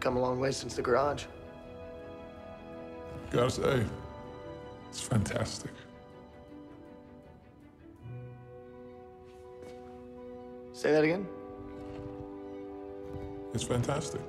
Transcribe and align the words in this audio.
Come 0.00 0.16
a 0.16 0.20
long 0.20 0.38
way 0.38 0.52
since 0.52 0.74
the 0.74 0.82
garage. 0.82 1.24
Gotta 3.30 3.50
say, 3.50 3.84
it's 4.88 5.00
fantastic. 5.00 5.70
Say 10.72 10.92
that 10.92 11.02
again? 11.02 11.26
It's 13.52 13.64
fantastic. 13.64 14.20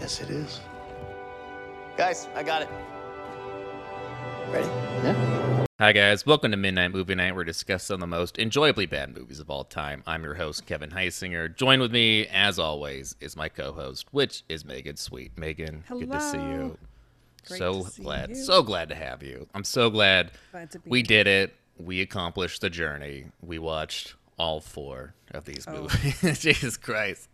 Yes, 0.00 0.20
it 0.20 0.30
is. 0.30 0.60
Guys, 1.96 2.26
I 2.34 2.42
got 2.42 2.62
it. 2.62 2.68
Ready? 4.50 5.33
Hi, 5.80 5.90
guys. 5.90 6.24
Welcome 6.24 6.52
to 6.52 6.56
Midnight 6.56 6.92
Movie 6.92 7.16
Night. 7.16 7.34
We're 7.34 7.42
discussing 7.42 7.98
the 7.98 8.06
most 8.06 8.38
enjoyably 8.38 8.86
bad 8.86 9.12
movies 9.16 9.40
of 9.40 9.50
all 9.50 9.64
time. 9.64 10.04
I'm 10.06 10.22
your 10.22 10.34
host, 10.34 10.66
Kevin 10.66 10.90
Heisinger. 10.90 11.54
Joined 11.56 11.82
with 11.82 11.90
me, 11.90 12.28
as 12.28 12.60
always, 12.60 13.16
is 13.20 13.36
my 13.36 13.48
co 13.48 13.72
host, 13.72 14.06
which 14.12 14.44
is 14.48 14.64
Megan 14.64 14.96
Sweet. 14.96 15.36
Megan, 15.36 15.82
Hello. 15.88 15.98
good 15.98 16.12
to 16.12 16.20
see 16.20 16.38
you. 16.38 16.78
Great 17.48 17.58
so 17.58 17.82
glad, 18.00 18.28
you. 18.30 18.34
so 18.36 18.62
glad 18.62 18.88
to 18.90 18.94
have 18.94 19.24
you. 19.24 19.48
I'm 19.52 19.64
so 19.64 19.90
glad 19.90 20.30
Glad 20.52 20.70
to 20.70 20.78
be 20.78 20.90
we 20.90 20.98
here. 21.00 21.06
did 21.06 21.26
it. 21.26 21.54
We 21.76 22.00
accomplished 22.02 22.60
the 22.60 22.70
journey. 22.70 23.26
We 23.42 23.58
watched 23.58 24.14
all 24.38 24.60
four 24.60 25.14
of 25.32 25.44
these 25.44 25.64
Oh. 25.68 25.82
movies. 25.82 26.38
Jesus 26.40 26.76
Christ. 26.76 27.28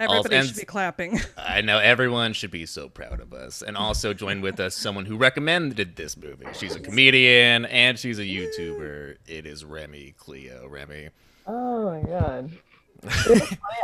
Everybody 0.00 0.36
and- 0.36 0.46
should 0.46 0.56
be 0.56 0.64
clapping. 0.64 1.20
I 1.36 1.60
know 1.60 1.78
everyone 1.78 2.32
should 2.32 2.50
be 2.50 2.66
so 2.66 2.88
proud 2.88 3.20
of 3.20 3.32
us. 3.32 3.62
And 3.62 3.76
also 3.76 4.14
join 4.14 4.40
with 4.40 4.60
us 4.60 4.74
someone 4.74 5.06
who 5.06 5.16
recommended 5.16 5.96
this 5.96 6.16
movie. 6.16 6.46
She's 6.54 6.74
a 6.76 6.80
comedian 6.80 7.64
and 7.66 7.98
she's 7.98 8.18
a 8.18 8.24
YouTuber. 8.24 9.16
It 9.26 9.46
is 9.46 9.64
Remy 9.64 10.14
Cleo. 10.16 10.66
Remy. 10.68 11.10
Oh 11.46 11.84
my 11.90 12.02
god. 12.08 12.50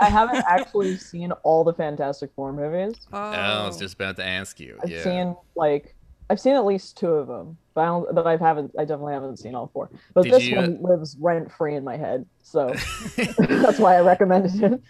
I 0.00 0.08
haven't 0.08 0.44
actually 0.48 0.96
seen 0.96 1.30
all 1.44 1.62
the 1.64 1.72
Fantastic 1.72 2.30
Four 2.34 2.52
movies. 2.52 2.96
Oh, 3.12 3.18
I 3.18 3.66
was 3.66 3.78
just 3.78 3.94
about 3.94 4.16
to 4.16 4.24
ask 4.26 4.58
you. 4.58 4.78
I've 4.82 4.90
yeah. 4.90 5.02
seen 5.04 5.36
like 5.54 5.94
I've 6.30 6.40
seen 6.40 6.54
at 6.56 6.64
least 6.64 6.96
two 6.96 7.10
of 7.12 7.28
them, 7.28 7.56
but 7.74 7.80
I 7.82 7.86
don't, 7.86 8.14
but 8.14 8.26
I 8.26 8.36
haven't. 8.36 8.72
I 8.78 8.82
definitely 8.84 9.14
haven't 9.14 9.38
seen 9.38 9.54
all 9.54 9.68
four. 9.72 9.90
But 10.14 10.24
Did 10.24 10.32
this 10.34 10.44
you- 10.46 10.56
one 10.56 10.78
uh, 10.84 10.88
lives 10.88 11.16
rent 11.20 11.50
free 11.52 11.74
in 11.74 11.84
my 11.84 11.96
head, 11.96 12.26
so 12.42 12.72
that's 13.16 13.78
why 13.78 13.96
I 13.96 14.00
recommended 14.00 14.62
it. 14.62 14.80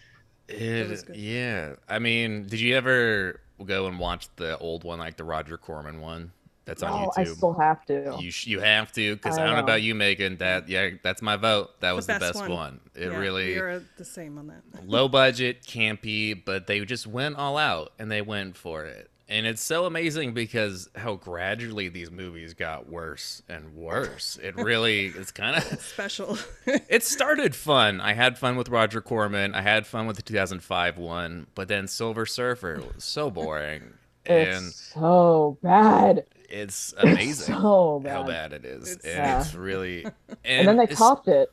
It- 0.49 0.89
was 0.91 1.03
good. 1.03 1.17
yeah. 1.17 1.75
I 1.89 1.99
mean, 1.99 2.47
did 2.47 2.61
you 2.61 2.77
ever 2.77 3.41
go 3.65 3.87
and 3.87 3.99
watch 3.99 4.29
the 4.37 4.59
old 4.59 4.85
one, 4.85 4.99
like 4.99 5.17
the 5.17 5.25
Roger 5.25 5.57
Corman 5.57 6.01
one? 6.01 6.33
That's 6.67 6.83
on 6.83 6.93
Oh, 7.09 7.13
I 7.15 7.25
still 7.25 7.53
have 7.61 7.85
to. 7.87 8.17
You 8.19 8.31
sh- 8.31 8.47
you 8.47 8.61
have 8.61 8.91
to 8.93 9.17
because 9.17 9.37
I, 9.37 9.43
I 9.43 9.45
don't 9.45 9.55
know 9.55 9.61
know. 9.61 9.65
about 9.65 9.83
you, 9.83 9.95
Megan. 9.95 10.39
That 10.39 10.67
yeah, 10.67 10.91
that's 11.03 11.21
my 11.21 11.37
vote. 11.37 11.79
That 11.81 11.95
was 11.95 12.07
the 12.07 12.15
best 12.15 12.21
best, 12.35 12.41
one. 12.41 12.51
one. 12.51 12.81
It 12.95 13.11
Yeah, 13.13 13.19
really 13.19 13.55
We're 13.55 13.83
the 13.99 14.05
same 14.07 14.39
on 14.39 14.47
that. 14.47 14.63
low 14.89 15.07
budget, 15.09 15.63
campy, 15.63 16.43
but 16.43 16.67
they 16.67 16.83
just 16.87 17.07
went 17.07 17.37
all 17.37 17.59
out 17.59 17.93
and 17.99 18.11
they 18.11 18.23
went 18.23 18.57
for 18.57 18.87
it. 18.87 19.11
And 19.27 19.47
it's 19.47 19.63
so 19.63 19.87
amazing 19.87 20.35
because 20.35 20.91
how 20.95 21.15
gradually 21.15 21.89
these 21.89 22.11
movies 22.11 22.53
got 22.53 22.91
worse 22.91 23.43
and 23.49 23.75
worse. 23.75 24.39
It 24.43 24.55
really 24.57 25.07
it's 25.07 25.31
kind 25.31 25.57
of 25.57 25.63
Special. 25.81 26.37
it 26.67 27.03
started 27.03 27.55
fun. 27.57 28.01
I 28.03 28.13
had 28.13 28.37
fun 28.37 28.57
with 28.57 28.69
Roger 28.69 29.01
Corman. 29.01 29.55
I 29.55 29.63
had 29.63 29.87
fun 29.87 30.07
with 30.07 30.17
the 30.17 30.23
2005 30.23 30.99
one, 30.99 31.47
but 31.55 31.69
then 31.69 31.89
Silver 31.89 32.27
Surfer 32.27 32.83
was 32.95 33.05
so 33.05 33.31
boring. 33.31 33.95
It's 34.27 34.57
and 34.59 34.73
so 34.73 35.59
bad. 35.63 36.25
it's 36.49 36.95
amazing 36.97 37.55
so 37.57 38.01
bad. 38.03 38.11
how 38.13 38.23
bad 38.23 38.53
it 38.55 38.65
is. 38.65 38.93
It's- 38.93 39.05
and 39.05 39.17
Yeah. 39.19 39.41
it's 39.43 39.55
really 39.55 40.05
and, 40.05 40.15
And 40.45 40.69
then 40.69 40.77
they 40.79 40.85
it's- 40.85 40.99
topped 40.99 41.29
it. 41.29 41.51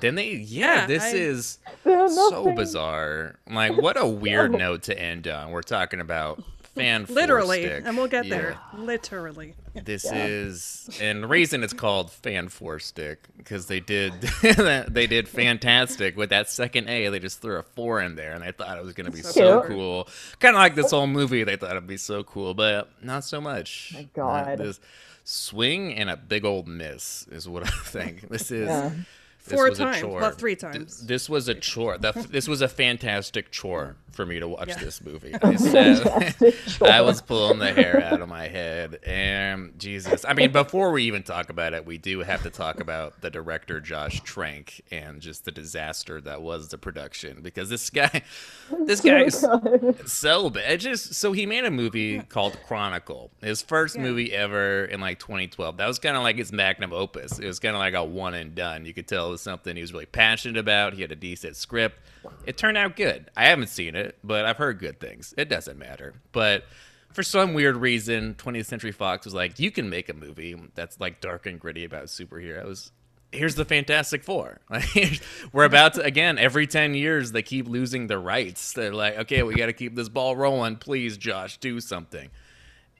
Then 0.00 0.14
they 0.14 0.28
yeah, 0.32 0.80
Yeah, 0.82 0.86
this 0.86 1.02
I- 1.04 1.16
is 1.16 1.58
so 1.84 2.52
bizarre. 2.54 3.36
Like, 3.50 3.76
what 3.80 3.96
a 3.98 4.06
weird 4.06 4.52
note 4.52 4.82
to 4.84 4.98
end 4.98 5.26
on. 5.26 5.52
We're 5.52 5.62
talking 5.62 6.00
about 6.00 6.42
fan 6.76 7.06
Literally. 7.08 7.62
stick. 7.64 7.82
And 7.86 7.96
we'll 7.96 8.06
get 8.06 8.26
Yeah. 8.26 8.36
there. 8.36 8.58
Literally. 8.76 9.54
This 9.74 10.04
Yeah. 10.04 10.26
is, 10.26 10.88
and 11.00 11.22
the 11.22 11.26
reason 11.26 11.62
it's 11.64 11.72
called 11.72 12.10
fan 12.12 12.48
four 12.48 12.78
stick 12.78 13.24
because 13.36 13.66
they 13.66 13.80
did 13.80 14.12
they 14.88 15.06
did 15.06 15.28
fantastic 15.28 16.16
with 16.16 16.30
that 16.30 16.48
second 16.48 16.88
A. 16.88 17.08
They 17.08 17.18
just 17.18 17.40
threw 17.42 17.56
a 17.56 17.62
four 17.62 18.00
in 18.00 18.14
there, 18.16 18.32
and 18.32 18.42
they 18.42 18.52
thought 18.52 18.78
it 18.78 18.84
was 18.84 18.94
going 18.94 19.06
to 19.06 19.12
be 19.12 19.22
So 19.22 19.30
so 19.32 19.62
cool. 19.66 20.08
Kind 20.38 20.54
of 20.56 20.60
like 20.60 20.74
this 20.74 20.90
whole 20.92 21.06
movie. 21.06 21.44
They 21.44 21.56
thought 21.56 21.72
it'd 21.72 21.86
be 21.86 21.96
so 21.96 22.22
cool, 22.24 22.54
but 22.54 22.90
not 23.02 23.24
so 23.24 23.40
much. 23.40 23.92
My 23.94 24.06
God. 24.14 24.58
this 24.58 24.80
swing 25.24 25.92
and 25.94 26.08
a 26.08 26.16
big 26.16 26.44
old 26.44 26.68
miss 26.68 27.26
is 27.30 27.48
what 27.48 27.64
I 27.66 27.70
think. 27.84 28.28
This 28.28 28.50
is. 28.50 28.68
Yeah. 28.68 28.90
This 29.46 29.54
Four 29.54 29.70
times. 29.70 30.00
chore. 30.00 30.20
Well, 30.20 30.30
three 30.32 30.56
Th- 30.56 30.72
times. 30.72 31.06
This 31.06 31.28
was 31.28 31.48
a 31.48 31.54
chore. 31.54 31.98
The, 31.98 32.12
this 32.30 32.48
was 32.48 32.60
a 32.62 32.68
fantastic 32.68 33.50
chore 33.52 33.96
for 34.10 34.26
me 34.26 34.40
to 34.40 34.48
watch 34.48 34.68
Yeah. 34.68 34.78
this 34.78 35.00
movie. 35.04 35.34
I 35.42 35.54
said, 35.56 36.34
I 36.82 37.00
was 37.02 37.20
pulling 37.22 37.58
the 37.58 37.72
hair 37.72 38.02
out 38.02 38.20
of 38.20 38.28
my 38.28 38.48
head. 38.48 38.98
And 39.04 39.78
Jesus, 39.78 40.24
I 40.26 40.32
mean, 40.32 40.52
before 40.52 40.90
we 40.90 41.04
even 41.04 41.22
talk 41.22 41.48
about 41.50 41.74
it, 41.74 41.84
we 41.86 41.98
do 41.98 42.20
have 42.20 42.42
to 42.42 42.50
talk 42.50 42.80
about 42.80 43.20
the 43.20 43.30
director 43.30 43.78
Josh 43.80 44.20
Trank 44.22 44.80
and 44.90 45.20
just 45.20 45.44
the 45.44 45.52
disaster 45.52 46.20
that 46.22 46.42
was 46.42 46.68
the 46.68 46.78
production 46.78 47.40
because 47.42 47.68
this 47.68 47.90
guy, 47.90 48.22
oh 48.72 48.84
this 48.84 49.00
guy's 49.00 49.40
God. 49.42 50.08
so 50.08 50.50
bad. 50.50 50.80
Just 50.80 51.14
so 51.14 51.32
he 51.32 51.46
made 51.46 51.64
a 51.64 51.70
movie 51.70 52.20
called 52.20 52.58
Chronicle. 52.66 53.30
His 53.42 53.62
first 53.62 53.96
Yeah. 53.96 54.02
movie 54.02 54.32
ever 54.32 54.86
in 54.86 55.00
like 55.00 55.18
2012. 55.20 55.76
That 55.76 55.86
was 55.86 55.98
kind 55.98 56.16
of 56.16 56.22
like 56.22 56.36
his 56.36 56.52
magnum 56.52 56.92
opus. 56.92 57.38
It 57.38 57.46
was 57.46 57.58
kind 57.60 57.76
of 57.76 57.80
like 57.80 57.94
a 57.94 58.02
one 58.04 58.34
and 58.34 58.54
done. 58.54 58.86
You 58.86 58.94
could 58.94 59.06
tell 59.06 59.28
it 59.28 59.35
was 59.36 59.42
something 59.42 59.76
he 59.76 59.82
was 59.82 59.92
really 59.92 60.06
passionate 60.06 60.56
about. 60.56 60.94
He 60.94 61.02
had 61.02 61.12
a 61.12 61.16
decent 61.16 61.56
script. 61.56 61.98
It 62.46 62.56
turned 62.56 62.78
out 62.78 62.96
good. 62.96 63.30
I 63.36 63.46
haven't 63.46 63.68
seen 63.68 63.94
it, 63.94 64.18
but 64.24 64.46
I've 64.46 64.56
heard 64.56 64.78
good 64.78 64.98
things. 64.98 65.34
It 65.36 65.48
doesn't 65.48 65.78
matter. 65.78 66.14
But 66.32 66.64
for 67.12 67.22
some 67.22 67.54
weird 67.54 67.76
reason, 67.76 68.34
20th 68.34 68.66
Century 68.66 68.92
Fox 68.92 69.26
was 69.26 69.34
like, 69.34 69.58
you 69.58 69.70
can 69.70 69.90
make 69.90 70.08
a 70.08 70.14
movie 70.14 70.56
that's 70.74 70.98
like 70.98 71.20
dark 71.20 71.46
and 71.46 71.60
gritty 71.60 71.84
about 71.84 72.06
superheroes 72.06 72.90
here's 73.32 73.54
the 73.54 73.64
Fantastic 73.64 74.24
Four. 74.24 74.60
We're 75.52 75.64
about 75.64 75.94
to 75.94 76.02
again 76.02 76.38
every 76.38 76.66
ten 76.66 76.94
years 76.94 77.32
they 77.32 77.42
keep 77.42 77.68
losing 77.68 78.06
the 78.06 78.18
rights. 78.18 78.72
They're 78.72 78.94
like, 78.94 79.18
okay, 79.18 79.42
we 79.42 79.54
got 79.54 79.66
to 79.66 79.72
keep 79.72 79.94
this 79.94 80.08
ball 80.08 80.36
rolling. 80.36 80.76
Please, 80.76 81.18
Josh, 81.18 81.58
do 81.58 81.80
something. 81.80 82.30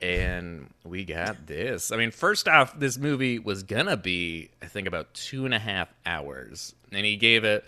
And 0.02 0.68
we 0.84 1.04
got 1.04 1.46
this. 1.46 1.90
I 1.90 1.96
mean, 1.96 2.10
first 2.10 2.48
off, 2.48 2.78
this 2.78 2.98
movie 2.98 3.38
was 3.38 3.62
gonna 3.62 3.96
be, 3.96 4.50
I 4.62 4.66
think, 4.66 4.86
about 4.86 5.14
two 5.14 5.44
and 5.46 5.54
a 5.54 5.58
half 5.58 5.88
hours, 6.04 6.74
and 6.92 7.06
he 7.06 7.16
gave 7.16 7.44
it 7.44 7.64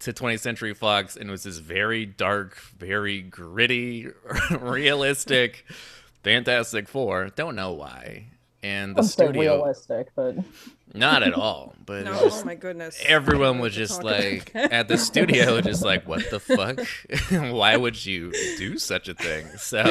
to 0.00 0.12
20th 0.12 0.40
Century 0.40 0.74
Fox, 0.74 1.16
and 1.16 1.28
it 1.28 1.32
was 1.32 1.42
this 1.44 1.58
very 1.58 2.04
dark, 2.06 2.56
very 2.78 3.22
gritty, 3.22 4.08
realistic 4.60 5.64
Fantastic 6.22 6.86
Four. 6.88 7.30
Don't 7.34 7.56
know 7.56 7.72
why. 7.72 8.26
And 8.62 8.94
the 8.94 9.00
I'm 9.00 9.06
studio, 9.06 9.56
realistic, 9.56 10.08
but 10.14 10.36
not 10.92 11.22
at 11.22 11.32
all. 11.34 11.74
But 11.86 12.04
No, 12.04 12.12
just 12.20 12.42
oh 12.42 12.46
my 12.46 12.54
goodness. 12.56 13.02
everyone 13.06 13.58
was 13.58 13.74
just 13.74 14.02
like 14.02 14.50
at 14.54 14.86
the 14.88 14.98
studio 14.98 15.60
just 15.62 15.82
like 15.82 16.06
what 16.06 16.28
the 16.30 16.38
fuck 16.40 16.78
why 17.30 17.74
would 17.76 18.04
you 18.04 18.32
do 18.58 18.76
such 18.78 19.08
a 19.08 19.14
thing 19.14 19.46
so 19.56 19.82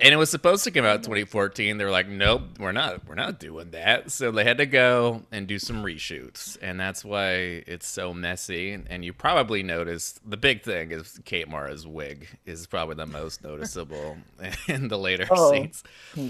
and 0.00 0.12
it 0.12 0.16
was 0.16 0.30
supposed 0.30 0.64
to 0.64 0.70
come 0.70 0.84
out 0.84 0.96
mm-hmm. 1.00 1.12
2014 1.12 1.78
they 1.78 1.84
were 1.84 1.90
like 1.90 2.08
nope 2.08 2.42
we're 2.58 2.72
not 2.72 3.06
we're 3.06 3.14
not 3.14 3.38
doing 3.38 3.70
that 3.70 4.10
so 4.10 4.30
they 4.30 4.44
had 4.44 4.58
to 4.58 4.66
go 4.66 5.22
and 5.30 5.46
do 5.46 5.58
some 5.58 5.82
reshoots 5.84 6.56
and 6.60 6.78
that's 6.80 7.04
why 7.04 7.30
it's 7.66 7.86
so 7.86 8.12
messy 8.12 8.72
and 8.88 9.04
you 9.04 9.12
probably 9.12 9.62
noticed 9.62 10.20
the 10.28 10.36
big 10.36 10.62
thing 10.62 10.90
is 10.92 11.20
kate 11.24 11.48
mara's 11.48 11.86
wig 11.86 12.26
is 12.46 12.66
probably 12.66 12.94
the 12.94 13.06
most 13.06 13.42
noticeable 13.44 14.16
in 14.68 14.88
the 14.88 14.98
later 14.98 15.26
Oh. 15.30 15.52
scenes 15.52 15.82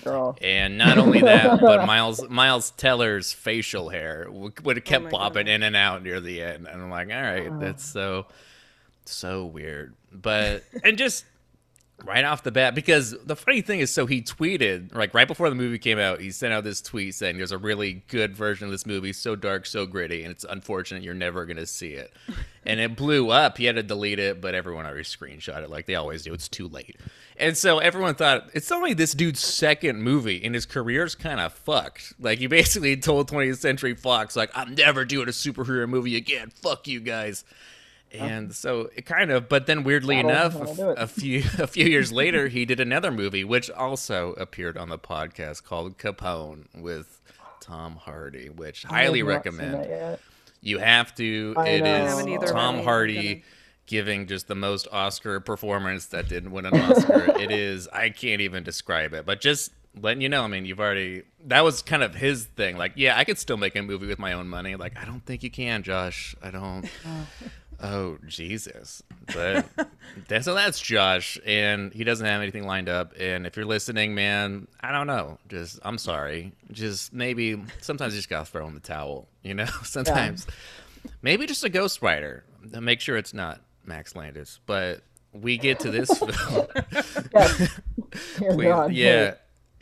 girl. 0.02 0.36
and 0.40 0.78
not 0.78 0.98
only 0.98 1.20
that, 1.20 1.60
but 1.60 1.86
Miles 1.86 2.28
Miles 2.28 2.70
Teller's 2.72 3.32
facial 3.32 3.88
hair 3.90 4.26
would 4.30 4.76
have 4.76 4.84
kept 4.84 5.04
my 5.04 5.10
popping 5.10 5.46
goodness. 5.46 5.54
in 5.56 5.62
and 5.62 5.76
out 5.76 6.02
near 6.02 6.20
the 6.20 6.42
end, 6.42 6.66
and 6.66 6.82
I'm 6.82 6.90
like, 6.90 7.08
all 7.10 7.22
right, 7.22 7.48
oh. 7.50 7.58
that's 7.58 7.84
so 7.84 8.26
so 9.04 9.44
weird. 9.44 9.94
But 10.12 10.64
and 10.82 10.96
just 10.96 11.24
right 12.04 12.24
off 12.24 12.42
the 12.42 12.52
bat, 12.52 12.74
because 12.74 13.16
the 13.24 13.36
funny 13.36 13.62
thing 13.62 13.80
is, 13.80 13.90
so 13.90 14.06
he 14.06 14.22
tweeted 14.22 14.94
like 14.94 15.14
right 15.14 15.26
before 15.26 15.48
the 15.48 15.54
movie 15.56 15.78
came 15.78 15.98
out, 15.98 16.20
he 16.20 16.30
sent 16.30 16.52
out 16.52 16.64
this 16.64 16.80
tweet 16.80 17.14
saying 17.14 17.36
there's 17.36 17.52
a 17.52 17.58
really 17.58 18.04
good 18.08 18.36
version 18.36 18.66
of 18.66 18.70
this 18.70 18.86
movie, 18.86 19.12
so 19.12 19.34
dark, 19.34 19.66
so 19.66 19.86
gritty, 19.86 20.22
and 20.22 20.30
it's 20.30 20.44
unfortunate 20.48 21.02
you're 21.02 21.14
never 21.14 21.46
gonna 21.46 21.66
see 21.66 21.92
it. 21.92 22.12
And 22.68 22.80
it 22.80 22.96
blew 22.96 23.30
up. 23.30 23.58
He 23.58 23.66
had 23.66 23.76
to 23.76 23.82
delete 23.84 24.18
it, 24.18 24.40
but 24.40 24.56
everyone 24.56 24.86
already 24.86 25.04
screenshot 25.04 25.62
it 25.62 25.70
like 25.70 25.86
they 25.86 25.94
always 25.94 26.24
do. 26.24 26.34
It's 26.34 26.48
too 26.48 26.66
late. 26.66 26.96
And 27.36 27.56
so 27.56 27.78
everyone 27.78 28.16
thought 28.16 28.50
it's 28.54 28.72
only 28.72 28.92
this 28.92 29.12
dude's 29.12 29.38
second 29.38 30.02
movie, 30.02 30.44
and 30.44 30.52
his 30.52 30.66
career's 30.66 31.14
kind 31.14 31.38
of 31.38 31.52
fucked. 31.52 32.14
Like 32.18 32.40
he 32.40 32.46
basically 32.48 32.96
told 32.96 33.30
20th 33.30 33.58
Century 33.58 33.94
Fox, 33.94 34.34
like, 34.34 34.50
"I'm 34.52 34.74
never 34.74 35.04
doing 35.04 35.28
a 35.28 35.30
superhero 35.30 35.88
movie 35.88 36.16
again. 36.16 36.50
Fuck 36.50 36.88
you 36.88 36.98
guys." 36.98 37.44
And 38.12 38.54
so 38.54 38.88
it 38.96 39.04
kind 39.04 39.30
of, 39.30 39.48
but 39.48 39.66
then 39.66 39.84
weirdly 39.84 40.16
That'll- 40.16 40.30
enough, 40.30 40.52
that'll 40.76 40.90
a, 40.90 40.94
a 40.94 41.06
few 41.06 41.40
a 41.58 41.66
few 41.66 41.86
years 41.86 42.12
later, 42.12 42.48
he 42.48 42.64
did 42.64 42.80
another 42.80 43.10
movie, 43.10 43.44
which 43.44 43.70
also 43.70 44.32
appeared 44.34 44.76
on 44.78 44.88
the 44.88 44.98
podcast 44.98 45.64
called 45.64 45.98
Capone 45.98 46.66
with 46.74 47.20
Tom 47.60 47.96
Hardy, 47.96 48.48
which 48.48 48.86
I 48.86 48.88
highly 49.02 49.22
recommend. 49.22 50.18
You 50.62 50.78
have 50.78 51.14
to. 51.16 51.54
I 51.56 51.68
It 51.68 51.82
know. 51.84 52.40
Is 52.42 52.50
Tom. 52.50 52.82
Hardy 52.82 53.44
giving 53.86 54.26
just 54.26 54.48
the 54.48 54.54
most 54.54 54.88
Oscar 54.90 55.38
performance 55.38 56.06
that 56.06 56.28
didn't 56.28 56.50
win 56.50 56.66
an 56.66 56.74
Oscar. 56.80 57.36
it 57.40 57.50
is 57.52 57.86
I 57.88 58.10
can't 58.10 58.40
even 58.40 58.62
describe 58.64 59.12
it, 59.14 59.26
but 59.26 59.40
just 59.40 59.70
letting 60.00 60.20
you 60.22 60.28
know. 60.28 60.42
I 60.42 60.46
mean, 60.48 60.64
you've 60.64 60.80
already 60.80 61.22
that 61.46 61.62
was 61.64 61.82
kind 61.82 62.02
of 62.02 62.14
his 62.14 62.46
thing. 62.46 62.76
Like, 62.76 62.92
yeah, 62.96 63.16
I 63.18 63.24
could 63.24 63.38
still 63.38 63.56
make 63.56 63.76
a 63.76 63.82
movie 63.82 64.06
with 64.06 64.18
my 64.18 64.32
own 64.32 64.48
money. 64.48 64.74
Like, 64.76 64.96
I 64.96 65.04
don't 65.04 65.24
think 65.24 65.42
you 65.42 65.50
can, 65.50 65.82
Josh. 65.82 66.34
I 66.42 66.50
don't. 66.50 66.88
Oh 67.82 68.18
Jesus! 68.26 69.02
But 69.34 69.66
that's 70.28 70.44
so 70.46 70.54
that's 70.54 70.80
Josh, 70.80 71.38
and 71.44 71.92
he 71.92 72.04
doesn't 72.04 72.24
have 72.26 72.40
anything 72.40 72.66
lined 72.66 72.88
up. 72.88 73.12
And 73.18 73.46
if 73.46 73.56
you're 73.56 73.66
listening, 73.66 74.14
man, 74.14 74.66
I 74.80 74.92
don't 74.92 75.06
know. 75.06 75.38
Just 75.48 75.78
I'm 75.82 75.98
sorry. 75.98 76.52
Just 76.72 77.12
maybe 77.12 77.62
sometimes 77.80 78.14
you 78.14 78.18
just 78.18 78.30
gotta 78.30 78.46
throw 78.46 78.66
in 78.66 78.74
the 78.74 78.80
towel. 78.80 79.28
You 79.42 79.54
know, 79.54 79.66
sometimes 79.82 80.46
maybe 81.22 81.46
just 81.46 81.64
a 81.64 81.70
ghostwriter. 81.70 82.42
Make 82.80 83.00
sure 83.00 83.16
it's 83.16 83.34
not 83.34 83.60
Max 83.84 84.16
Landis. 84.16 84.60
But 84.66 85.02
we 85.32 85.58
get 85.58 85.80
to 85.80 85.90
this 85.90 86.10
film. 86.18 86.66
Yes. 87.34 87.58
Dear 88.38 88.54
Please, 88.54 88.64
God, 88.64 88.92
yeah. 88.92 89.34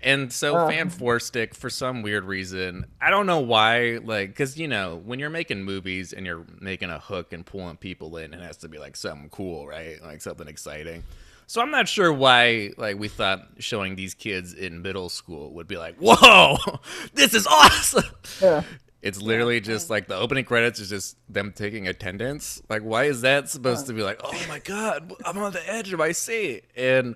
Please. 0.04 0.10
And 0.12 0.32
so 0.32 0.56
Uh. 0.56 0.68
Fan 0.68 0.90
Four 0.90 1.18
Stick, 1.20 1.54
for 1.54 1.70
some 1.70 2.02
weird 2.02 2.24
reason, 2.24 2.86
I 3.00 3.10
don't 3.10 3.26
know 3.26 3.40
why, 3.40 3.98
like, 4.04 4.28
because 4.30 4.58
you 4.58 4.68
know, 4.68 5.00
when 5.04 5.18
you're 5.18 5.30
making 5.30 5.62
movies 5.64 6.12
and 6.12 6.24
you're 6.26 6.44
making 6.60 6.90
a 6.90 6.98
hook 6.98 7.32
and 7.32 7.44
pulling 7.44 7.76
people 7.76 8.16
in, 8.16 8.32
it 8.34 8.40
has 8.40 8.56
to 8.58 8.68
be 8.68 8.78
like 8.78 8.96
something 8.96 9.28
cool, 9.30 9.66
right? 9.66 10.02
Like 10.02 10.20
something 10.22 10.48
exciting. 10.48 11.02
So 11.46 11.60
I'm 11.60 11.70
not 11.70 11.88
sure 11.88 12.10
why, 12.12 12.70
like, 12.78 12.98
we 12.98 13.08
thought 13.08 13.46
showing 13.58 13.96
these 13.96 14.14
kids 14.14 14.54
in 14.54 14.80
middle 14.80 15.10
school 15.10 15.52
would 15.52 15.68
be 15.68 15.76
like, 15.76 15.96
whoa, 15.98 16.56
this 17.14 17.34
is 17.34 17.46
awesome. 17.46 18.04
Yeah. 18.40 18.62
It's 19.02 19.20
literally 19.20 19.60
just 19.60 19.90
like 19.90 20.08
the 20.08 20.16
opening 20.16 20.46
credits 20.46 20.80
is 20.80 20.88
just 20.88 21.18
them 21.28 21.52
taking 21.54 21.86
attendance. 21.86 22.62
Like, 22.70 22.80
why 22.80 23.04
is 23.04 23.20
that 23.20 23.50
supposed 23.50 23.86
to 23.88 23.92
be 23.92 24.02
like, 24.02 24.18
oh 24.24 24.32
my 24.48 24.60
god, 24.60 25.12
I'm 25.26 25.36
on 25.36 25.52
the 25.52 25.70
edge 25.70 25.92
of 25.92 25.98
my 25.98 26.12
seat? 26.12 26.64
And 26.74 27.14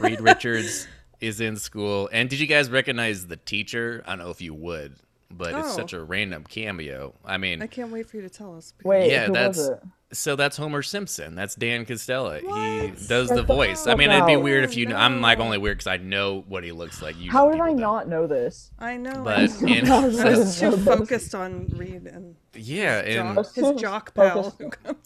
Reed 0.00 0.22
Richards 0.22 0.88
is 1.20 1.40
in 1.40 1.56
school. 1.56 2.08
And 2.12 2.28
did 2.30 2.40
you 2.40 2.46
guys 2.46 2.70
recognize 2.70 3.26
the 3.26 3.36
teacher? 3.36 4.02
I 4.06 4.10
don't 4.16 4.24
know 4.24 4.30
if 4.30 4.40
you 4.40 4.54
would, 4.54 4.96
but 5.30 5.54
it's 5.54 5.68
Oh. 5.72 5.76
such 5.76 5.92
a 5.92 6.02
random 6.02 6.44
cameo. 6.44 7.14
I 7.24 7.38
mean, 7.38 7.62
I 7.62 7.66
can't 7.66 7.90
wait 7.90 8.08
for 8.08 8.16
you 8.16 8.22
to 8.22 8.30
tell 8.30 8.56
us. 8.56 8.72
Wait, 8.84 9.10
yeah, 9.10 9.26
who 9.26 9.32
that's 9.32 9.58
was 9.58 9.68
it? 9.68 9.80
so 10.12 10.36
that's 10.36 10.56
Homer 10.56 10.82
Simpson. 10.82 11.34
That's 11.34 11.54
Dan 11.56 11.84
Costello. 11.84 12.38
He 12.40 12.92
does 13.08 13.28
the 13.28 13.36
the 13.36 13.42
voice. 13.42 13.86
I 13.86 13.90
fuck 13.90 13.98
mean, 13.98 14.10
it'd 14.10 14.26
be 14.26 14.36
weird 14.36 14.64
if 14.64 14.70
oh, 14.70 14.74
you. 14.74 14.86
kn- 14.86 14.96
I'm 14.96 15.20
like 15.20 15.38
only 15.40 15.58
weird 15.58 15.78
because 15.78 15.88
I 15.88 15.96
know 15.96 16.44
what 16.48 16.62
he 16.64 16.70
looks 16.72 17.02
like. 17.02 17.16
Usually 17.16 17.30
How 17.30 17.50
did 17.50 17.60
I 17.60 17.68
don't. 17.68 17.76
not 17.80 18.08
know 18.08 18.26
this? 18.26 18.70
I 18.78 18.96
know. 18.96 19.22
But 19.24 19.38
I, 19.38 19.46
know. 19.62 20.06
in- 20.06 20.20
I 20.20 20.28
I 20.28 20.36
was 20.38 20.60
too 20.60 20.76
focused 20.76 21.34
on 21.34 21.66
Reed 21.76 22.06
and 22.06 22.36
Yeah, 22.58 22.98
and 23.00 23.36
jock, 23.36 23.54
his 23.54 23.72
jock 23.80 24.14
pal. 24.14 24.56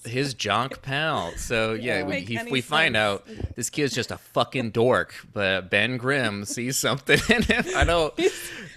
his 0.05 0.35
jonk 0.35 0.83
pal. 0.83 1.33
So 1.37 1.75
yeah, 1.75 1.99
Yeah. 1.99 2.05
we, 2.05 2.21
he, 2.21 2.39
any 2.39 2.51
we 2.51 2.61
find 2.61 2.97
out 2.97 3.27
this 3.57 3.71
kid's 3.71 3.95
just 3.95 4.11
a 4.11 4.19
fucking 4.19 4.71
dork, 4.71 5.15
but 5.33 5.71
Ben 5.71 5.97
Grimm 5.97 6.45
sees 6.45 6.77
something 6.77 7.19
in 7.29 7.43
him. 7.43 7.65
I 7.77 7.85
don't. 7.85 8.13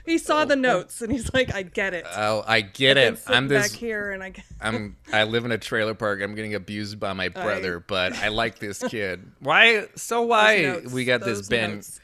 he 0.06 0.18
saw 0.18 0.46
the 0.46 0.56
notes 0.56 1.02
and 1.02 1.12
he's 1.12 1.34
like, 1.34 1.54
I 1.54 1.64
get 1.64 1.94
it. 1.94 2.06
Oh, 2.16 2.44
I 2.48 2.62
get 2.62 2.98
it. 2.98 3.20
I'm 3.28 3.48
this. 3.48 3.72
back 3.72 3.80
here 3.80 4.12
and 4.12 4.24
I 4.24 4.30
get. 4.30 4.46
I'm. 4.62 4.98
I 5.12 5.24
live 5.24 5.46
in 5.46 5.52
a 5.52 5.58
trailer 5.58 5.94
park. 5.94 6.22
I'm 6.22 6.36
getting 6.36 6.56
abused 6.56 7.00
by 7.00 7.14
my 7.14 7.30
brother, 7.30 7.80
but 7.80 8.14
I 8.18 8.30
like 8.30 8.60
this 8.60 8.84
kid. 8.88 9.32
Why? 9.40 9.88
So 9.96 10.24
why 10.24 10.62
notes, 10.62 10.92
we 10.92 11.06
got 11.06 11.22
this 11.22 11.48
Ben? 11.48 11.76
notes. 11.76 12.00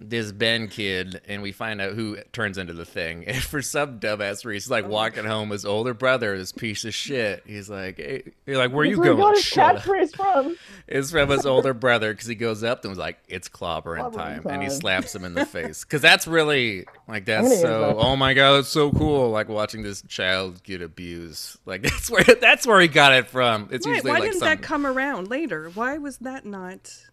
This 0.00 0.32
Ben 0.32 0.68
kid, 0.68 1.20
and 1.28 1.42
we 1.42 1.52
find 1.52 1.80
out 1.80 1.92
who 1.94 2.16
turns 2.32 2.58
into 2.58 2.72
the 2.72 2.84
thing. 2.84 3.24
And 3.36 3.42
for 3.42 3.60
some 3.62 4.00
dumbass 4.00 4.44
reason, 4.44 4.52
he's 4.52 4.70
like 4.70 4.88
walking 4.88 5.24
home. 5.24 5.50
His 5.50 5.64
older 5.64 5.94
brother, 5.94 6.36
this 6.38 6.52
piece 6.52 6.84
of 6.84 6.94
shit. 6.94 7.42
He's 7.46 7.68
like, 7.68 7.96
hey, 7.98 8.32
you're 8.46 8.56
like, 8.56 8.72
where 8.72 8.84
you 8.84 8.98
Where 8.98 9.10
he 9.12 9.16
going? 9.16 9.22
got 9.32 9.34
his 9.36 9.44
Shut 9.44 9.76
up. 9.76 9.82
catchphrase 9.82 10.16
from? 10.16 10.56
It's 10.88 11.10
from 11.10 11.28
his 11.30 11.44
older 11.44 11.74
brother 11.74 12.12
because 12.12 12.28
he 12.28 12.36
goes 12.36 12.62
up 12.62 12.84
and 12.84 12.90
was 12.90 12.98
like, 12.98 13.18
"It's 13.28 13.48
clobbering 13.48 14.12
Clobbering 14.12 14.14
time," 14.14 14.42
and 14.48 14.62
he 14.62 14.70
slaps 14.70 15.12
him 15.12 15.24
in 15.24 15.34
the 15.34 15.44
face. 15.44 15.82
Because 15.82 16.00
that's 16.00 16.28
really 16.28 16.86
like 17.08 17.24
that's 17.24 17.60
so. 17.60 17.80
that. 17.80 17.96
Oh 17.96 18.14
my 18.14 18.34
god, 18.34 18.60
it's 18.60 18.68
so 18.68 18.92
cool! 18.92 19.30
Like 19.30 19.48
watching 19.48 19.82
this 19.82 20.02
child 20.02 20.62
get 20.62 20.82
abused. 20.82 21.58
Like 21.66 21.82
that's 21.88 22.08
where 22.08 22.22
that's 22.22 22.68
where 22.68 22.80
he 22.80 22.86
got 22.86 23.12
it 23.14 23.26
from. 23.26 23.68
It's 23.72 23.84
Right, 23.84 23.94
usually 23.96 24.10
why 24.12 24.18
like 24.18 24.22
didn't 24.30 24.38
some. 24.38 24.48
that 24.48 24.62
come 24.62 24.86
around 24.86 25.28
later? 25.28 25.70
Why 25.74 25.98
was 25.98 26.18
that 26.18 26.46
not 26.46 26.88
a 26.88 27.10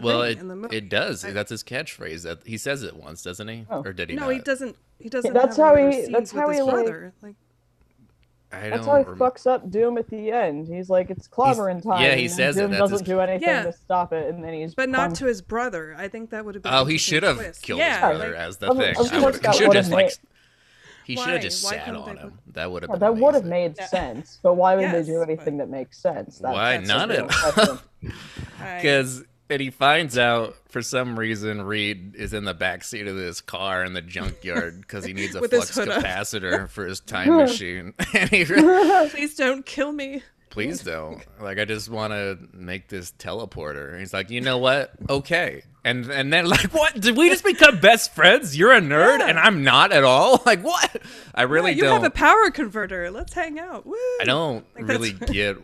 well, 0.00 0.22
thing 0.22 0.30
it, 0.32 0.38
in 0.40 0.48
the 0.48 0.56
movie? 0.56 0.76
it 0.76 0.88
does. 0.88 1.22
That's 1.22 1.50
his 1.50 1.62
catchphrase. 1.62 2.22
That 2.22 2.46
he 2.46 2.56
says 2.56 2.82
it 2.82 2.96
once, 2.96 3.22
doesn't 3.22 3.48
he? 3.48 3.66
Oh. 3.70 3.82
Or 3.84 3.92
did 3.92 4.10
he 4.10 4.16
no, 4.16 4.22
not? 4.22 4.30
he 4.32 4.38
doesn't. 4.38 4.76
He 4.98 5.08
doesn't. 5.08 5.34
that's 5.34 5.56
have 5.56 5.76
how 5.76 5.90
he- 5.90 6.06
that's 6.06 6.30
how 6.30 6.48
he, 6.50 6.62
like- 6.62 6.86
Like, 7.22 7.34
I 8.54 8.68
That's 8.68 8.84
don't 8.84 8.94
how 8.94 8.98
he 8.98 9.04
rem- 9.04 9.18
fucks 9.18 9.46
up 9.46 9.70
Doom 9.70 9.96
at 9.96 10.08
the 10.10 10.30
end. 10.30 10.68
He's 10.68 10.90
like, 10.90 11.08
it's 11.08 11.26
clobbering 11.26 11.82
time. 11.82 12.02
yeah, 12.02 12.14
he 12.14 12.28
says 12.28 12.56
it, 12.58 12.60
Doom 12.60 12.70
that's 12.72 12.80
doesn't 12.82 12.98
his- 12.98 13.08
do 13.08 13.18
anything 13.20 13.48
Yeah. 13.48 13.62
to 13.64 13.72
stop 13.72 14.12
it, 14.12 14.28
and 14.28 14.44
then 14.44 14.52
he's. 14.52 14.74
but 14.74 14.90
not 14.90 14.98
pumped. 15.06 15.16
to 15.20 15.26
his 15.26 15.40
brother. 15.40 15.94
I 15.96 16.08
think 16.08 16.30
that 16.30 16.44
would 16.44 16.54
have 16.56 16.62
been. 16.62 16.72
Oh, 16.74 16.84
he 16.84 16.98
should 16.98 17.22
have 17.22 17.36
twist. 17.36 17.62
killed 17.62 17.78
yeah, 17.80 17.94
his 17.94 18.18
brother 18.18 18.32
like, 18.32 18.40
as 18.40 18.56
the 18.58 18.70
Of- 18.70 18.76
thing. 18.76 18.90
of 18.90 18.96
course. 19.10 19.10
He 19.10 19.42
that 19.42 19.54
should 19.54 19.62
have 19.62 19.68
would've 19.68 19.74
just 19.74 19.90
like. 19.90 20.12
He 21.04 21.16
should 21.16 21.28
have 21.30 21.40
just 21.42 21.64
Why 21.64 21.70
sat 21.70 21.88
on 21.96 22.16
him. 22.16 22.30
put- 22.44 22.54
That 22.54 22.70
would 22.70 22.82
have 22.82 22.90
Yeah, 22.90 22.92
been. 22.92 23.00
that 23.00 23.16
would 23.16 23.34
have 23.34 23.44
made 23.46 23.74
Yeah. 23.78 23.86
sense, 23.86 24.38
but 24.42 24.54
why 24.54 24.76
would 24.76 24.90
they 24.92 25.02
do 25.02 25.20
anything 25.22 25.56
but- 25.56 25.64
that 25.64 25.70
makes 25.70 25.96
sense? 25.98 26.38
That's, 26.38 26.52
Why 26.54 26.76
that's 26.76 26.86
none 26.88 27.08
the 27.08 27.24
of 27.24 27.30
real 27.30 27.52
question. 27.52 27.78
I- 28.60 28.76
Because 28.76 29.24
and 29.52 29.60
he 29.60 29.70
finds 29.70 30.18
out 30.18 30.56
for 30.68 30.82
some 30.82 31.18
reason 31.18 31.62
Reed 31.62 32.14
is 32.16 32.32
in 32.32 32.44
the 32.44 32.54
back 32.54 32.82
seat 32.84 33.06
of 33.06 33.16
this 33.16 33.40
car 33.40 33.84
in 33.84 33.92
the 33.92 34.02
junkyard 34.02 34.80
because 34.80 35.04
he 35.04 35.12
needs 35.12 35.34
a 35.34 35.40
flux 35.48 35.76
capacitor 35.78 36.68
for 36.68 36.86
his 36.86 37.00
time 37.00 37.28
machine. 37.36 37.94
and 38.14 38.28
he 38.30 38.44
re- 38.44 39.08
Please 39.10 39.34
don't 39.36 39.64
kill 39.64 39.92
me. 39.92 40.22
please 40.50 40.82
don't. 40.82 41.22
Like 41.40 41.58
I 41.58 41.64
just 41.64 41.88
want 41.88 42.12
to 42.12 42.38
make 42.52 42.88
this 42.88 43.12
teleporter. 43.12 43.90
And 43.90 44.00
he's 44.00 44.12
like, 44.12 44.30
you 44.30 44.40
know 44.40 44.58
what? 44.58 44.92
Okay. 45.08 45.62
And 45.84 46.06
and 46.10 46.32
then 46.32 46.46
like 46.46 46.72
what? 46.72 47.00
Did 47.00 47.16
we 47.16 47.28
just 47.28 47.42
become 47.44 47.80
best 47.80 48.14
friends? 48.14 48.56
You're 48.56 48.72
a 48.72 48.80
nerd 48.80 49.18
Yeah. 49.18 49.28
and 49.28 49.38
I'm 49.38 49.64
not 49.64 49.90
at 49.92 50.04
all. 50.04 50.40
Like 50.46 50.62
what? 50.62 50.96
I 51.34 51.42
Yeah, 51.42 51.48
really 51.48 51.72
you 51.72 51.82
don't. 51.82 51.88
You 51.96 52.02
have 52.02 52.04
a 52.04 52.10
power 52.10 52.50
converter. 52.50 53.10
Let's 53.10 53.32
hang 53.32 53.58
out. 53.58 53.84
Woo. 53.86 53.94
I 54.20 54.24
don't 54.24 54.64
Like, 54.76 54.86
really 54.88 55.12
get 55.12 55.56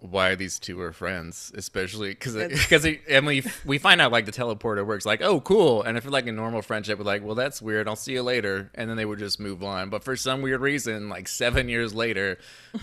why 0.00 0.34
these 0.34 0.58
two 0.58 0.80
are 0.80 0.92
friends, 0.92 1.52
especially 1.54 2.10
because 2.10 2.34
because 2.34 2.86
Emily 3.06 3.44
we 3.64 3.78
find 3.78 4.00
out 4.00 4.12
like 4.12 4.26
the 4.26 4.32
teleporter 4.32 4.84
works 4.84 5.04
like 5.06 5.22
oh 5.22 5.40
cool, 5.40 5.82
and 5.82 5.96
if 5.96 6.04
like 6.10 6.26
a 6.26 6.32
normal 6.32 6.62
friendship 6.62 6.98
we're 6.98 7.04
like 7.04 7.24
well 7.24 7.34
that's 7.34 7.60
weird 7.62 7.86
I'll 7.86 7.96
see 7.96 8.12
you 8.12 8.22
later, 8.22 8.70
and 8.74 8.88
then 8.88 8.96
they 8.96 9.04
would 9.04 9.18
just 9.18 9.38
move 9.38 9.62
on. 9.62 9.90
But 9.90 10.04
for 10.04 10.16
some 10.16 10.42
weird 10.42 10.60
reason, 10.60 11.08
like 11.08 11.28
seven 11.28 11.68
years 11.68 11.94
later, 11.94 12.38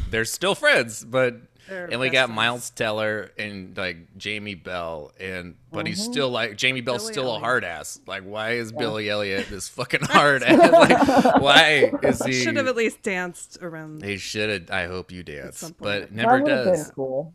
they're 0.10 0.26
still 0.26 0.56
friends. 0.56 1.04
But 1.04 1.38
They're 1.68 1.86
and 1.86 2.00
we 2.00 2.10
got 2.10 2.26
friends. 2.26 2.36
Miles 2.36 2.70
Teller 2.72 3.32
and 3.38 3.76
like 3.78 4.18
Jamie 4.18 4.56
Bell, 4.56 5.12
and 5.20 5.56
but 5.72 5.88
he's 5.88 6.02
mm-hmm. 6.02 6.12
still 6.12 6.30
like 6.30 6.58
Jamie 6.58 6.82
Bell's 6.82 7.04
Billy 7.04 7.14
still 7.14 7.36
a 7.36 7.40
hard 7.40 7.64
ass. 7.64 8.00
Like 8.08 8.24
why 8.24 8.52
is 8.54 8.72
Billy 8.72 9.10
Elliot 9.10 9.48
this 9.50 9.68
fucking 9.78 10.04
hard 10.04 10.44
ass? 10.44 10.72
like 10.72 11.42
why 11.42 11.92
is 12.04 12.24
he? 12.24 12.34
Should 12.44 12.58
have 12.58 12.68
at 12.68 12.76
least 12.76 13.02
danced 13.02 13.58
around. 13.62 14.04
He 14.04 14.18
should 14.18 14.50
have. 14.50 14.72
I 14.72 14.88
hope 14.88 15.12
you 15.12 15.24
dance, 15.24 15.72
but 15.80 16.12
never 16.12 16.42
would 16.42 16.52
have 16.52 16.66
been 16.66 16.74
does. 16.76 16.92
cool. 16.92 17.34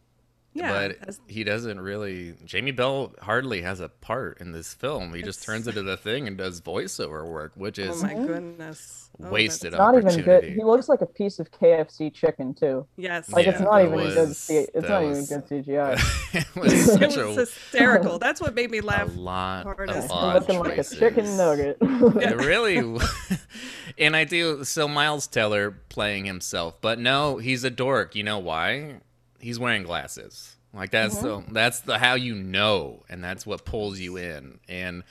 Yeah, 0.55 0.89
but 1.07 1.17
he 1.29 1.45
doesn't 1.45 1.81
really. 1.81 2.35
Jamie 2.45 2.73
Bell 2.73 3.15
hardly 3.23 3.63
has 3.63 3.81
a 3.81 3.89
part 3.89 4.39
in 4.41 4.53
this 4.53 4.75
film. 4.75 5.15
He 5.15 5.23
just 5.23 5.43
turns 5.43 5.67
into 5.67 5.83
the 5.83 5.97
thing 5.97 6.29
and 6.29 6.37
does 6.37 6.61
voiceover 6.61 7.27
work, 7.27 7.53
which 7.55 7.79
is 7.79 7.89
oh 7.89 7.95
is 7.95 8.03
my 8.03 8.15
goodness. 8.15 9.09
Oh, 9.23 9.31
wasted 9.31 9.73
that's- 9.73 9.79
Not 10.05 10.13
even 10.13 10.25
good. 10.25 10.45
He 10.45 10.63
looks 10.63 10.89
like 10.89 11.01
a 11.01 11.07
piece 11.07 11.39
of 11.39 11.51
KFC 11.51 12.13
chicken 12.13 12.53
too. 12.55 12.87
Yes. 12.97 13.31
Like 13.31 13.47
Yeah, 13.47 13.53
it's 13.53 13.61
not 13.61 13.83
even 13.83 13.93
was- 13.95 14.15
good. 14.15 14.37
C- 14.37 14.67
it's 14.75 14.89
not 14.89 15.03
was- 15.05 15.31
even 15.33 15.41
good 15.49 15.65
CGI. 15.67 16.35
it 16.35 16.57
was 16.57 16.89
It 17.01 17.01
was 17.01 17.17
a, 17.37 17.41
hysterical. 17.41 18.19
That's 18.19 18.41
what 18.41 18.55
made 18.55 18.71
me 18.71 18.81
laugh. 18.83 19.09
a 19.15 19.19
laugh. 19.21 19.65
lot 19.65 19.77
hard 19.77 19.89
of 19.91 19.97
as- 19.97 20.11
odd 20.11 20.35
looking 20.35 20.59
like 20.61 20.77
a 20.79 20.85
chicken 20.85 21.37
nugget. 21.37 21.77
It 21.81 22.37
really, 22.45 22.79
and 23.99 24.15
I 24.17 24.25
do. 24.25 24.65
So 24.65 24.87
Miles 24.89 25.27
Teller 25.27 25.71
playing 25.89 26.25
himself, 26.27 26.81
but 26.81 26.99
no, 26.99 27.39
he's 27.39 27.65
a 27.65 27.71
dork. 27.71 28.15
You 28.15 28.23
know 28.25 28.39
why? 28.39 29.01
He's 29.43 29.59
wearing 29.59 29.83
glasses. 29.83 30.57
Like 30.73 30.91
that's 30.91 31.17
mm-hmm. 31.17 31.49
the 31.49 31.55
that's 31.55 31.81
the 31.81 31.99
how 31.99 32.15
you 32.15 32.35
know, 32.35 33.03
and 33.09 33.23
that's 33.23 33.45
what 33.45 33.65
pulls 33.65 33.99
you 33.99 34.17
in. 34.17 34.59
And 34.69 35.03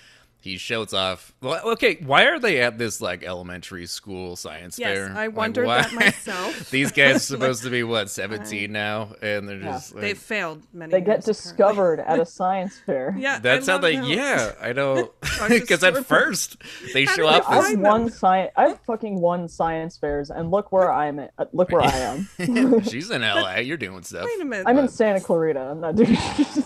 he 0.41 0.57
shows 0.57 0.93
off. 0.93 1.33
Well, 1.41 1.61
okay, 1.73 1.97
why 2.03 2.25
are 2.25 2.39
they 2.39 2.61
at 2.61 2.77
this 2.77 2.99
like 2.99 3.23
elementary 3.23 3.85
school 3.85 4.35
science 4.35 4.77
Yes, 4.79 4.89
fair? 4.97 5.09
I 5.15 5.27
Like, 5.27 5.35
wondered 5.37 5.67
why- 5.67 5.83
that 5.83 5.93
myself. 5.93 6.69
These 6.71 6.91
guys 6.91 7.15
are 7.17 7.19
supposed 7.19 7.63
to 7.63 7.69
be 7.69 7.83
what 7.83 8.09
seventeen 8.09 8.71
now, 8.71 9.09
and 9.21 9.47
they're 9.47 9.57
Yeah. 9.57 9.71
just 9.71 9.93
like, 9.93 10.01
They 10.01 10.13
failed 10.15 10.63
many. 10.73 10.91
they 10.91 10.99
get 11.01 11.25
years, 11.25 11.29
apparently. 11.29 11.33
discovered 11.33 11.99
at 12.01 12.19
a 12.19 12.25
science 12.39 12.79
fair. 12.85 13.15
Yeah, 13.17 13.39
That's 13.39 13.69
I 13.69 13.71
how 13.73 13.77
they. 13.77 13.97
love 13.97 14.09
Yeah, 14.09 14.51
I 14.61 14.73
know. 14.73 15.11
Because 15.47 15.83
at 15.83 16.05
first 16.05 16.57
they 16.93 17.05
show 17.05 17.27
up 17.27 17.43
I've 17.49 17.79
won 17.79 18.09
science. 18.09 18.51
I've 18.57 18.79
fucking 18.81 19.19
won 19.21 19.47
science 19.47 19.97
fairs, 19.97 20.31
and 20.31 20.49
look 20.51 20.71
where 20.71 20.91
I'm 20.91 21.19
at. 21.19 21.31
uh, 21.37 21.45
Look 21.53 21.71
where 21.71 21.81
I 21.83 21.91
am. 21.91 22.81
She's 22.83 23.11
in 23.11 23.21
LA. 23.21 23.57
You're 23.57 23.77
doing 23.77 24.03
stuff. 24.03 24.25
Wait 24.25 24.41
a 24.41 24.45
minute. 24.45 24.65
I'm 24.67 24.77
in 24.79 24.87
Santa 24.87 25.19
Clarita. 25.19 25.59
I'm 25.59 25.81
not 25.81 25.95
doing. 25.95 26.17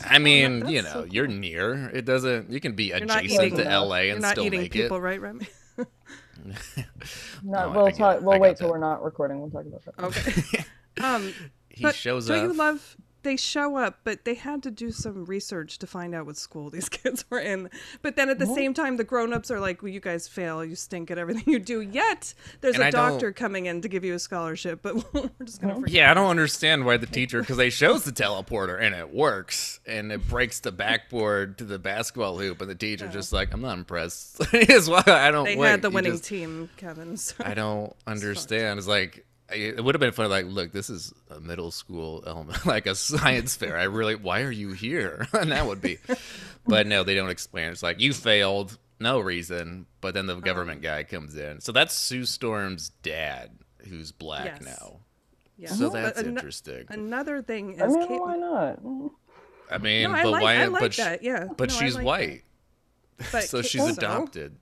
I 0.09 0.19
mean, 0.19 0.67
you 0.69 0.81
know, 0.81 0.89
so 0.93 1.03
you're 1.09 1.27
near. 1.27 1.89
It 1.93 2.05
doesn't. 2.05 2.49
You 2.51 2.59
can 2.59 2.73
be 2.73 2.85
You're 2.85 2.97
adjacent 2.97 3.55
to 3.57 3.64
LA 3.71 3.97
You're 3.99 4.13
and 4.13 4.21
not 4.21 4.31
still 4.31 4.45
eating 4.45 4.61
make 4.61 4.71
people, 4.71 4.97
it. 4.97 5.01
right, 5.01 5.21
Remy? 5.21 5.47
no, 5.77 5.85
No, 7.43 7.71
we'll 7.71 7.85
get 7.87 7.95
talk. 7.97 8.21
We'll 8.21 8.39
wait 8.39 8.57
till 8.57 8.67
that. 8.67 8.73
we're 8.73 8.79
not 8.79 9.03
recording. 9.03 9.39
We'll 9.41 9.49
talk 9.49 9.65
about 9.65 9.83
that. 9.85 10.03
Okay. 10.03 10.65
um, 11.05 11.33
He 11.69 11.83
but 11.83 11.95
shows 11.95 12.27
don't 12.27 12.37
up. 12.37 12.43
you 12.51 12.53
love 12.53 12.97
they 13.25 13.35
show 13.35 13.75
up, 13.75 13.99
but 14.05 14.23
they 14.23 14.35
had 14.35 14.63
to 14.63 14.71
do 14.71 14.91
some 14.91 15.25
research 15.25 15.77
to 15.79 15.87
find 15.87 16.15
out 16.15 16.25
what 16.25 16.37
school 16.37 16.69
these 16.75 16.87
kids 16.87 17.25
were 17.29 17.39
in. 17.39 17.69
But 18.01 18.15
then 18.15 18.29
at 18.29 18.39
the 18.39 18.45
same 18.45 18.73
time, 18.73 18.95
the 18.95 19.03
grown-ups 19.03 19.51
are 19.51 19.59
like, 19.59 19.81
"Well, 19.81 19.91
you 19.91 19.99
guys 19.99 20.29
fail. 20.29 20.63
You 20.63 20.75
stink 20.75 21.11
at 21.11 21.17
everything 21.17 21.43
you 21.51 21.59
do." 21.59 21.81
Yet 21.81 22.33
there's 22.61 22.75
And 22.75 22.83
a 22.85 22.87
I 22.87 22.91
don't- 22.91 23.11
doctor 23.11 23.33
coming 23.33 23.65
in 23.65 23.81
to 23.81 23.89
give 23.89 24.05
you 24.05 24.13
a 24.13 24.19
scholarship, 24.19 24.79
but 24.81 24.95
we're 25.13 25.29
just 25.43 25.61
gonna 25.61 25.75
forget. 25.75 25.89
Yeah, 25.93 26.11
I 26.11 26.13
don't 26.13 26.29
understand 26.29 26.85
why 26.85 26.95
the 26.95 27.07
teacher 27.07 27.41
because 27.41 27.57
they 27.57 27.69
shows 27.69 28.05
the 28.05 28.11
teleporter 28.13 28.81
and 28.81 28.95
it 28.95 29.13
works 29.13 29.81
and 29.85 30.11
it 30.13 30.25
breaks 30.29 30.61
the 30.61 30.71
backboard 30.71 31.57
to 31.57 31.65
the 31.65 31.79
basketball 31.79 32.37
hoop 32.37 32.61
and 32.61 32.69
the 32.69 32.75
teacher 32.75 33.07
just 33.09 33.33
like 33.33 33.53
I'm 33.53 33.61
not 33.61 33.77
impressed. 33.77 34.41
Is 34.53 34.89
why 34.89 35.03
I 35.07 35.31
don't. 35.31 35.45
They 35.45 35.55
wait, 35.57 35.67
had 35.69 35.81
the 35.81 35.89
winning 35.89 36.13
just- 36.13 36.25
team, 36.25 36.69
Kevin. 36.77 37.17
So. 37.17 37.35
I 37.43 37.53
don't 37.55 37.93
understand. 38.05 38.77
It's 38.77 38.87
like 38.87 39.25
it 39.53 39.83
would 39.83 39.95
have 39.95 39.99
been 39.99 40.11
funny. 40.11 40.29
Like, 40.29 40.45
look, 40.45 40.71
this 40.71 40.89
is 40.89 41.13
a 41.29 41.39
middle 41.39 41.71
school 41.71 42.23
element, 42.25 42.65
like 42.65 42.85
a 42.87 42.95
science 42.95 43.55
fair. 43.55 43.77
I 43.77 43.83
really, 43.83 44.15
why 44.15 44.41
are 44.41 44.51
you 44.51 44.73
here? 44.73 45.27
and 45.33 45.51
that 45.51 45.65
would 45.67 45.81
be, 45.81 45.99
but 46.65 46.87
no, 46.87 47.03
they 47.03 47.15
don't 47.15 47.29
explain. 47.29 47.69
It's 47.69 47.83
like 47.83 47.99
you 47.99 48.13
failed, 48.13 48.77
no 48.99 49.19
reason. 49.19 49.85
But 50.01 50.13
then 50.13 50.25
the 50.27 50.33
uh-huh. 50.33 50.41
government 50.41 50.81
guy 50.81 51.03
comes 51.03 51.35
in. 51.35 51.61
So 51.61 51.71
that's 51.71 51.93
Sue 51.93 52.25
Storm's 52.25 52.89
dad, 53.03 53.51
who's 53.87 54.11
black 54.11 54.45
Yes. 54.45 54.79
now. 54.79 54.99
Yeah. 55.57 55.69
So 55.69 55.89
that's 55.89 56.19
ano- 56.19 56.29
interesting. 56.29 56.85
Another 56.89 57.41
thing 57.41 57.73
is 57.75 57.81
I 57.81 57.87
mean, 57.87 58.07
Kate. 58.07 58.19
why 58.19 58.35
not? 58.35 58.79
I 59.71 59.77
mean, 59.77 60.11
No, 60.11 60.15
I 60.17 60.23
but 60.23 60.31
like- 60.31 60.43
why? 60.43 60.55
I 60.57 60.65
like 60.67 60.81
but 60.81 60.93
sh- 60.93 60.97
that, 60.97 61.23
yeah. 61.23 61.47
But 61.55 61.69
No, 61.69 61.75
she's 61.75 61.95
like 61.95 62.05
white, 62.05 62.43
but 63.31 63.43
so 63.43 63.61
Kate- 63.61 63.71
she's 63.71 63.81
also, 63.81 63.93
adopted. 63.93 64.57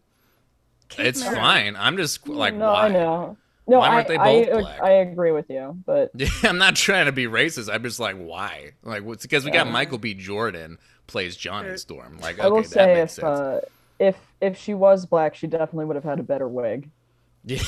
Kate 0.90 1.08
It's 1.08 1.22
Mara- 1.24 1.36
fine. 1.36 1.76
I'm 1.76 1.98
just 1.98 2.28
like, 2.28 2.54
no, 2.54 2.72
why? 2.72 2.86
I 2.86 2.90
know. 2.90 3.38
No, 3.68 3.80
Why 3.80 3.90
I, 3.90 3.96
aren't 3.96 4.08
they 4.08 4.18
I, 4.18 4.46
black? 4.52 4.82
I 4.82 4.92
agree 4.94 5.32
with 5.32 5.50
you, 5.50 5.78
but 5.86 6.12
yeah, 6.16 6.28
I'm 6.44 6.58
not 6.58 6.76
trying 6.76 7.06
to 7.06 7.12
be 7.12 7.26
racist. 7.26 7.74
I'm 7.74 7.84
just 7.84 8.00
like, 8.00 8.16
why? 8.18 8.72
Like, 8.84 9.04
what's 9.04 9.24
because 9.24 9.46
we 9.46 9.52
got 9.52 9.68
Yeah. 9.68 9.72
Michael 9.72 9.98
B. 9.98 10.14
Jordan 10.14 10.78
plays 11.08 11.36
Johnny 11.36 11.74
Sure. 11.74 11.78
Storm. 11.78 12.20
Like, 12.20 12.40
I 12.40 12.48
will 12.48 12.60
okay, 12.60 12.68
that 12.74 12.92
say 12.92 12.94
makes 12.94 13.12
if 13.18 13.20
sense. 13.20 13.24
uh, 13.24 13.62
if 14.00 14.18
if 14.42 14.58
she 14.58 14.74
was 14.74 15.06
black, 15.06 15.36
she 15.36 15.48
definitely 15.48 15.86
would 15.86 15.96
have 15.96 16.04
had 16.06 16.20
a 16.20 16.24
better 16.24 16.48
wig. 16.48 16.90
yeah, 17.44 17.60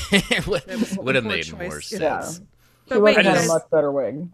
would, 0.46 0.62
That 0.66 0.78
was 0.80 0.96
a 0.96 1.00
would 1.00 1.14
have 1.14 1.24
made 1.24 1.46
choice, 1.46 1.58
more 1.58 1.80
yeah. 1.90 2.20
sense. 2.20 2.40
She 2.86 2.98
But 2.98 3.00
would 3.00 3.16
wait, 3.16 3.16
have 3.16 3.24
had 3.24 3.38
guys, 3.38 3.44
a 3.44 3.44
much 3.44 3.62
better 3.70 3.92
wig. 3.92 4.28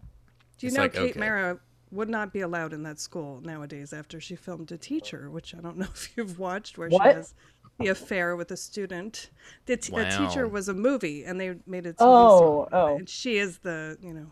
do 0.57 0.67
you 0.67 0.71
It's 0.71 0.73
know 0.73 0.83
like, 0.83 0.93
Kate 0.93 1.15
okay. 1.15 1.19
Mara 1.19 1.59
would 1.91 2.09
not 2.09 2.33
be 2.33 2.41
allowed 2.41 2.73
in 2.73 2.83
that 2.83 2.99
school 2.99 3.41
nowadays 3.41 3.93
after 3.93 4.19
she 4.19 4.35
filmed 4.35 4.71
a 4.71 4.77
teacher, 4.77 5.29
which 5.29 5.53
I 5.55 5.59
don't 5.61 5.77
know 5.79 5.87
if 5.93 6.15
you've 6.17 6.39
watched, 6.39 6.77
where 6.77 6.89
What? 6.89 7.03
she 7.03 7.07
has 7.07 7.33
the 7.79 7.87
affair 7.87 8.35
with 8.35 8.51
a 8.51 8.57
student. 8.57 9.29
The, 9.65 9.77
t- 9.77 9.91
the 9.95 10.05
teacher 10.05 10.47
was 10.47 10.67
a 10.69 10.73
movie, 10.73 11.23
and 11.25 11.39
they 11.39 11.55
made 11.65 11.85
it. 11.85 11.95
Oh, 11.99 12.67
oh. 12.71 12.95
And 12.97 13.09
she 13.09 13.37
is 13.37 13.59
the 13.59 13.97
you 14.01 14.13
know. 14.13 14.31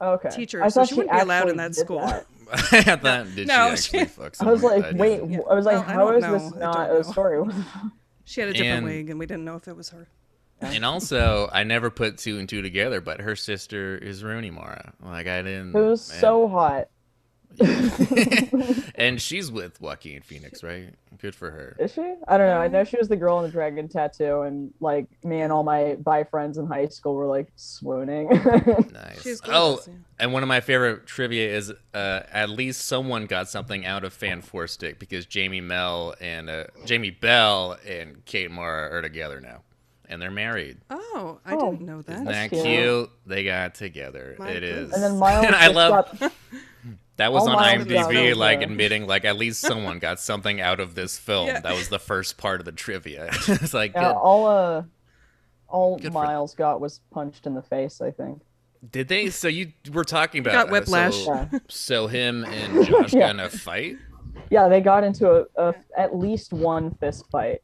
Okay. 0.00 0.30
Teacher, 0.30 0.62
I 0.62 0.68
so 0.68 0.80
thought 0.80 0.88
she 0.88 0.94
wouldn't 0.96 1.14
be 1.14 1.20
allowed 1.20 1.48
in 1.48 1.56
that 1.58 1.76
school. 1.76 2.00
that. 2.00 2.26
I 2.72 2.96
thought, 2.96 3.34
did 3.36 3.46
No, 3.46 3.74
she 3.76 3.82
she- 3.82 3.98
actually 4.00 4.04
fuck 4.06 4.34
I 4.40 4.50
was 4.50 4.62
like, 4.62 4.82
didn't. 4.82 4.98
wait. 4.98 5.20
I 5.48 5.54
was 5.54 5.64
like, 5.64 5.76
Well, 5.76 5.84
I 5.88 5.92
how 5.92 5.98
don't 6.10 6.16
is 6.16 6.22
know. 6.24 6.32
this 6.38 6.52
I 6.54 6.58
not 6.58 6.90
a 6.90 7.04
story? 7.04 7.48
She 8.24 8.40
had 8.40 8.50
a 8.50 8.52
different 8.52 8.78
And- 8.78 8.86
wig, 8.86 9.10
and 9.10 9.18
we 9.18 9.26
didn't 9.26 9.44
know 9.44 9.56
if 9.56 9.66
it 9.68 9.76
was 9.76 9.90
her. 9.90 10.08
And 10.60 10.84
also, 10.84 11.50
I 11.52 11.64
never 11.64 11.90
put 11.90 12.18
two 12.18 12.38
and 12.38 12.48
two 12.48 12.62
together, 12.62 13.00
but 13.00 13.20
her 13.20 13.34
sister 13.34 13.96
is 13.98 14.22
Rooney 14.22 14.50
Mara. 14.50 14.92
Like, 15.04 15.26
I 15.26 15.42
didn't. 15.42 15.74
It 15.74 15.80
was 15.80 16.08
man. 16.08 16.20
so 16.20 16.46
hot. 16.48 16.88
and 18.94 19.20
she's 19.20 19.50
with 19.50 19.80
Joaquin 19.80 20.22
Phoenix, 20.22 20.62
right? 20.62 20.94
Good 21.18 21.34
for 21.34 21.50
her. 21.50 21.76
Is 21.78 21.92
she? 21.92 22.00
I 22.26 22.36
don't 22.38 22.46
know. 22.48 22.58
I 22.58 22.68
know 22.68 22.84
she 22.84 22.96
was 22.96 23.08
the 23.08 23.16
girl 23.16 23.38
in 23.38 23.44
the 23.44 23.50
dragon 23.50 23.88
tattoo, 23.88 24.42
and 24.42 24.72
like 24.80 25.06
me 25.24 25.40
and 25.40 25.52
all 25.52 25.62
my 25.62 25.94
bi 25.96 26.24
friends 26.24 26.58
in 26.58 26.66
high 26.66 26.88
school 26.88 27.14
were 27.14 27.26
like 27.26 27.48
swooning. 27.56 28.28
Nice. 28.92 29.22
She's 29.22 29.40
oh, 29.46 29.80
and 30.18 30.32
one 30.32 30.42
of 30.42 30.48
my 30.48 30.60
favorite 30.60 31.06
trivia 31.06 31.48
is 31.56 31.72
uh, 31.94 32.20
at 32.32 32.50
least 32.50 32.82
someone 32.86 33.26
got 33.26 33.48
something 33.48 33.84
out 33.86 34.04
of 34.04 34.12
Fan 34.12 34.42
Four 34.42 34.66
Stick 34.66 34.98
because 34.98 35.26
Jamie 35.26 35.60
Mel 35.60 36.14
and 36.20 36.48
uh, 36.50 36.64
Jamie 36.84 37.10
Bell 37.10 37.76
and 37.86 38.24
Kate 38.24 38.50
Mara 38.50 38.90
are 38.96 39.02
together 39.02 39.40
now, 39.40 39.62
and 40.08 40.20
they're 40.20 40.30
married. 40.30 40.78
Oh, 40.90 41.38
I 41.44 41.54
Oh. 41.54 41.70
didn't 41.72 41.86
know 41.86 42.02
that. 42.02 42.12
Isn't 42.12 42.24
That's 42.26 42.50
that 42.50 42.62
cute? 42.62 42.64
cute. 42.64 43.10
They 43.26 43.44
got 43.44 43.74
together. 43.74 44.36
My 44.38 44.50
It 44.50 44.62
is. 44.62 44.90
goodness. 44.90 44.94
and 44.94 45.02
then 45.04 45.18
Miles 45.18 45.46
And 45.46 45.54
I 45.54 45.64
just 45.66 45.74
love 45.74 46.18
got 46.20 46.32
that 47.16 47.32
was 47.32 47.42
all 47.42 47.50
on 47.50 47.56
Miles 47.56 47.84
got 47.84 48.10
IMDb, 48.10 48.28
was, 48.30 48.38
like 48.38 48.62
admitting 48.62 49.06
like 49.06 49.24
at 49.24 49.36
least 49.36 49.60
someone 49.60 49.98
got 49.98 50.18
something 50.20 50.60
out 50.60 50.80
of 50.80 50.94
this 50.94 51.18
film. 51.28 51.46
Yeah. 51.48 51.60
That 51.60 51.74
was 51.74 51.88
the 51.88 51.98
first 51.98 52.38
part 52.38 52.60
of 52.60 52.64
the 52.64 52.72
trivia. 52.72 53.28
it's 53.48 53.74
like, 53.74 53.92
yeah, 53.94 54.08
good. 54.12 54.16
all 54.16 54.46
uh 54.46 54.82
all 55.68 55.96
Good 55.98 56.12
for- 56.12 56.24
Miles 56.24 56.54
got 56.54 56.80
was 56.80 57.00
punched 57.10 57.46
in 57.46 57.54
the 57.54 57.62
face. 57.62 58.00
I 58.00 58.10
think. 58.10 58.42
did 58.90 59.08
they? 59.08 59.30
So 59.30 59.48
you 59.48 59.72
were 59.92 60.04
talking 60.04 60.40
about 60.40 60.52
Got 60.52 60.68
uh, 60.68 60.72
whiplash. 60.72 61.24
So, 61.24 61.32
Yeah. 61.52 61.58
so 61.68 62.06
him 62.06 62.44
and 62.44 62.86
Josh 62.86 63.12
Yeah. 63.12 63.20
got 63.20 63.30
in 63.30 63.40
a 63.40 63.48
fight. 63.50 63.96
Yeah, 64.50 64.68
they 64.68 64.80
got 64.80 65.04
into 65.04 65.30
a, 65.30 65.44
a 65.56 65.74
at 65.96 66.16
least 66.16 66.52
one 66.52 66.90
fist 67.00 67.26
fight, 67.30 67.60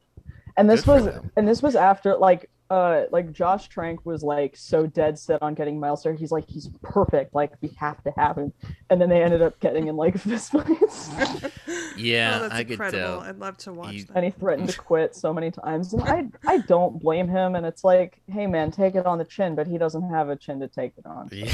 and 0.57 0.69
this 0.69 0.85
Good 0.85 1.05
was 1.05 1.19
and 1.35 1.47
this 1.47 1.61
was 1.63 1.75
after 1.75 2.15
like 2.17 2.49
uh 2.69 3.05
like 3.11 3.31
Josh 3.31 3.67
Trank 3.67 4.05
was 4.05 4.21
like 4.21 4.55
so 4.55 4.85
dead 4.85 5.17
set 5.17 5.41
on 5.41 5.53
getting 5.55 5.79
Miles 5.79 6.03
there. 6.03 6.13
He's 6.13 6.31
like 6.31 6.45
he's 6.47 6.69
perfect. 6.83 7.33
Like 7.33 7.51
we 7.61 7.69
have 7.79 8.03
to 8.03 8.11
have 8.17 8.37
him, 8.37 8.53
and 8.89 9.01
then 9.01 9.09
they 9.09 9.23
ended 9.23 9.41
up 9.41 9.59
getting 9.59 9.87
in 9.87 9.95
like 9.95 10.17
fist 10.19 10.51
fights, 10.51 11.09
Yeah, 11.97 12.35
oh, 12.37 12.39
that's 12.43 12.53
I 12.53 12.63
could 12.63 12.71
incredible. 12.73 12.99
tell. 12.99 13.19
I'd 13.21 13.39
love 13.39 13.57
to 13.57 13.73
watch 13.73 13.93
You- 13.93 14.03
that. 14.05 14.15
and 14.15 14.25
he 14.25 14.31
threatened 14.31 14.69
to 14.69 14.77
quit 14.81 15.15
so 15.15 15.33
many 15.33 15.51
times. 15.51 15.93
And 15.93 16.03
I 16.03 16.27
I 16.47 16.59
don't 16.59 16.99
blame 17.01 17.27
him. 17.27 17.55
And 17.55 17.65
it's 17.65 17.83
like, 17.83 18.19
hey 18.31 18.47
man, 18.47 18.71
take 18.71 18.95
it 18.95 19.05
on 19.05 19.17
the 19.17 19.25
chin, 19.25 19.55
but 19.55 19.67
he 19.67 19.77
doesn't 19.77 20.09
have 20.09 20.29
a 20.29 20.35
chin 20.35 20.59
to 20.59 20.67
take 20.67 20.93
it 20.97 21.05
on. 21.05 21.29
Yeah, 21.31 21.51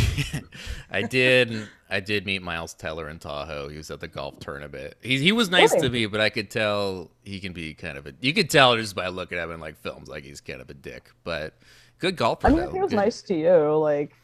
I 0.91 1.01
did. 1.03 1.67
I 1.89 1.99
did 1.99 2.25
meet 2.25 2.41
Miles 2.41 2.73
Teller 2.73 3.09
in 3.09 3.19
Tahoe. 3.19 3.69
He 3.69 3.77
was 3.77 3.91
at 3.91 3.99
the 3.99 4.07
golf 4.07 4.39
tournament. 4.39 4.95
He 5.01 5.19
he 5.19 5.31
was 5.31 5.49
nice 5.49 5.71
to 5.73 5.89
me, 5.89 6.07
but 6.07 6.19
I 6.19 6.29
could 6.29 6.49
tell 6.49 7.11
he 7.23 7.39
can 7.39 7.53
be 7.53 7.73
kind 7.75 7.97
of 7.97 8.07
a. 8.07 8.13
You 8.21 8.33
could 8.33 8.49
tell 8.49 8.75
just 8.75 8.95
by 8.95 9.07
looking 9.09 9.37
at 9.37 9.43
him 9.45 9.51
in 9.51 9.59
like 9.59 9.77
films, 9.77 10.07
like 10.07 10.23
he's 10.23 10.41
kind 10.41 10.61
of 10.61 10.69
a 10.69 10.73
dick. 10.73 11.11
But 11.23 11.53
good 11.99 12.15
golfer 12.15 12.47
I 12.47 12.49
mean, 12.49 12.59
though. 12.61 12.71
he 12.71 12.79
was 12.79 12.89
Good- 12.89 12.95
nice 12.95 13.21
to 13.23 13.35
you. 13.35 13.77
Like, 13.77 14.15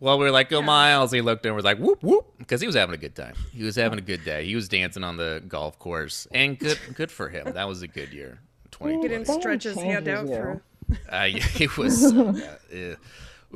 Well, 0.00 0.18
we 0.18 0.24
were 0.24 0.32
like, 0.32 0.50
"Go 0.50 0.58
Yeah. 0.58 0.66
Miles!" 0.66 1.12
He 1.12 1.20
looked 1.20 1.46
and 1.46 1.54
was 1.54 1.64
like, 1.64 1.78
"Whoop 1.78 2.02
whoop," 2.02 2.26
because 2.38 2.60
he 2.60 2.66
was 2.66 2.74
having 2.74 2.94
a 2.96 2.98
good 2.98 3.14
time. 3.14 3.34
He 3.52 3.62
was 3.62 3.76
having 3.76 3.98
a 4.00 4.02
good 4.02 4.24
day. 4.24 4.44
He 4.44 4.56
was 4.56 4.68
dancing 4.68 5.04
on 5.04 5.16
the 5.16 5.40
golf 5.46 5.78
course, 5.78 6.26
and 6.32 6.58
good 6.58 6.78
good 6.94 7.12
for 7.12 7.28
him. 7.28 7.52
That 7.54 7.68
was 7.68 7.82
a 7.82 7.88
good 7.88 8.12
year. 8.12 8.40
Twenty 8.72 9.00
He 9.00 9.08
didn't 9.08 9.28
stretch 9.28 9.62
his 9.62 9.76
hand 9.76 10.08
out 10.08 10.26
changes 10.26 10.36
for. 10.36 10.62
Uh, 11.10 11.22
yeah, 11.24 11.44
it 11.60 11.76
was 11.78 12.12
yeah, 12.12 12.54
yeah. 12.72 12.94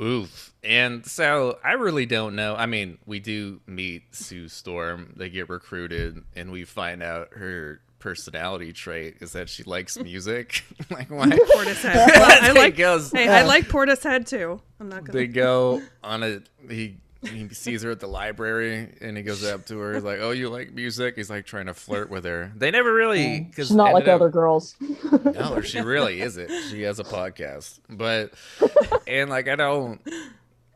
Oof. 0.00 0.52
And 0.64 1.04
so 1.06 1.58
I 1.64 1.72
really 1.72 2.06
don't 2.06 2.34
know. 2.36 2.54
I 2.56 2.66
mean, 2.66 2.98
we 3.06 3.20
do 3.20 3.60
meet 3.66 4.14
Sue 4.14 4.48
Storm. 4.48 5.12
They 5.16 5.28
get 5.30 5.48
recruited, 5.48 6.22
and 6.36 6.50
we 6.52 6.64
find 6.64 7.02
out 7.02 7.28
her 7.34 7.80
personality 7.98 8.72
trait 8.72 9.16
is 9.20 9.32
that 9.32 9.48
she 9.48 9.62
likes 9.64 9.98
music. 9.98 10.64
like 10.90 11.10
why? 11.10 11.26
Portishead. 11.54 11.94
Well, 11.94 12.42
I 12.44 12.52
like. 12.52 12.76
goes- 12.76 13.10
Hey, 13.12 13.28
I 13.28 13.42
like 13.42 13.68
Portishead 13.68 14.28
too. 14.28 14.60
I'm 14.80 14.88
not 14.88 15.04
gonna. 15.04 15.18
They 15.18 15.26
go 15.26 15.82
on 16.04 16.22
a 16.22 16.40
he 16.68 16.98
he 17.22 17.48
sees 17.50 17.82
her 17.82 17.90
at 17.90 18.00
the 18.00 18.06
library 18.06 18.94
and 19.00 19.16
he 19.16 19.22
goes 19.22 19.44
up 19.44 19.66
to 19.66 19.78
her. 19.78 19.94
He's 19.94 20.04
like 20.04 20.20
oh 20.20 20.30
you 20.30 20.48
like 20.48 20.72
music? 20.72 21.16
He's 21.16 21.30
like 21.30 21.46
trying 21.46 21.66
to 21.66 21.74
flirt 21.74 22.10
with 22.10 22.24
her. 22.24 22.52
They 22.54 22.70
never 22.70 22.92
really 22.92 23.40
because 23.40 23.68
she's 23.68 23.76
not 23.76 23.92
like 23.92 24.08
other 24.08 24.28
girls. 24.28 24.76
no 25.24 25.60
she 25.60 25.80
really 25.80 26.20
isn't. 26.20 26.50
She 26.70 26.82
has 26.82 26.98
a 26.98 27.04
podcast. 27.04 27.80
But 27.88 28.34
and 29.06 29.30
like 29.30 29.48
i 29.48 29.56
don't 29.56 30.00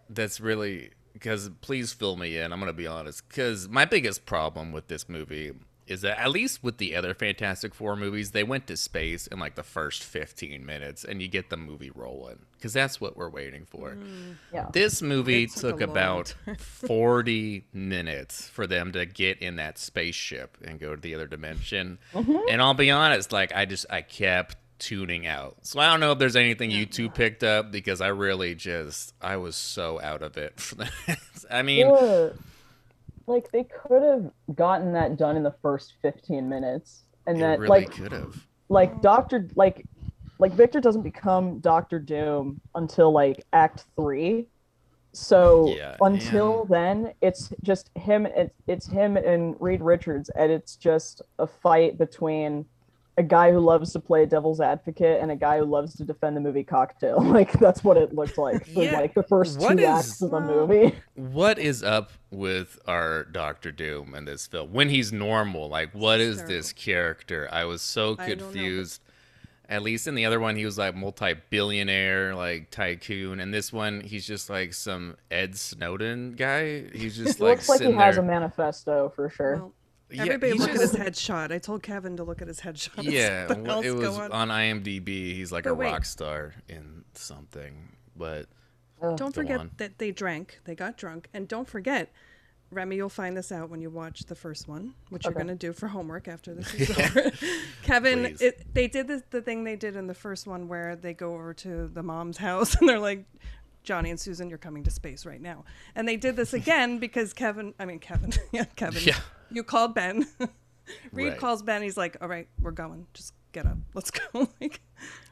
that's 0.08 0.40
really 0.40 0.90
because 1.12 1.50
please 1.60 1.92
fill 1.92 2.16
me 2.16 2.38
in. 2.38 2.52
I'm 2.52 2.58
gonna 2.58 2.72
be 2.72 2.86
honest. 2.86 3.28
Because 3.28 3.68
my 3.68 3.84
biggest 3.84 4.26
problem 4.26 4.72
with 4.72 4.88
this 4.88 5.08
movie 5.08 5.52
is 5.86 6.02
that 6.02 6.18
at 6.20 6.30
least 6.30 6.62
with 6.62 6.78
the 6.78 6.94
other 6.96 7.14
Fantastic 7.14 7.74
Four 7.74 7.96
movies, 7.96 8.30
they 8.30 8.44
went 8.44 8.66
to 8.68 8.76
space 8.76 9.26
in 9.26 9.38
like 9.38 9.54
the 9.54 9.62
first 9.62 10.02
15 10.04 10.64
minutes 10.64 11.04
and 11.04 11.20
you 11.20 11.28
get 11.28 11.50
the 11.50 11.56
movie 11.56 11.90
rolling 11.94 12.38
because 12.56 12.72
that's 12.72 13.00
what 13.00 13.16
we're 13.16 13.28
waiting 13.28 13.64
for. 13.66 13.96
Yeah. 14.52 14.68
This 14.72 15.02
movie 15.02 15.46
took 15.46 15.80
about 15.80 16.34
40 16.58 17.64
minutes 17.72 18.48
for 18.48 18.66
them 18.66 18.92
to 18.92 19.04
get 19.06 19.38
in 19.42 19.56
that 19.56 19.78
spaceship 19.78 20.56
and 20.64 20.78
go 20.78 20.94
to 20.94 21.00
the 21.00 21.14
other 21.14 21.26
dimension. 21.26 21.98
And 22.14 22.62
I'll 22.62 22.74
be 22.74 22.90
honest, 22.90 23.32
like 23.32 23.54
I 23.54 23.64
just 23.64 23.86
I 23.90 24.02
kept 24.02 24.56
tuning 24.78 25.26
out. 25.26 25.56
So 25.62 25.78
I 25.80 25.90
don't 25.90 26.00
know 26.00 26.12
if 26.12 26.18
there's 26.18 26.36
anything 26.36 26.70
you 26.70 26.86
two 26.86 27.08
picked 27.08 27.44
up 27.44 27.70
because 27.70 28.00
I 28.00 28.08
really 28.08 28.54
just 28.54 29.14
I 29.20 29.36
was 29.36 29.56
so 29.56 30.00
out 30.00 30.22
of 30.22 30.36
it. 30.36 30.54
I 31.50 31.62
mean. 31.62 31.86
Like 33.26 33.50
they 33.52 33.64
could 33.64 34.02
have 34.02 34.30
gotten 34.54 34.92
that 34.94 35.16
done 35.16 35.36
in 35.36 35.42
the 35.42 35.54
first 35.62 35.94
15 36.02 36.48
minutes. 36.48 37.04
And 37.26 37.38
it 37.38 37.40
that 37.40 37.58
really 37.60 37.80
like 37.82 37.92
could 37.92 38.12
have. 38.12 38.36
like 38.68 39.00
Doctor 39.00 39.48
like 39.54 39.86
like 40.38 40.52
Victor 40.54 40.80
doesn't 40.80 41.02
become 41.02 41.60
Doctor 41.60 41.98
Doom 41.98 42.60
until 42.74 43.12
like 43.12 43.44
act 43.52 43.84
3. 43.96 44.48
So 45.14 45.74
Yeah, 45.76 45.96
until 46.00 46.64
then 46.64 47.12
it's 47.20 47.52
just 47.62 47.90
him 47.96 48.26
it's, 48.26 48.54
it's 48.66 48.86
him 48.88 49.16
and 49.16 49.54
Reed 49.60 49.82
Richards 49.82 50.30
and 50.30 50.50
it's 50.50 50.76
just 50.76 51.22
a 51.38 51.46
fight 51.46 51.98
between 51.98 52.64
a 53.18 53.22
guy 53.22 53.52
who 53.52 53.58
loves 53.60 53.92
to 53.92 54.00
play 54.00 54.24
devil's 54.24 54.58
advocate 54.60 55.20
and 55.20 55.30
a 55.30 55.36
guy 55.36 55.58
who 55.58 55.64
loves 55.66 55.94
to 55.96 56.04
defend 56.04 56.34
the 56.36 56.40
movie 56.40 56.64
Cocktail. 56.64 57.20
Like 57.22 57.52
that's 57.58 57.84
what 57.84 57.96
it 57.98 58.14
looked 58.14 58.38
like 58.38 58.66
for 58.66 58.82
Yeah, 58.82 58.98
like 59.00 59.12
the 59.14 59.22
first 59.22 59.58
what 59.58 59.76
two 59.76 59.82
is- 59.84 59.88
acts 59.88 60.22
of 60.22 60.30
the 60.30 60.40
movie. 60.40 60.94
What 61.14 61.58
is 61.58 61.82
up 61.82 62.10
with 62.30 62.78
our 62.86 63.24
Doctor 63.24 63.70
Doom 63.70 64.14
in 64.14 64.24
this 64.24 64.46
film? 64.46 64.72
When 64.72 64.88
he's 64.88 65.12
normal, 65.12 65.68
like 65.68 65.92
what 65.94 66.20
is 66.20 66.36
Terrible. 66.38 66.54
this 66.54 66.72
character? 66.72 67.48
I 67.52 67.64
was 67.64 67.82
so 67.82 68.16
I 68.18 68.28
don't 68.30 68.38
know. 68.38 68.44
confused. 68.46 69.02
At 69.68 69.82
least 69.82 70.06
in 70.06 70.14
the 70.14 70.26
other 70.26 70.38
one, 70.40 70.56
he 70.56 70.64
was 70.66 70.76
like 70.76 70.94
multi-billionaire, 70.94 72.34
like 72.34 72.70
tycoon, 72.70 73.40
and 73.40 73.52
this 73.54 73.72
one, 73.72 74.00
he's 74.00 74.26
just 74.26 74.50
like 74.50 74.74
some 74.74 75.16
Ed 75.30 75.56
Snowden 75.56 76.32
guy. 76.32 76.88
He's 76.90 77.16
just 77.22 77.40
It 77.40 77.42
like 77.42 77.50
looks 77.58 77.68
like 77.68 77.80
he 77.80 77.84
sitting 77.86 78.00
has 78.00 78.18
a 78.18 78.22
manifesto 78.22 79.12
for 79.14 79.30
sure. 79.30 79.56
Well, 79.56 79.66
Yeah, 79.66 79.81
everybody 80.20 80.52
he's 80.52 80.60
look 80.60 80.70
just- 80.72 80.94
at 80.94 81.06
his 81.06 81.18
headshot. 81.18 81.52
I 81.52 81.58
told 81.58 81.82
Kevin 81.82 82.16
to 82.16 82.24
look 82.24 82.42
at 82.42 82.48
his 82.48 82.60
headshot. 82.60 83.02
Yeah, 83.04 83.52
well, 83.58 83.80
it 83.80 83.90
was 83.90 84.16
going. 84.18 84.32
on 84.32 84.48
IMDb. 84.48 85.34
He's 85.34 85.52
like 85.52 85.66
a 85.66 85.74
wait. 85.74 85.90
rock 85.92 86.04
star 86.04 86.54
in 86.68 87.04
something, 87.14 87.96
but 88.16 88.46
Don't 89.16 89.34
forget 89.34 89.60
on. 89.60 89.70
that 89.78 89.98
they 89.98 90.10
drank, 90.10 90.60
they 90.64 90.74
got 90.74 90.96
drunk, 90.96 91.28
and 91.34 91.46
don't 91.48 91.68
forget, 91.68 92.12
Remy, 92.70 92.96
you'll 92.96 93.08
find 93.10 93.36
this 93.36 93.52
out 93.52 93.68
when 93.68 93.80
you 93.82 93.90
watch 93.90 94.20
the 94.24 94.34
first 94.34 94.66
one, 94.68 94.94
which 95.10 95.24
you're 95.24 95.34
going 95.34 95.48
to 95.48 95.54
do 95.54 95.72
for 95.74 95.88
homework 95.88 96.26
after 96.28 96.54
this 96.54 96.72
is 96.74 96.90
over. 96.98 97.30
Kevin, 97.82 98.36
it, 98.40 98.66
they 98.72 98.86
did 98.88 99.08
this, 99.08 99.22
the 99.30 99.42
thing 99.42 99.64
they 99.64 99.76
did 99.76 99.94
in 99.96 100.06
the 100.06 100.14
first 100.14 100.46
one 100.46 100.68
where 100.68 100.96
they 100.96 101.12
go 101.12 101.34
over 101.34 101.52
to 101.54 101.88
the 101.88 102.02
mom's 102.02 102.38
house 102.38 102.74
and 102.76 102.88
they're 102.88 102.98
like, 102.98 103.24
Johnny 103.82 104.10
and 104.10 104.18
Susan, 104.20 104.48
you're 104.48 104.58
coming 104.58 104.84
to 104.84 104.90
space 104.90 105.26
right 105.26 105.40
now. 105.40 105.64
And 105.94 106.06
they 106.08 106.16
did 106.16 106.36
this 106.36 106.52
again 106.60 106.98
because 106.98 107.32
Kevin, 107.32 107.74
I 107.78 107.84
mean, 107.84 107.98
Kevin, 107.98 108.32
yeah, 108.52 108.64
Kevin, 108.76 109.02
Yeah. 109.04 109.18
you 109.50 109.62
called 109.62 109.94
Ben. 109.94 110.26
Reed 111.12 111.28
Right. 111.30 111.38
calls 111.38 111.62
Ben. 111.62 111.82
He's 111.82 111.96
like, 111.96 112.16
all 112.20 112.28
right, 112.28 112.48
we're 112.60 112.70
going. 112.72 113.06
Just 113.14 113.34
get 113.52 113.66
up. 113.66 113.78
Let's 113.94 114.10
go. 114.10 114.48
like, 114.60 114.80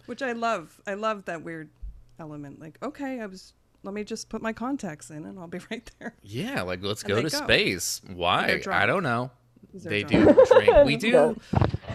which 0.06 0.22
I 0.22 0.32
love. 0.32 0.80
I 0.86 0.94
love 0.94 1.24
that 1.26 1.42
weird 1.42 1.70
element. 2.18 2.60
Like, 2.60 2.78
okay, 2.82 3.20
I 3.20 3.26
was, 3.26 3.52
let 3.82 3.92
me 3.94 4.04
just 4.04 4.28
put 4.28 4.42
my 4.42 4.52
contacts 4.52 5.10
in 5.10 5.24
and 5.24 5.38
I'll 5.38 5.46
be 5.48 5.58
right 5.70 5.90
there. 5.98 6.14
yeah, 6.22 6.62
like 6.62 6.82
let's 6.82 7.02
And 7.02 7.08
go 7.10 7.16
to 7.16 7.22
go. 7.22 7.28
space. 7.28 8.00
Why? 8.14 8.60
I 8.70 8.86
don't 8.86 9.02
know. 9.02 9.30
These 9.72 9.86
are 9.86 9.90
They 9.90 10.02
drunk. 10.02 10.36
do 10.36 10.46
drink. 10.46 10.74
We 10.84 10.96
do. 10.96 11.36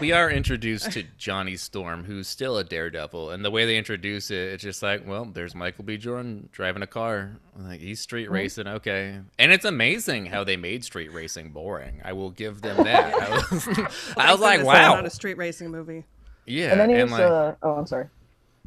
We 0.00 0.12
are 0.12 0.30
introduced 0.30 0.92
to 0.92 1.04
Johnny 1.18 1.56
Storm, 1.56 2.04
who's 2.04 2.28
still 2.28 2.58
a 2.58 2.64
daredevil, 2.64 3.30
and 3.30 3.44
the 3.44 3.50
way 3.50 3.64
they 3.66 3.76
introduce 3.78 4.30
it, 4.30 4.52
it's 4.52 4.62
just 4.62 4.82
like, 4.82 5.06
well, 5.06 5.24
there's 5.24 5.54
Michael 5.54 5.84
B. 5.84 5.96
Jordan 5.96 6.48
driving 6.52 6.82
a 6.82 6.86
car. 6.86 7.32
Like 7.56 7.80
he's 7.80 8.00
street 8.00 8.30
racing, 8.30 8.66
okay. 8.66 9.18
And 9.38 9.52
it's 9.52 9.64
amazing 9.64 10.26
how 10.26 10.44
they 10.44 10.56
made 10.56 10.84
street 10.84 11.12
racing 11.12 11.50
boring. 11.50 12.00
I 12.04 12.12
will 12.12 12.30
give 12.30 12.60
them 12.60 12.84
that. 12.84 13.14
I 13.22 13.30
was, 13.30 13.68
I 14.16 14.32
was 14.32 14.40
like, 14.40 14.58
Goodness, 14.58 14.66
wow. 14.74 14.94
Not 14.96 15.06
a 15.06 15.10
street 15.10 15.38
racing 15.38 15.70
movie. 15.70 16.04
Yeah, 16.46 16.72
And 16.72 16.80
then 16.80 16.90
he 16.90 16.96
and 16.96 17.10
was 17.10 17.18
like, 17.18 17.30
uh 17.30 17.54
oh 17.62 17.72
I'm 17.76 17.86
sorry. 17.86 18.06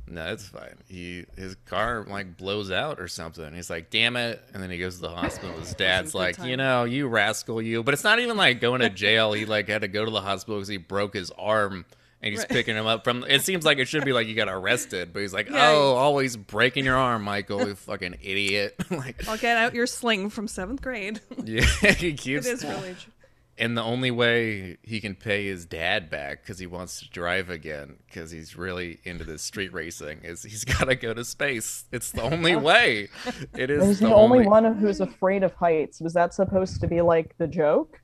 No, 0.10 0.32
it's 0.34 0.48
fine. 0.48 0.76
He 0.88 1.26
his 1.38 1.56
car 1.66 2.06
like 2.10 2.38
blows 2.38 2.72
out 2.72 3.00
or 3.00 3.08
something. 3.08 3.54
He's 3.54 3.70
like, 3.70 3.90
"Damn 3.90 4.16
it!" 4.16 4.44
And 4.54 4.62
then 4.62 4.70
he 4.70 4.78
goes 4.78 4.96
to 4.96 5.02
the 5.04 5.10
hospital. 5.10 5.56
His 5.60 5.74
dad's 5.76 6.14
like, 6.16 6.38
time. 6.38 6.48
"You 6.50 6.58
know, 6.58 6.84
you 6.86 7.08
rascal, 7.08 7.62
you." 7.62 7.84
But 7.84 7.94
it's 7.94 8.04
not 8.04 8.20
even 8.20 8.38
like 8.38 8.60
going 8.62 8.82
to 8.82 8.90
jail. 8.90 9.34
He 9.34 9.46
like 9.46 9.68
had 9.70 9.82
to 9.82 9.88
go 9.88 10.04
to 10.06 10.12
the 10.12 10.22
hospital 10.22 10.58
because 10.58 10.68
he 10.70 10.78
broke 10.78 11.14
his 11.14 11.32
arm. 11.32 11.86
And 12.22 12.32
he's 12.32 12.40
Right. 12.42 12.50
picking 12.50 12.76
him 12.76 12.86
up 12.86 13.06
from. 13.06 13.24
It 13.30 13.44
seems 13.44 13.64
like 13.64 13.78
it 13.78 13.88
should 13.88 14.04
be 14.04 14.12
like 14.12 14.28
you 14.28 14.36
got 14.36 14.50
arrested, 14.50 15.14
but 15.14 15.22
he's 15.22 15.32
like, 15.34 15.50
Yeah, 15.50 15.70
"Oh, 15.72 15.94
he- 15.94 15.98
always 16.00 16.36
breaking 16.36 16.84
your 16.84 16.98
arm, 16.98 17.24
Michael, 17.24 17.66
you 17.66 17.76
fucking 17.76 18.18
idiot!" 18.22 18.76
like, 18.92 19.26
I'll 19.26 19.38
get 19.38 19.56
out 19.56 19.74
your 19.74 19.88
sling 19.88 20.30
from 20.30 20.50
seventh 20.50 20.82
grade. 20.82 21.22
yeah, 21.46 21.62
he 21.62 22.10
it 22.10 22.18
keeps. 22.18 22.46
is 22.46 22.62
really. 22.66 22.94
tr- 22.96 23.10
And 23.60 23.78
the 23.78 23.84
only 23.84 24.10
way 24.10 24.78
he 24.84 25.02
can 25.02 25.16
pay 25.16 25.46
his 25.48 25.66
dad 25.66 26.10
back 26.10 26.42
because 26.42 26.60
he 26.60 26.66
wants 26.66 27.02
to 27.02 27.10
drive 27.10 27.50
again 27.50 27.98
because 28.08 28.32
he's 28.32 28.56
really 28.56 29.00
into 29.04 29.26
this 29.26 29.42
street 29.42 29.74
racing 29.74 30.22
is 30.24 30.44
he's 30.44 30.64
got 30.80 30.86
to 30.86 30.96
go 30.96 31.14
to 31.14 31.26
space. 31.26 31.84
It's 31.92 32.12
the 32.12 32.22
only 32.24 32.56
way. 32.56 33.10
It 33.58 33.70
is 33.70 33.86
He's 33.86 34.00
the, 34.00 34.08
the 34.08 34.16
only 34.16 34.48
one 34.48 34.64
who's 34.76 35.02
afraid 35.02 35.44
of 35.44 35.54
heights. 35.56 36.00
Was 36.00 36.14
that 36.14 36.34
supposed 36.34 36.80
to 36.80 36.88
be 36.88 37.02
like 37.02 37.38
the 37.38 37.48
joke? 37.48 38.00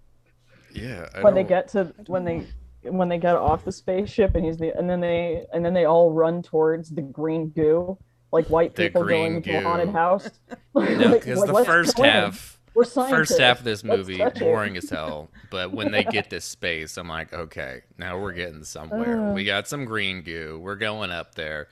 Yeah. 0.73 1.07
I 1.15 1.21
when 1.21 1.33
they 1.33 1.43
don't- 1.43 1.49
get 1.49 1.67
to 1.69 1.93
when 2.07 2.25
they 2.25 2.45
when 2.83 3.07
they 3.09 3.17
get 3.17 3.35
off 3.35 3.63
the 3.65 3.71
spaceship 3.71 4.35
and 4.35 4.45
he's 4.45 4.57
the 4.57 4.77
and 4.77 4.89
then 4.89 4.99
they 4.99 5.45
and 5.53 5.63
then 5.65 5.73
they 5.73 5.85
all 5.85 6.11
run 6.11 6.43
towards 6.43 6.89
the 6.89 7.01
green 7.01 7.47
goo 7.49 7.97
like 8.31 8.45
white 8.47 8.75
The 8.75 8.83
people 8.89 9.03
green 9.03 9.21
going 9.23 9.35
into 9.37 9.57
a 9.57 9.61
haunted 9.61 9.89
house. 9.89 10.29
No, 10.75 10.81
Like, 10.81 11.21
because 11.21 11.39
like, 11.39 11.47
the 11.47 11.65
first 11.65 11.95
go 11.95 12.03
in. 12.03 12.09
half, 12.09 12.59
We're 12.75 12.83
first 12.85 13.39
half 13.39 13.59
of 13.59 13.65
this 13.65 13.83
movie 13.83 14.21
boring 14.39 14.77
as 14.77 14.89
hell. 14.89 15.29
But 15.49 15.71
when 15.71 15.91
they 15.91 16.03
get 16.03 16.29
to 16.31 16.41
space, 16.41 16.97
I'm 16.97 17.07
like, 17.07 17.33
okay, 17.33 17.81
now 17.97 18.19
we're 18.19 18.33
getting 18.33 18.63
somewhere. 18.63 19.29
Uh. 19.29 19.33
we 19.33 19.45
got 19.45 19.67
some 19.67 19.85
green 19.85 20.21
goo. 20.21 20.59
We're 20.61 20.75
going 20.75 21.11
up 21.11 21.35
there. 21.35 21.67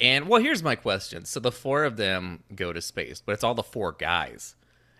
And 0.00 0.28
well, 0.28 0.42
here's 0.42 0.62
my 0.62 0.74
question. 0.74 1.24
So 1.24 1.38
the 1.40 1.52
four 1.52 1.84
of 1.84 1.96
them 1.96 2.42
go 2.54 2.72
to 2.72 2.80
space, 2.82 3.22
but 3.24 3.32
it's 3.32 3.44
all 3.44 3.54
the 3.54 3.62
four 3.62 3.92
guys, 3.92 4.56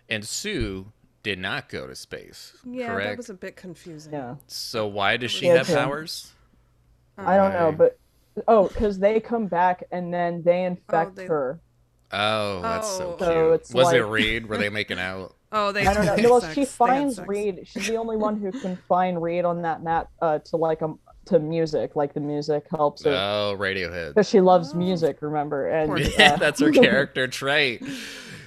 and 0.09 0.25
Sue 0.25 0.91
did 1.21 1.37
not 1.37 1.67
go 1.69 1.85
to 1.85 1.95
space. 1.95 2.53
Yeah, 2.65 2.87
correct? 2.93 3.09
that 3.09 3.17
was 3.17 3.29
a 3.29 3.33
bit 3.33 3.55
confusing. 3.55 4.13
Yeah, 4.13 4.35
So 4.47 4.87
why 4.87 5.17
does 5.17 5.31
she 5.31 5.47
Yeah, 5.47 5.57
have 5.57 5.67
Tim. 5.67 5.75
powers? 5.75 6.31
I 7.17 7.35
don't 7.35 7.53
know, 7.53 7.71
but 7.71 7.97
oh, 8.47 8.67
because 8.67 8.99
they 8.99 9.19
come 9.19 9.47
back 9.47 9.83
and 9.91 10.13
then 10.13 10.43
they 10.43 10.63
infect 10.63 11.15
they- 11.15 11.25
her. 11.25 11.59
Oh, 12.11 12.61
that's 12.61 12.87
so 12.87 13.03
Oh. 13.13 13.15
cute. 13.17 13.19
So 13.27 13.51
it's 13.53 13.73
Was 13.73 13.93
it 13.93 13.99
Reed? 14.05 14.45
Were 14.47 14.57
they 14.57 14.69
making 14.69 14.99
out? 15.11 15.35
Oh, 15.51 15.71
they. 15.71 15.85
I 15.85 15.93
don't 15.93 16.05
know. 16.05 16.15
they 16.15 16.23
Well, 16.27 16.41
she 16.53 16.65
finds. 16.65 17.19
Reed. 17.19 17.61
She's 17.65 17.87
the 17.87 17.97
only 17.97 18.17
one 18.17 18.39
who 18.39 18.51
can 18.61 18.77
find 18.87 19.21
Reed 19.21 19.45
on 19.45 19.61
that 19.63 19.83
map 19.83 20.09
uh, 20.21 20.39
to 20.45 20.57
like 20.57 20.81
um 20.81 20.99
to 21.25 21.39
music. 21.39 21.95
Like 21.95 22.13
the 22.13 22.19
music 22.19 22.65
helps 22.69 23.03
her 23.03 23.11
Oh, 23.11 23.55
Radiohead. 23.57 24.09
because 24.09 24.29
she 24.29 24.41
loves 24.41 24.73
music. 24.75 25.17
Remember? 25.21 25.67
And 25.67 25.97
Yeah, 26.17 26.33
uh, 26.33 26.35
that's 26.37 26.59
her 26.59 26.71
character 26.71 27.27
trait. 27.29 27.83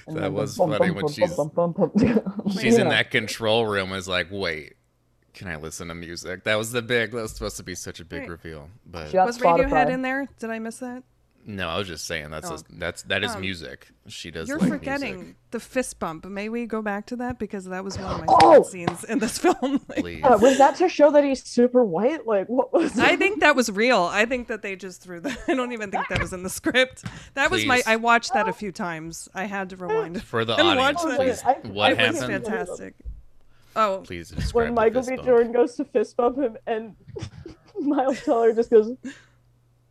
That 0.07 0.33
was 0.33 0.57
bum, 0.57 0.71
funny 0.71 0.87
bum, 0.87 0.95
when 0.95 1.01
bum, 1.05 1.11
she's 1.13 1.33
bum, 1.35 1.51
bum, 1.55 1.71
bum, 1.73 1.91
bum. 1.95 2.49
she's 2.51 2.63
You 2.63 2.77
in 2.77 2.83
know. 2.85 2.89
that 2.91 3.11
control 3.11 3.67
room. 3.67 3.91
Is 3.93 4.07
like, 4.07 4.27
wait, 4.31 4.73
can 5.33 5.47
I 5.47 5.55
listen 5.57 5.87
to 5.89 5.95
music? 5.95 6.45
That 6.45 6.55
was 6.57 6.71
the 6.71 6.81
big. 6.81 7.11
That 7.11 7.21
was 7.21 7.31
supposed 7.33 7.57
to 7.57 7.63
be 7.63 7.75
such 7.75 7.99
a 7.99 8.05
big 8.05 8.21
Right. 8.21 8.29
reveal, 8.29 8.69
but 8.85 9.07
She 9.07 9.13
got 9.13 9.27
Was 9.27 9.37
Radiohead 9.37 9.69
Spotify. 9.87 9.89
in 9.91 10.01
there? 10.01 10.27
Did 10.39 10.49
I 10.51 10.59
miss 10.59 10.77
that? 10.77 11.03
No, 11.49 11.67
I 11.67 11.77
was 11.79 11.87
just 11.87 12.05
saying 12.05 12.29
that's 12.29 12.49
Oh. 12.49 12.55
a, 12.55 12.59
that's 12.73 13.01
that 13.03 13.23
is 13.23 13.31
Um, 13.33 13.41
music. 13.41 13.87
She 14.07 14.29
does. 14.29 14.47
You're 14.47 14.59
like 14.59 14.69
forgetting 14.69 15.15
music. 15.17 15.35
the 15.51 15.59
fist 15.59 15.97
bump. 15.99 16.25
May 16.25 16.47
we 16.47 16.65
go 16.67 16.81
back 16.81 17.07
to 17.07 17.15
that 17.17 17.39
because 17.39 17.65
that 17.65 17.83
was 17.83 17.97
one 17.97 18.11
of 18.11 18.19
my 18.19 18.25
Oh! 18.29 18.63
favorite 18.63 18.65
scenes 18.67 19.03
in 19.05 19.19
this 19.19 19.37
film. 19.45 19.81
Like, 19.97 20.23
Uh, 20.23 20.37
was 20.39 20.57
that 20.59 20.75
to 20.77 20.87
show 20.87 21.09
that 21.11 21.23
he's 21.23 21.43
super 21.43 21.83
white? 21.83 22.27
Like 22.27 22.47
what 22.47 22.71
was? 22.71 22.97
I 22.99 23.15
think 23.15 23.39
that 23.39 23.55
was 23.55 23.71
real. 23.71 24.03
I 24.03 24.25
think 24.25 24.47
that 24.47 24.61
they 24.61 24.75
just 24.75 25.01
threw 25.01 25.19
that. 25.21 25.37
I 25.47 25.55
don't 25.55 25.71
even 25.71 25.89
think 25.91 26.07
that 26.09 26.21
was 26.21 26.33
in 26.33 26.43
the 26.43 26.49
script. 26.49 27.03
That 27.33 27.49
was 27.49 27.65
my. 27.65 27.81
I 27.87 27.95
watched 27.95 28.33
that 28.33 28.47
a 28.47 28.53
few 28.53 28.71
times. 28.71 29.27
I 29.33 29.45
had 29.45 29.69
to 29.71 29.75
rewind. 29.75 30.23
For 30.31 30.45
the 30.45 30.53
audience, 30.53 31.03
watch 31.03 31.03
that. 31.03 31.17
please. 31.17 31.43
I- 31.43 31.67
what 31.67 31.89
I 31.89 31.91
it 32.03 32.11
was 32.11 32.19
happened? 32.21 32.45
fantastic. 32.45 32.93
Oh, 33.75 34.01
Please 34.03 34.29
describe 34.29 34.55
when 34.65 34.73
Michael 34.73 35.03
B. 35.03 35.15
Jordan 35.23 35.51
goes 35.51 35.75
to 35.75 35.85
fist 35.85 36.17
bump 36.17 36.37
him 36.37 36.57
and 36.67 36.95
Miles 37.79 38.21
Teller 38.23 38.51
just 38.51 38.71
goes, 38.71 38.91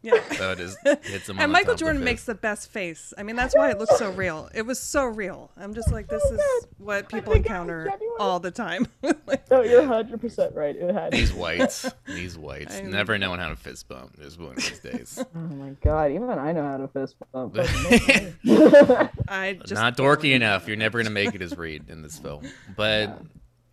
yeah. 0.03 0.21
Oh, 0.41 0.53
it 0.53 0.61
is, 0.61 0.77
hits 1.03 1.29
him 1.29 1.37
on 1.39 1.43
And 1.43 1.51
the 1.51 1.53
Michael 1.53 1.73
top 1.75 1.81
Jordan 1.81 1.99
fist. 2.01 2.05
makes 2.05 2.25
the 2.25 2.35
best 2.35 2.71
face. 2.71 3.13
I 3.19 3.23
mean, 3.25 3.35
that's 3.37 3.55
why 3.57 3.71
it 3.71 3.79
looks 3.79 3.99
so 3.99 4.11
real. 4.13 4.49
It 4.55 4.65
was 4.65 4.79
so 4.79 5.05
real. 5.05 5.51
I'm 5.57 5.75
just 5.75 5.91
like, 5.91 6.07
this 6.09 6.23
oh 6.25 6.35
is 6.35 6.67
what 6.79 7.09
people 7.09 7.33
think 7.33 7.47
it 7.47 7.49
was 7.51 7.53
encounter 7.53 7.93
all 8.21 8.39
the 8.41 8.51
time. 8.53 8.87
Like, 9.27 9.51
"No, 9.51 9.63
you're 9.63 9.81
100 9.81 10.21
percent 10.23 10.55
right. 10.55 10.75
It 10.75 10.95
had." 10.95 11.13
These 11.13 11.35
whites, 11.35 11.91
these 12.07 12.39
whites, 12.39 12.77
I'm- 12.77 12.91
never 12.91 13.19
knowing 13.19 13.41
how 13.41 13.49
to 13.51 13.57
fist 13.57 13.87
bump. 13.89 14.19
Just 14.19 14.39
one 14.41 14.53
of 14.53 14.57
these 14.57 14.79
days. 14.79 15.19
Oh 15.35 15.39
my 15.39 15.71
god! 15.83 16.13
Even 16.13 16.31
I 16.31 16.53
know 16.53 16.63
how 16.63 16.79
to 16.79 16.89
fist 16.89 17.17
bump. 17.33 17.55
I 19.29 19.59
just 19.61 19.75
not 19.75 19.97
dorky 19.99 20.35
enough. 20.35 20.67
You're 20.67 20.77
never 20.79 20.99
gonna 21.03 21.11
make 21.11 21.35
it 21.35 21.43
as 21.43 21.57
Reed 21.59 21.91
in 21.91 22.01
this 22.03 22.19
film. 22.19 22.45
But 22.77 23.21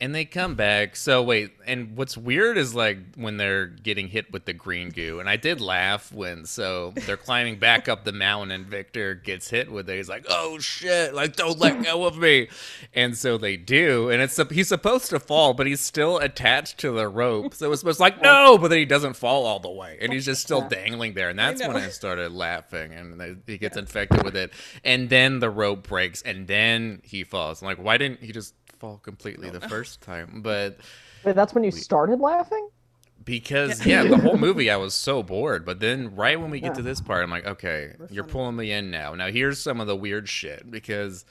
and 0.01 0.13
they 0.13 0.25
come 0.25 0.55
back. 0.55 0.95
So 0.95 1.23
wait, 1.23 1.53
and 1.65 1.95
what's 1.95 2.17
weird 2.17 2.58
is 2.58 2.75
like 2.75 2.97
when 3.15 3.38
they're 3.38 3.67
getting 3.67 4.10
hit 4.10 4.31
with 4.31 4.45
the 4.45 4.53
green 4.53 4.89
goo, 4.89 5.19
and 5.19 5.29
I 5.29 5.38
did 5.38 5.62
laugh 5.62 6.12
when 6.12 6.45
so 6.45 6.93
they're 7.05 7.17
climbing 7.17 7.60
back 7.60 7.88
up 7.88 8.03
the 8.03 8.12
mountain, 8.12 8.51
and 8.51 8.65
Victor 8.65 9.15
gets 9.15 9.49
hit 9.49 9.71
with 9.71 9.89
it. 9.89 9.95
He's 9.95 10.10
like, 10.10 10.25
"Oh 10.29 10.60
shit! 10.60 11.13
Like 11.13 11.36
don't 11.36 11.58
let 11.60 11.84
go 11.84 12.05
of 12.05 12.17
me!" 12.17 12.49
And 12.93 13.17
so 13.17 13.38
they 13.38 13.55
do, 13.58 14.10
and 14.10 14.21
it's 14.21 14.39
he's 14.49 14.67
supposed 14.67 15.10
to 15.12 15.19
fall, 15.19 15.53
but 15.53 15.65
he's 15.65 15.81
still 15.81 16.17
attached 16.17 16.77
to 16.79 16.91
the 16.91 17.08
rope. 17.08 17.53
So 17.53 17.71
it's 17.71 17.79
supposed 17.79 17.99
like 17.99 18.21
no, 18.21 18.58
but 18.58 18.69
then 18.69 18.79
he 18.79 18.86
doesn't 18.86 19.15
fall 19.15 19.45
all 19.45 19.60
the 19.60 19.71
way, 19.71 19.97
and 20.01 20.12
he's 20.12 20.25
just 20.25 20.41
still 20.41 20.67
dangling 20.67 21.13
there. 21.13 21.29
And 21.29 21.39
that's 21.39 21.62
when. 21.62 21.75
I 21.75 21.89
started 21.89 22.31
laughing, 22.31 22.93
and 22.93 23.19
they, 23.19 23.36
he 23.45 23.58
gets 23.58 23.77
infected 23.77 24.23
with 24.23 24.36
it, 24.36 24.51
and 24.84 25.10
then 25.10 25.39
the 25.39 25.49
rope 25.49 25.88
breaks, 25.88 26.21
and 26.21 26.47
then 26.47 27.01
he 27.03 27.23
falls. 27.23 27.62
I'm 27.62 27.67
like, 27.67 27.77
why 27.77 27.97
didn't 27.97 28.21
he 28.23 28.31
just 28.31 28.53
fall 28.79 28.97
completely 28.97 29.49
the 29.49 29.61
first 29.69 30.01
time? 30.01 30.41
But 30.43 30.79
Wait, 31.23 31.35
that's 31.35 31.53
when 31.53 31.63
you 31.63 31.71
started 31.71 32.19
laughing. 32.19 32.69
because 33.23 33.85
yeah, 33.85 34.03
the 34.03 34.17
whole 34.17 34.38
movie 34.47 34.69
I 34.69 34.77
was 34.77 34.93
so 34.93 35.23
bored. 35.23 35.65
But 35.65 35.79
then 35.79 36.15
right 36.15 36.39
when 36.39 36.49
we 36.51 36.59
get 36.59 36.75
to 36.75 36.81
this 36.81 37.01
part, 37.01 37.23
I'm 37.23 37.31
like, 37.31 37.45
okay, 37.45 37.93
you're 38.09 38.23
pulling 38.23 38.55
me 38.55 38.71
in 38.71 38.91
now. 38.91 39.15
Now 39.15 39.27
here's 39.29 39.59
some 39.59 39.79
of 39.81 39.88
the 39.88 39.95
weird 39.95 40.29
shit 40.29 40.69
because, 40.69 41.25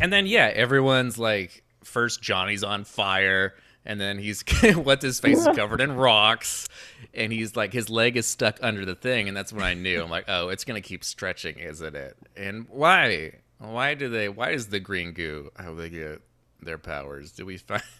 and 0.00 0.12
then 0.12 0.26
yeah, 0.26 0.50
everyone's 0.54 1.18
like, 1.18 1.64
first 1.82 2.22
Johnny's 2.22 2.62
on 2.62 2.84
fire. 2.84 3.54
and 3.84 3.98
then 4.00 4.18
he's 4.18 4.44
what's 4.74 5.02
his 5.02 5.18
face 5.20 5.38
is 5.38 5.56
covered 5.56 5.80
in 5.80 5.92
rocks, 5.92 6.68
and 7.14 7.32
he's 7.32 7.56
like 7.56 7.72
his 7.72 7.88
leg 7.90 8.16
is 8.16 8.26
stuck 8.26 8.58
under 8.62 8.84
the 8.84 8.94
thing, 8.94 9.26
and 9.26 9.36
that's 9.36 9.52
when 9.52 9.62
I 9.64 9.74
knew 9.74 10.02
I'm 10.02 10.10
like, 10.10 10.26
oh, 10.28 10.50
it's 10.50 10.64
gonna 10.64 10.82
keep 10.82 11.02
stretching, 11.02 11.58
isn't 11.58 11.96
it? 11.96 12.16
And 12.36 12.66
why? 12.68 13.32
Why 13.58 13.94
do 13.94 14.08
they? 14.08 14.28
Why 14.28 14.50
is 14.50 14.68
the 14.68 14.80
green 14.80 15.12
goo 15.12 15.50
how 15.58 15.74
they 15.74 15.88
get 15.90 16.20
their 16.62 16.78
powers? 16.78 17.32
Do 17.32 17.46
we 17.46 17.56
find? 17.58 17.82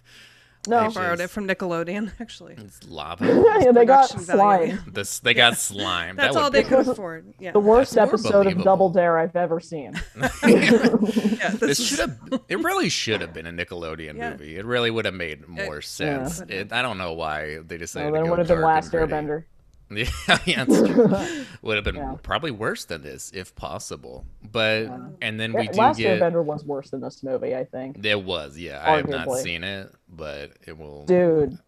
No. 0.68 0.76
I 0.76 0.84
I 0.84 0.88
borrowed 0.90 1.20
it 1.20 1.30
from 1.30 1.48
Nickelodeon, 1.48 2.12
actually. 2.20 2.52
It's 2.58 2.86
lava. 2.86 3.24
yeah, 3.64 3.72
they 3.72 3.86
got 3.86 4.10
slime. 4.10 4.78
this 4.92 5.18
they 5.20 5.32
got 5.32 5.56
slime. 5.56 6.16
That's 6.16 6.34
that 6.34 6.42
all 6.42 6.50
they 6.50 6.62
be- 6.62 6.68
could 6.68 6.86
afford. 6.86 7.32
Yeah. 7.38 7.52
The 7.52 7.60
worst 7.60 7.94
That's 7.94 8.10
episode 8.12 8.46
of. 8.46 8.62
Double 8.62 8.90
Dare 8.90 9.18
I've 9.18 9.34
ever 9.36 9.58
seen. 9.58 9.94
yeah, 10.14 10.28
This 11.52 11.60
this 11.60 11.86
should 11.86 12.00
have. 12.00 12.18
It 12.50 12.58
really 12.62 12.90
should 12.90 13.22
have 13.22 13.32
been 13.32 13.46
a 13.46 13.52
Nickelodeon 13.52 14.18
Yeah. 14.18 14.32
movie. 14.32 14.56
It 14.58 14.66
really 14.66 14.90
would 14.90 15.06
have 15.06 15.14
made 15.14 15.48
more 15.48 15.80
sense. 15.80 16.42
Yeah. 16.46 16.56
It, 16.56 16.72
I 16.74 16.82
don't 16.82 16.98
know 16.98 17.14
why 17.14 17.60
they 17.66 17.78
decided 17.78 18.12
Well, 18.12 18.20
then 18.20 18.24
to 18.24 18.26
it 18.26 18.28
go 18.28 18.30
would 18.32 18.38
have 18.40 18.48
been 18.48 18.56
dark 18.60 18.66
Last 18.66 18.92
and 18.94 19.08
gritty. 19.08 19.12
Airbender. 19.14 19.44
Yeah, 19.96 20.38
yeah, 20.46 20.64
that's 20.64 20.88
true. 20.88 21.44
would 21.62 21.74
have 21.76 21.84
been 21.84 21.96
Yeah. 21.96 22.14
probably 22.22 22.52
worse 22.52 22.84
than 22.84 23.02
this 23.02 23.30
if 23.34 23.54
possible. 23.56 24.24
But 24.52 24.88
and 25.20 25.38
then 25.40 25.52
we 25.52 25.64
Yeah, 25.64 25.72
do 25.72 25.78
Last 25.78 25.98
get. 25.98 26.20
Airbender 26.20 26.44
was 26.44 26.64
worse 26.64 26.90
than 26.90 27.00
this 27.00 27.22
movie, 27.24 27.56
I 27.56 27.64
think. 27.64 28.00
There 28.00 28.18
was, 28.18 28.56
yeah. 28.56 28.82
I 28.86 28.96
have 28.98 29.08
not 29.08 29.28
seen 29.38 29.64
it, 29.64 29.92
but 30.08 30.52
it 30.66 30.78
will. 30.78 31.04
Dude, 31.06 31.58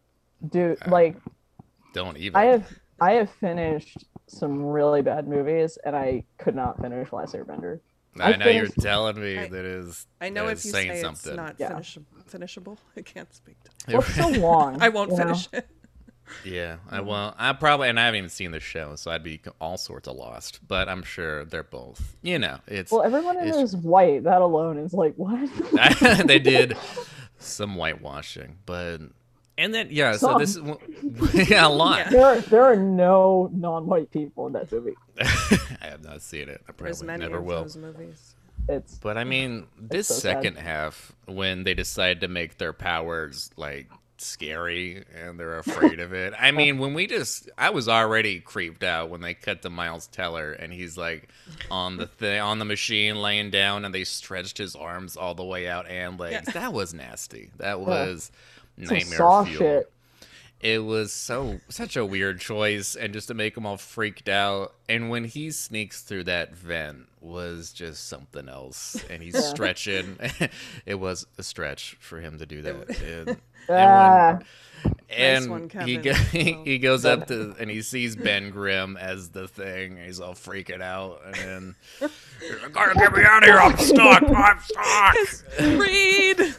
dude, 0.49 0.79
like 0.87 1.17
Don't 1.95 2.17
even. 2.17 2.37
I 2.37 2.45
have 2.47 2.67
I 3.01 3.13
have 3.15 3.31
finished 3.31 4.05
some 4.29 4.65
really 4.65 5.03
bad 5.03 5.27
movies, 5.27 5.77
and 5.85 5.97
I 5.97 6.23
could 6.39 6.55
not 6.55 6.81
finish 6.81 7.13
Last 7.13 7.35
Airbender. 7.35 7.81
I 8.21 8.35
I 8.35 8.37
know 8.37 8.47
you're 8.49 8.67
telling 8.69 9.21
me 9.21 9.39
I- 9.39 9.49
that 9.49 9.65
is. 9.65 10.07
I 10.21 10.29
know 10.29 10.47
that 10.47 10.53
if 10.53 10.59
is 10.59 10.65
you 10.67 10.71
say 10.73 11.01
something. 11.01 11.33
it's 11.33 11.37
not 11.37 11.57
Yeah. 11.59 11.69
finish- 11.71 11.99
finishable, 12.27 12.79
I 12.97 13.01
can't 13.03 13.35
speak 13.35 13.57
to 13.65 13.71
Well, 13.95 14.03
it's 14.03 14.15
so 14.15 14.29
long. 14.41 14.81
I 14.81 14.91
won't 14.91 15.11
you 15.11 15.17
know? 15.17 15.23
finish 15.25 15.49
it. 15.53 15.69
Yeah, 16.45 16.77
I 16.91 16.99
mm-hmm. 16.99 17.07
well, 17.07 17.35
I 17.39 17.53
probably 17.53 17.89
and 17.89 17.99
I 18.01 18.05
haven't 18.07 18.19
even 18.19 18.31
seen 18.31 18.51
the 18.51 18.61
show, 18.61 18.97
so 18.97 19.11
I'd 19.11 19.23
be 19.23 19.41
all 19.61 19.77
sorts 19.77 20.09
of 20.09 20.17
lost. 20.17 20.61
But 20.67 20.89
I'm 20.89 21.03
sure 21.03 21.45
they're 21.45 21.63
both. 21.63 22.17
You 22.23 22.39
know, 22.39 22.59
it's 22.67 22.91
Well, 22.93 23.03
everyone 23.03 23.39
in 23.39 23.49
It's- 23.49 23.57
it 23.59 23.63
is 23.65 23.77
white. 23.77 24.25
That 24.25 24.41
alone 24.43 24.79
is 24.79 24.93
like 24.93 25.15
what? 25.17 25.49
they 26.27 26.39
did 26.39 26.77
some 27.39 27.75
whitewashing, 27.77 28.59
but 28.67 28.99
and 29.59 29.75
then 29.75 29.89
yeah, 29.91 30.17
so 30.17 30.39
this 30.39 30.57
is 30.57 30.63
yeah 31.51 31.67
a 31.67 31.69
lot. 31.69 31.99
Yeah. 31.99 32.11
there 32.11 32.25
are 32.27 32.41
there 32.41 32.63
are 32.65 32.77
no 32.77 33.51
non-white 33.53 34.11
people 34.11 34.47
in 34.47 34.53
that 34.55 34.71
movie. 34.73 34.95
I 35.21 35.87
have 35.87 36.03
not 36.05 36.23
seen 36.23 36.49
it. 36.49 36.63
I 36.69 36.73
There's 36.77 36.99
probably 36.99 37.07
many 37.07 37.25
never 37.25 37.39
of 37.39 37.45
will. 37.45 37.63
those 37.63 37.77
movies. 37.77 38.35
It's 38.69 38.95
But 38.99 39.19
I 39.19 39.25
mean, 39.25 39.67
this 39.77 40.07
so 40.07 40.15
sad. 40.15 40.21
second 40.37 40.57
half, 40.57 41.13
when 41.27 41.65
they 41.65 41.75
decide 41.75 42.21
to 42.21 42.29
make 42.29 42.59
their 42.59 42.73
powers 42.73 43.51
like 43.57 43.91
scary 44.23 45.05
and 45.15 45.39
they're 45.39 45.59
afraid 45.59 46.01
of 46.01 46.13
it. 46.13 46.33
I 46.39 46.51
mean, 46.51 46.79
when 46.79 46.95
we 46.95 47.07
just, 47.07 47.51
I 47.59 47.71
was 47.71 47.89
already 47.89 48.41
creeped 48.41 48.83
out 48.85 49.11
when 49.11 49.21
they 49.21 49.35
cut 49.35 49.63
to 49.63 49.71
Miles 49.71 50.07
Teller 50.07 50.53
and 50.53 50.73
he's 50.73 50.97
like 50.97 51.29
on 51.71 51.97
the 51.97 52.07
thing, 52.07 52.41
on 52.41 52.59
the 52.59 52.65
machine 52.65 53.21
laying 53.21 53.51
down 53.51 53.85
and 53.85 53.95
they 53.95 54.05
stretched 54.05 54.59
his 54.59 54.75
arms 54.75 55.17
all 55.17 55.35
the 55.35 55.45
way 55.45 55.69
out 55.69 55.87
and 55.89 56.19
legs. 56.19 56.49
Yeah. 56.49 56.53
That 56.61 56.73
was 56.73 56.95
nasty. 56.95 57.51
That 57.59 57.81
was 57.81 58.31
some 58.79 58.97
nightmare 58.97 59.19
saw 59.19 59.45
fuel 59.45 59.59
shit. 59.59 59.93
it 60.61 60.79
was 60.85 61.13
so 61.13 61.61
such 61.69 61.97
a 61.97 62.05
weird 62.07 62.41
choice 62.41 62.95
and 62.97 63.13
just 63.13 63.29
to 63.29 63.35
make 63.35 63.55
them 63.55 63.67
all 63.67 63.77
freaked 63.77 64.29
out 64.29 64.75
and 64.89 65.11
when 65.11 65.25
he 65.25 65.51
sneaks 65.51 66.03
through 66.03 66.25
that 66.25 66.55
vent 66.55 67.07
was 67.21 67.73
just 67.73 68.09
something 68.09 68.49
else 68.49 68.97
and 69.11 69.23
he's 69.23 69.45
stretching 69.45 70.19
it 70.87 70.95
was 70.95 71.27
a 71.37 71.43
stretch 71.43 71.97
for 72.01 72.21
him 72.21 72.39
to 72.39 72.47
do 72.47 72.63
that 72.63 73.37
and, 73.69 73.79
Ah, 73.79 74.39
and 75.11 75.51
one, 75.51 75.71
he, 75.85 75.99
go, 75.99 76.13
he, 76.33 76.53
he 76.65 76.79
goes 76.79 77.05
up 77.05 77.27
to 77.29 77.55
and 77.61 77.71
he 77.71 77.83
sees 77.83 78.17
Ben 78.17 78.51
Grimm 78.51 78.97
as 78.97 79.29
the 79.31 79.47
thing 79.47 79.99
he's 80.03 80.21
all 80.21 80.33
freaking 80.35 80.81
out 80.81 81.21
and 81.25 81.35
then 81.37 81.75
you 82.43 82.69
gotta 82.73 82.95
get 82.99 83.13
me 83.13 83.23
out 83.23 83.43
of 83.43 83.49
here 83.49 83.59
I'm 83.59 83.77
stuck 83.77 84.23
I'm 84.23 84.59
stuck 84.61 85.61
Reed. 85.79 86.55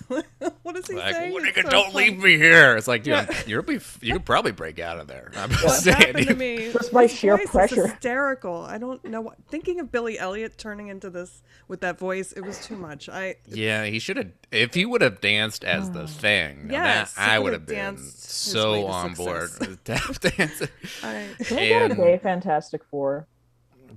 what 0.62 0.76
does 0.76 0.86
he 0.88 0.94
like, 0.94 1.16
say? 1.16 1.32
"Well, 1.32 1.44
nigga, 1.44 1.64
so 1.64 1.70
don't 1.70 1.92
funny. 1.92 2.12
leave 2.12 2.20
me 2.20 2.38
here. 2.38 2.78
It's 2.78 2.88
like, 2.88 3.04
dude, 3.04 3.14
Yeah. 3.14 3.42
you'll 3.48 3.64
be, 3.64 3.80
you 4.02 4.14
could 4.14 4.26
probably 4.26 4.52
break 4.52 4.80
out 4.80 5.00
of 5.00 5.08
there. 5.08 5.32
I'm 5.36 5.50
just 5.50 5.64
What 5.64 5.74
saying. 5.82 5.98
happened 5.98 6.28
to 6.28 6.36
me? 6.36 6.72
Just 6.72 6.94
by 6.94 7.08
sheer 7.08 7.36
voice 7.38 7.46
is 7.46 7.52
pressure. 7.52 7.88
hysterical. 7.88 8.56
I 8.64 8.78
don't 8.78 9.04
know 9.04 9.22
what. 9.22 9.36
Thinking 9.50 9.80
of 9.80 9.92
Billy 9.92 10.20
Elliot 10.20 10.58
turning 10.58 10.88
into 10.90 11.10
this 11.10 11.42
with 11.68 11.82
that 11.82 11.98
voice, 11.98 12.32
it 12.34 12.42
was 12.42 12.64
too 12.66 12.76
much. 12.76 13.10
I 13.10 13.36
Yeah, 13.48 13.86
he 13.86 13.98
should 14.00 14.18
have. 14.18 14.28
If 14.52 14.76
he 14.76 14.86
would 14.86 15.02
have 15.02 15.20
danced 15.22 15.64
as 15.64 15.90
the 15.92 16.08
thing, 16.08 16.68
now 16.68 16.93
Yes, 16.96 17.14
that, 17.14 17.30
he 17.30 17.36
I 17.36 17.40
would 17.40 17.54
have 17.54 17.62
have 17.62 17.68
been 17.68 17.76
danced 17.96 18.24
so 18.30 18.86
on 18.88 19.14
board 19.14 19.50
success. 19.50 19.68
with 19.70 19.84
tap 19.84 20.20
dancing. 20.38 20.68
I 21.04 21.28
can 21.44 21.58
we 21.58 21.68
get 21.70 21.92
a 21.92 21.96
gay 21.96 22.18
Fantastic 22.18 22.84
Four? 22.86 23.28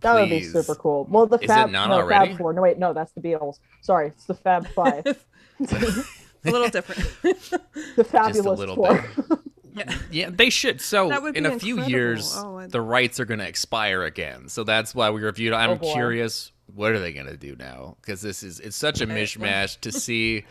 That 0.00 0.14
would 0.14 0.28
be 0.28 0.42
super 0.42 0.74
cool. 0.74 1.06
Well, 1.10 1.26
the 1.26 1.36
Is 1.36 1.42
it 1.44 1.46
Fab, 1.48 1.70
not 1.70 1.88
no, 1.88 1.96
already? 1.96 2.30
Fab 2.30 2.38
Four. 2.38 2.52
No, 2.52 2.62
wait, 2.62 2.78
no, 2.78 2.92
that's 2.92 3.12
the 3.12 3.20
Beatles. 3.20 3.58
Sorry, 3.80 4.08
it's 4.08 4.24
the 4.26 4.34
Fab 4.34 4.66
Five. 4.74 5.06
a 5.06 5.14
little 6.44 6.68
different. 6.68 7.00
the 7.96 8.04
Fabulous 8.04 8.58
little 8.58 8.76
Four. 8.76 9.04
Yeah, 10.10 10.30
they 10.32 10.48
should. 10.48 10.80
So 10.80 11.26
in 11.26 11.44
be 11.44 11.50
a 11.50 11.58
few 11.58 11.82
years, 11.84 12.34
Oh, 12.34 12.56
I- 12.56 12.66
the 12.66 12.80
rights 12.80 13.20
are 13.20 13.26
going 13.26 13.40
to 13.40 13.46
expire 13.46 14.04
again. 14.04 14.48
So 14.48 14.64
that's 14.64 14.94
why 14.94 15.10
we 15.10 15.20
reviewed. 15.22 15.52
I'm 15.52 15.72
Oh, 15.72 15.76
curious, 15.76 16.50
what 16.74 16.92
are 16.92 16.98
they 16.98 17.12
going 17.12 17.26
to 17.26 17.36
do 17.36 17.56
now? 17.56 17.98
Because 18.00 18.22
this 18.22 18.42
is 18.42 18.58
it's 18.58 18.74
such 18.76 19.02
a 19.02 19.06
mishmash 19.06 19.78
to 19.82 19.92
see 19.92 20.44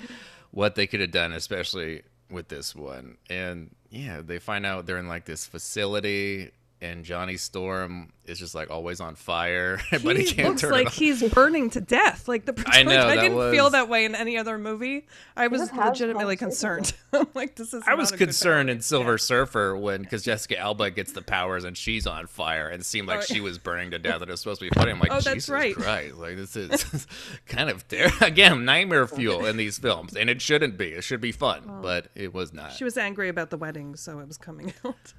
what 0.52 0.76
they 0.76 0.86
could 0.86 1.00
have 1.00 1.10
done, 1.10 1.32
especially 1.34 2.04
with 2.30 2.48
this 2.48 2.76
one. 2.76 3.18
And 3.30 3.76
yeah, 3.90 4.22
they 4.22 4.40
find 4.40 4.66
out 4.66 4.86
they're 4.86 4.98
in 4.98 5.08
like 5.08 5.26
this 5.26 5.46
facility. 5.46 6.52
And 6.82 7.06
Johnny 7.06 7.38
Storm 7.38 8.12
is 8.28 8.40
just 8.40 8.56
like 8.56 8.70
always 8.72 9.00
on 9.00 9.16
fire, 9.16 9.80
but 10.04 10.18
he 10.18 10.24
he 10.24 10.32
can't 10.34 10.50
looks 10.50 10.62
turn 10.62 10.72
like 10.72 10.84
it 10.84 10.88
off. 10.88 10.94
he's 10.96 11.24
burning 11.34 11.70
to 11.72 11.82
death. 11.82 12.28
Like 12.28 12.46
the 12.46 12.54
I 12.68 12.84
know, 12.84 13.08
I 13.08 13.16
didn't 13.16 13.36
was- 13.36 13.54
feel 13.54 13.70
that 13.72 13.90
way 13.90 14.06
in 14.06 14.16
any 14.16 14.38
other 14.38 14.58
movie. 14.58 15.08
I 15.36 15.48
was 15.48 15.72
legitimately 15.74 16.36
concerned. 16.38 16.94
I'm 17.14 17.28
like, 17.34 17.56
this 17.56 17.74
is. 17.74 17.84
I 17.88 17.96
was 17.96 18.12
not 18.12 18.16
a 18.16 18.18
good 18.20 18.26
concerned 18.30 18.70
in 18.70 18.76
balance. 18.78 18.86
Silver 18.88 19.18
Surfer 19.18 19.76
when 19.78 20.02
because 20.02 20.24
Jessica 20.24 20.58
Alba 20.58 20.92
gets 20.92 21.12
the 21.12 21.22
powers 21.22 21.64
and 21.64 21.78
she's 21.78 22.08
on 22.08 22.28
fire 22.28 22.68
and 22.70 22.82
it 22.82 22.86
seemed 22.86 23.08
like 23.08 23.20
Oh, 23.20 23.22
she 23.22 23.42
was 23.42 23.58
burning 23.58 23.92
to 23.92 24.00
death 24.00 24.22
and 24.22 24.30
it's 24.32 24.42
supposed 24.42 24.60
to 24.62 24.70
be 24.70 24.74
funny. 24.76 24.92
I'm 24.92 25.00
like, 25.00 25.12
Oh, 25.12 25.16
that's 25.16 25.26
Jesus 25.26 25.50
right. 25.50 25.76
Christ, 25.76 26.16
like 26.16 26.36
this 26.36 26.56
is 26.56 27.08
kind 27.48 27.70
of 27.70 27.88
ter- 27.88 28.12
again 28.22 28.66
nightmare 28.66 29.08
fuel 29.08 29.46
in 29.46 29.58
these 29.58 29.78
films, 29.78 30.16
and 30.16 30.30
it 30.30 30.42
shouldn't 30.42 30.78
be. 30.78 30.88
It 30.90 31.04
should 31.04 31.22
be 31.22 31.32
fun, 31.32 31.80
but 31.82 32.08
it 32.16 32.34
was 32.34 32.54
not. 32.54 32.74
She 32.74 32.84
was 32.84 32.98
angry 32.98 33.30
about 33.30 33.50
the 33.50 33.58
wedding, 33.58 33.96
so 33.96 34.20
it 34.20 34.28
was 34.28 34.38
coming 34.38 34.74
out. 34.86 35.14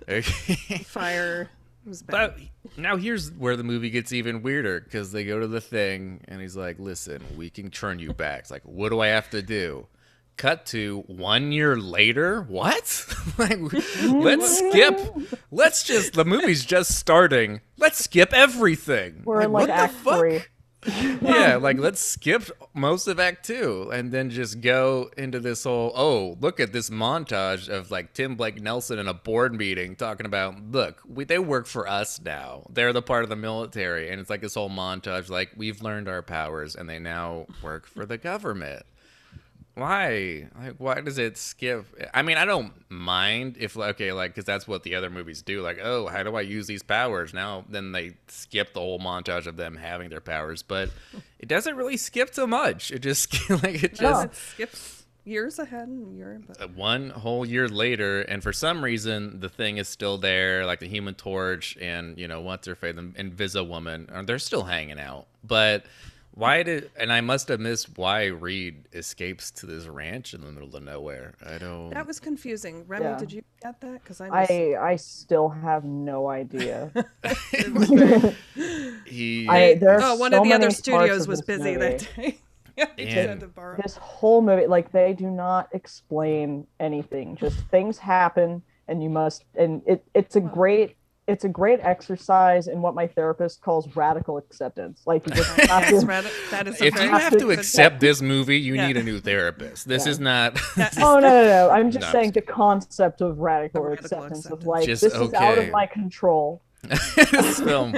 Fire 0.85 1.27
it 1.37 1.37
was 1.37 1.47
bad. 1.47 1.49
But 2.07 2.39
now 2.77 2.97
here's 2.97 3.31
where 3.33 3.57
the 3.57 3.65
movie 3.65 3.91
gets 3.91 4.13
even 4.13 4.43
weirder 4.43 4.81
because 4.81 5.13
they 5.13 5.25
go 5.25 5.41
to 5.41 5.47
the 5.47 5.61
thing 5.61 6.21
and 6.27 6.41
he's 6.41 6.57
like, 6.57 6.79
"Listen, 6.79 7.23
we 7.37 7.51
can 7.51 7.71
turn 7.71 7.99
you 7.99 8.13
back." 8.13 8.41
It's 8.41 8.51
like, 8.51 8.63
"What 8.65 8.91
do 8.91 9.01
I 9.01 9.09
have 9.09 9.31
to 9.31 9.43
do?" 9.43 9.87
Cut 10.37 10.67
to 10.67 11.03
one 11.07 11.51
year 11.51 11.77
later. 11.77 12.43
What? 12.43 13.07
like, 13.39 13.59
let's 14.05 14.59
skip. 14.59 15.01
Let's 15.51 15.83
just. 15.83 16.13
The 16.13 16.25
movie's 16.27 16.65
just 16.65 16.93
starting. 16.93 17.63
Let's 17.79 18.05
skip 18.05 18.35
everything. 18.35 19.23
We're 19.25 19.43
in 19.43 19.53
what 19.53 19.69
like 19.69 19.69
the 19.69 19.75
Act 19.75 19.95
fuck? 19.95 20.19
Three. 20.19 20.41
yeah, 21.21 21.57
like 21.57 21.79
let's 21.79 22.01
skip 22.01 22.51
most 22.75 23.07
of 23.09 23.19
Act 23.19 23.45
Two 23.45 23.91
and 23.93 24.13
then 24.13 24.31
just 24.31 24.61
go 24.61 25.11
into 25.17 25.41
this 25.41 25.65
whole. 25.65 25.93
Oh, 25.95 26.37
look 26.41 26.61
at 26.61 26.73
this 26.73 26.91
montage 26.91 27.69
of 27.69 27.91
like 27.91 28.13
Tim 28.13 28.37
Blake 28.37 28.61
Nelson 28.61 28.99
in 28.99 29.09
a 29.09 29.15
board 29.15 29.55
meeting 29.55 29.97
talking 29.97 30.27
about. 30.27 30.61
Look, 30.71 31.03
we, 31.09 31.25
they 31.25 31.39
work 31.39 31.67
for 31.67 31.89
us 31.89 32.21
now. 32.21 32.67
They're 32.71 32.93
the 32.93 33.03
part 33.03 33.25
of 33.25 33.31
the 33.31 33.37
military, 33.37 34.11
and 34.11 34.21
it's 34.21 34.31
like 34.31 34.41
this 34.41 34.55
whole 34.55 34.71
montage. 34.71 35.29
Like 35.29 35.51
we've 35.57 35.83
learned 35.83 36.09
our 36.09 36.23
powers, 36.23 36.77
and 36.77 36.89
they 36.89 36.99
now 36.99 37.47
work 37.63 37.87
for 37.87 38.07
the 38.07 38.19
government. 38.19 38.85
Why? 39.77 40.49
Like, 40.59 40.77
why 40.79 41.03
does 41.03 41.19
it 41.19 41.37
skip? 41.37 41.85
I 42.15 42.23
mean, 42.23 42.39
I 42.39 42.47
don't 42.47 42.73
mind 42.91 43.57
if, 43.61 43.77
okay, 43.77 44.11
like, 44.11 44.31
because 44.31 44.47
that's 44.47 44.67
what 44.67 44.85
the 44.85 44.95
other 44.95 45.11
movies 45.11 45.43
do. 45.43 45.61
Like, 45.61 45.79
oh, 45.83 46.07
how 46.07 46.23
do 46.23 46.35
I 46.35 46.41
use 46.41 46.67
these 46.67 46.83
powers? 46.83 47.35
Now, 47.35 47.65
then 47.69 47.93
they 47.93 48.15
skip 48.29 48.73
the 48.73 48.81
whole 48.81 48.99
montage 48.99 49.47
of 49.47 49.59
them 49.59 49.77
having 49.77 50.09
their 50.09 50.23
powers, 50.23 50.63
but 50.63 50.89
it 51.39 51.47
doesn't 51.49 51.77
really 51.77 51.99
skip 51.99 52.33
so 52.35 52.47
much. 52.47 52.91
It 52.91 53.01
just, 53.01 53.35
like, 53.51 53.85
it 53.85 54.01
No. 54.01 54.09
just, 54.13 54.25
it 54.25 54.35
skips 54.35 55.05
years 55.27 55.59
ahead 55.59 55.89
in 55.89 56.17
Europe. 56.17 56.45
But 56.49 56.63
uh, 56.63 56.69
one 56.69 57.11
whole 57.11 57.45
year 57.45 57.69
later, 57.69 58.23
and 58.23 58.43
for 58.43 58.55
some 58.55 58.83
reason, 58.83 59.41
the 59.41 59.51
thing 59.51 59.77
is 59.77 59.89
still 59.91 60.17
there, 60.17 60.65
like 60.65 60.81
the 60.81 60.89
Human 60.89 61.13
Torch 61.15 61.77
and 61.83 62.17
you 62.17 62.29
know 62.29 62.41
what's 62.41 62.67
her 62.67 62.77
face, 62.77 62.95
the 62.95 63.03
Invisa 63.03 63.69
Woman, 63.69 64.09
uh, 64.11 64.23
they're 64.23 64.39
still 64.39 64.63
hanging 64.63 64.99
out. 65.01 65.27
But 65.45 65.85
why 66.37 66.63
did? 66.63 66.91
And 66.99 67.11
I 67.11 67.23
must 67.23 67.49
have 67.49 67.61
missed 67.61 67.97
why 67.97 68.27
Reed 68.27 68.89
escapes 68.93 69.51
to 69.53 69.67
this 69.67 69.87
ranch 69.87 70.35
in 70.35 70.43
the 70.43 70.53
middle 70.53 70.77
of 70.77 70.83
nowhere. 70.83 71.35
I 71.45 71.57
don't. 71.57 71.89
that 71.91 72.07
was 72.07 72.21
confusing. 72.21 72.85
Remy, 72.87 73.05
Yeah. 73.07 73.19
did 73.19 73.33
you 73.33 73.43
get 73.63 73.81
that? 73.81 74.03
Because 74.03 74.21
I, 74.21 74.29
missed- 74.29 74.51
I 74.53 74.75
I 74.93 74.97
still 74.97 75.49
have 75.49 75.85
no 75.85 76.29
idea. 76.29 76.93
he. 79.07 79.49
I- 79.49 79.75
there 79.75 79.99
oh, 80.03 80.17
one 80.17 80.33
so 80.33 80.39
of 80.39 80.45
the 80.45 80.53
other 80.53 80.71
studios 80.71 81.27
was 81.27 81.41
this 81.41 81.59
busy 81.59 81.77
that 81.77 82.07
day. 82.17 82.39
Yeah, 82.77 82.85
they 82.97 83.05
just 83.05 83.17
And- 83.17 83.29
had 83.29 83.41
to 83.41 83.77
this 83.83 83.97
whole 83.97 84.43
movie 84.43 84.67
like 84.67 84.93
they 84.93 85.15
do 85.15 85.31
not 85.31 85.69
explain 85.73 86.67
anything 86.79 87.35
just 87.37 87.57
things 87.71 87.97
happen 87.97 88.63
and 88.89 89.03
you 89.03 89.09
must 89.09 89.45
and 89.55 89.83
it 89.87 90.05
it's 90.13 90.37
a 90.37 90.41
great 90.41 90.96
it's 91.27 91.45
a 91.45 91.49
great 91.49 91.81
exercise 91.83 92.69
in 92.69 92.81
what 92.81 92.95
my 92.95 93.07
therapist 93.07 93.61
calls 93.61 93.95
radical 93.97 94.37
acceptance 94.39 95.03
like 95.07 95.27
you 95.27 95.35
just 95.35 95.51
have 95.61 95.91
Yes, 95.91 96.01
to, 96.03 96.07
Reddit- 96.07 96.51
that 96.51 96.69
is 96.69 96.81
If 96.81 96.95
you 96.95 97.09
have 97.09 97.33
to 97.33 97.39
good- 97.39 97.59
accept 97.59 97.99
this 98.01 98.23
movie, 98.23 98.59
you 98.61 98.75
Yeah. 98.75 98.87
need 98.87 98.97
a 98.97 99.03
new 99.03 99.19
therapist. 99.21 99.89
This 99.89 100.07
Yeah. 100.07 100.13
is 100.13 100.21
not. 100.21 100.59
oh 100.99 101.19
no 101.19 101.21
no 101.21 101.45
no 101.45 101.71
i'm 101.71 101.91
just 101.91 102.03
No, 102.03 102.07
I'm 102.09 102.13
saying 102.13 102.31
the 102.33 102.43
concept 102.43 103.21
of 103.21 103.39
radical, 103.39 103.83
radical 103.83 104.05
acceptance, 104.05 104.47
of 104.47 104.53
acceptance. 104.53 104.67
like 104.67 104.87
Just 104.87 105.03
this 105.03 105.15
is 105.15 105.33
out 105.35 105.59
of 105.59 105.71
my 105.71 105.87
control 105.87 106.63
this 106.83 107.59
film. 107.61 107.93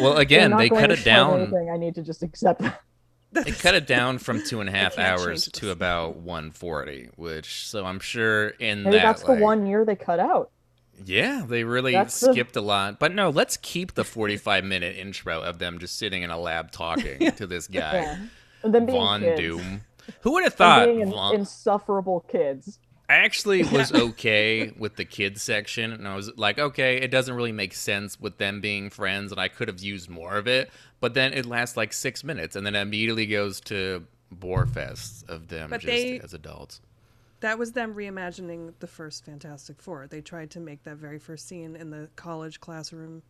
Well, 0.00 0.16
again, 0.16 0.56
they 0.56 0.70
cut 0.70 0.90
it 0.90 1.04
down. 1.04 1.40
anything, 1.42 1.70
i 1.70 1.76
need 1.76 1.94
to 1.96 2.02
just 2.02 2.22
accept 2.22 2.62
it 2.62 2.72
They 3.32 3.50
cut 3.50 3.74
it 3.74 3.86
down 3.86 4.18
from 4.18 4.42
two 4.42 4.60
and 4.60 4.68
a 4.68 4.72
half 4.72 4.98
hours 4.98 5.48
to 5.52 5.70
about 5.70 6.16
140, 6.16 7.10
which 7.16 7.66
so 7.66 7.84
I'm 7.84 7.98
sure 8.00 8.48
in 8.48 8.82
maybe 8.84 8.96
that 8.96 9.02
that's 9.02 9.22
the 9.22 9.34
one 9.34 9.66
year 9.66 9.84
they 9.84 9.96
cut 9.96 10.20
out 10.20 10.50
Yeah, 11.04 11.44
they 11.46 11.64
really 11.64 11.92
That's 11.92 12.18
the- 12.20 12.32
skipped 12.32 12.56
a 12.56 12.60
lot. 12.60 12.98
But 12.98 13.14
no, 13.14 13.30
let's 13.30 13.56
keep 13.56 13.94
the 13.94 14.04
45 14.04 14.64
minute 14.64 14.96
intro 14.96 15.40
of 15.42 15.58
them 15.58 15.78
just 15.78 15.96
sitting 15.98 16.22
in 16.22 16.30
a 16.30 16.38
lab 16.38 16.70
talking 16.70 17.30
to 17.36 17.46
this 17.46 17.66
guy, 17.66 17.92
yeah 17.94 18.18
and 18.62 18.72
then 18.74 18.86
being 18.86 18.98
Von 18.98 19.20
kids. 19.20 19.40
Doom. 19.40 19.80
Who 20.20 20.32
would 20.32 20.44
have 20.44 20.52
and 20.52 20.58
thought? 20.58 20.86
being 20.86 21.00
in- 21.00 21.10
Von- 21.10 21.34
insufferable 21.34 22.20
kids 22.28 22.78
I 23.08 23.16
actually 23.16 23.62
was 23.72 23.92
okay 23.92 24.72
with 24.78 24.96
the 24.96 25.04
kids 25.04 25.42
section, 25.42 25.92
and 25.92 26.06
I 26.08 26.14
was 26.14 26.30
like, 26.38 26.58
okay, 26.58 26.96
it 26.96 27.10
doesn't 27.10 27.34
really 27.34 27.52
make 27.52 27.74
sense 27.74 28.18
with 28.18 28.38
them 28.38 28.60
being 28.62 28.88
friends, 28.88 29.32
and 29.32 29.40
I 29.40 29.48
could 29.48 29.68
have 29.68 29.80
used 29.80 30.08
more 30.08 30.36
of 30.36 30.46
it. 30.46 30.70
But 31.00 31.12
then 31.12 31.34
it 31.34 31.44
lasts 31.44 31.76
like 31.76 31.92
six 31.92 32.24
minutes, 32.24 32.56
and 32.56 32.64
then 32.64 32.74
it 32.74 32.80
immediately 32.80 33.26
goes 33.26 33.60
to 33.62 34.06
Boarfest 34.34 35.28
of 35.28 35.48
them 35.48 35.68
But 35.70 35.80
just 35.80 35.92
they- 35.92 36.20
as 36.20 36.32
adults. 36.32 36.80
That 37.42 37.58
was 37.58 37.72
them 37.72 37.94
reimagining 37.94 38.72
the 38.80 38.86
first 38.86 39.24
Fantastic 39.26 39.80
Four. 39.82 40.06
They 40.08 40.20
tried 40.20 40.50
to 40.52 40.60
make 40.60 40.82
that 40.84 40.96
very 40.96 41.18
first 41.18 41.46
scene 41.46 41.76
in 41.76 41.90
the 41.90 42.08
college 42.16 42.60
classroom 42.60 43.22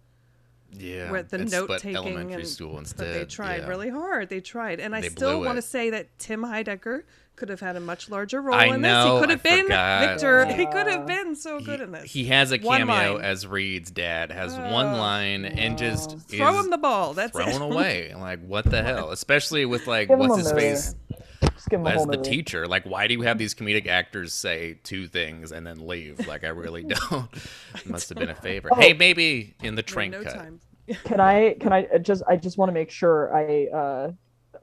Yeah, 0.70 1.11
with 1.11 1.29
the 1.31 1.38
note 1.38 1.68
taking 1.81 1.96
elementary 1.96 2.35
and 2.42 2.48
school 2.48 2.81
but 2.96 2.96
they 3.12 3.25
tried 3.27 3.62
yeah. 3.62 3.68
really 3.68 3.90
hard. 3.90 4.29
They 4.29 4.40
tried, 4.40 4.81
and 4.81 4.94
I 4.94 5.03
still 5.03 5.40
want 5.40 5.57
to 5.57 5.62
say 5.62 5.90
that 5.90 6.18
Tim 6.18 6.42
Heidecker 6.42 7.03
could 7.35 7.48
have 7.48 7.61
had 7.61 7.77
a 7.77 7.81
much 7.81 8.11
larger 8.11 8.42
role 8.42 8.55
I 8.55 8.66
in 8.66 8.83
know, 8.83 9.05
this. 9.05 9.14
He 9.14 9.20
could 9.20 9.29
I 9.29 9.33
have 9.33 9.42
been 9.42 9.62
forgot. 9.64 10.09
Victor. 10.11 10.44
He 10.46 10.66
could 10.66 10.87
have 10.87 11.07
been 11.07 11.35
so 11.35 11.61
good 11.61 11.81
in 11.81 11.90
this. 11.92 12.12
He 12.12 12.27
has 12.27 12.53
a 12.53 12.59
One 12.59 12.81
cameo 12.87 13.14
line. 13.14 13.25
as 13.25 13.46
Reed's 13.46 13.90
dad, 13.90 14.31
has 14.31 14.53
one 14.55 14.87
Oh, 14.87 14.98
line, 14.98 15.46
and 15.46 15.79
just 15.79 16.18
Throw 16.29 16.59
is 16.59 16.64
him 16.66 16.70
the 16.70 16.77
ball. 16.79 17.14
That's 17.14 17.33
thrown 17.33 17.48
it. 17.48 17.62
away. 17.62 18.14
Like 18.14 18.44
what 18.46 18.66
the 18.70 18.83
hell? 18.85 19.11
Especially 19.12 19.64
with 19.64 19.87
like 19.87 20.09
Give 20.09 20.20
him 20.20 20.29
what's 20.29 20.42
his 20.42 20.53
movie. 20.53 20.61
face 20.66 20.94
just 21.55 21.68
give 21.68 21.81
them 21.81 21.87
a 21.87 21.90
as 21.90 21.96
whole 21.96 22.07
the 22.07 22.16
movie. 22.18 22.31
teacher. 22.31 22.66
Like 22.66 22.85
why 22.85 23.07
do 23.07 23.14
you 23.14 23.22
have 23.22 23.38
these 23.42 23.55
comedic 23.55 23.87
actors 23.87 24.33
say 24.33 24.78
two 24.83 25.07
things 25.09 25.52
and 25.52 25.66
then 25.66 25.87
leave? 25.87 26.26
Like 26.26 26.44
I 26.44 26.48
really 26.48 26.83
don't. 27.11 27.28
Must 27.87 28.09
have 28.09 28.18
been 28.18 28.31
a 28.31 28.35
favor. 28.35 28.68
Oh. 28.72 28.81
Hey, 28.81 28.92
maybe 28.92 29.55
in 29.62 29.74
the 29.74 29.83
train 29.83 30.11
no 30.12 30.22
cut. 30.22 30.35
time. 30.35 30.61
can 31.05 31.20
I 31.20 31.55
can 31.61 31.72
I 31.72 31.87
just 31.98 32.22
I 32.28 32.37
just 32.37 32.59
want 32.59 32.68
to 32.68 32.72
make 32.72 32.90
sure 32.90 33.35
I 33.37 33.66
uh 33.66 34.12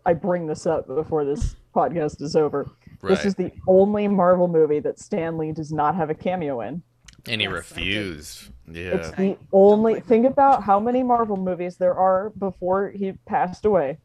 I 0.06 0.14
bring 0.14 0.48
this 0.48 0.66
up 0.66 0.88
before 0.88 1.26
this 1.26 1.56
podcast 1.76 2.22
is 2.22 2.36
over. 2.36 2.70
Right. 3.02 3.10
This 3.16 3.26
is 3.26 3.36
the 3.36 3.52
only 3.68 4.08
Marvel 4.08 4.48
movie 4.48 4.80
that 4.82 5.00
Stan 5.00 5.38
Lee 5.38 5.52
does 5.52 5.72
not 5.72 5.96
have 5.96 6.10
a 6.10 6.16
cameo 6.16 6.62
in. 6.62 6.82
and 7.28 7.42
he 7.42 7.48
Yes, 7.48 7.72
I 7.72 7.76
did. 7.80 7.86
refused. 7.86 8.50
It's 8.72 9.12
the 9.12 9.38
only 9.54 10.00
think 10.02 10.26
about 10.26 10.64
how 10.64 10.80
many 10.80 11.02
Marvel 11.04 11.38
movies 11.38 11.78
there 11.78 11.96
are 11.96 12.30
before 12.32 12.90
he 12.92 13.14
passed 13.26 13.66
away. 13.66 13.98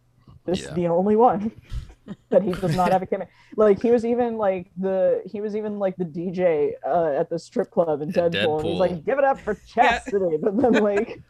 This 0.46 0.62
Yeah. 0.62 0.68
is 0.68 0.74
the 0.74 0.86
only 0.88 1.16
one 1.16 1.50
that 2.30 2.42
he 2.42 2.52
does 2.52 2.76
not 2.76 2.92
have 2.92 3.02
a 3.02 3.06
cameo. 3.06 3.26
Like 3.56 3.80
he 3.80 3.90
was 3.90 4.04
even 4.04 4.36
like 4.36 4.70
the 4.76 5.22
he 5.26 5.40
was 5.40 5.56
even 5.56 5.78
like 5.78 5.96
the 5.96 6.04
DJ 6.04 6.72
uh, 6.86 7.18
at 7.18 7.30
the 7.30 7.38
strip 7.38 7.70
club 7.70 8.02
in 8.02 8.10
At 8.10 8.32
Deadpool, 8.32 8.60
and 8.60 8.68
he's 8.68 8.78
like, 8.80 9.04
"Give 9.04 9.18
it 9.18 9.24
up 9.24 9.40
for 9.40 9.54
Chastity," 9.66 10.36
but 10.42 10.56
then 10.56 10.72
like, 10.74 11.20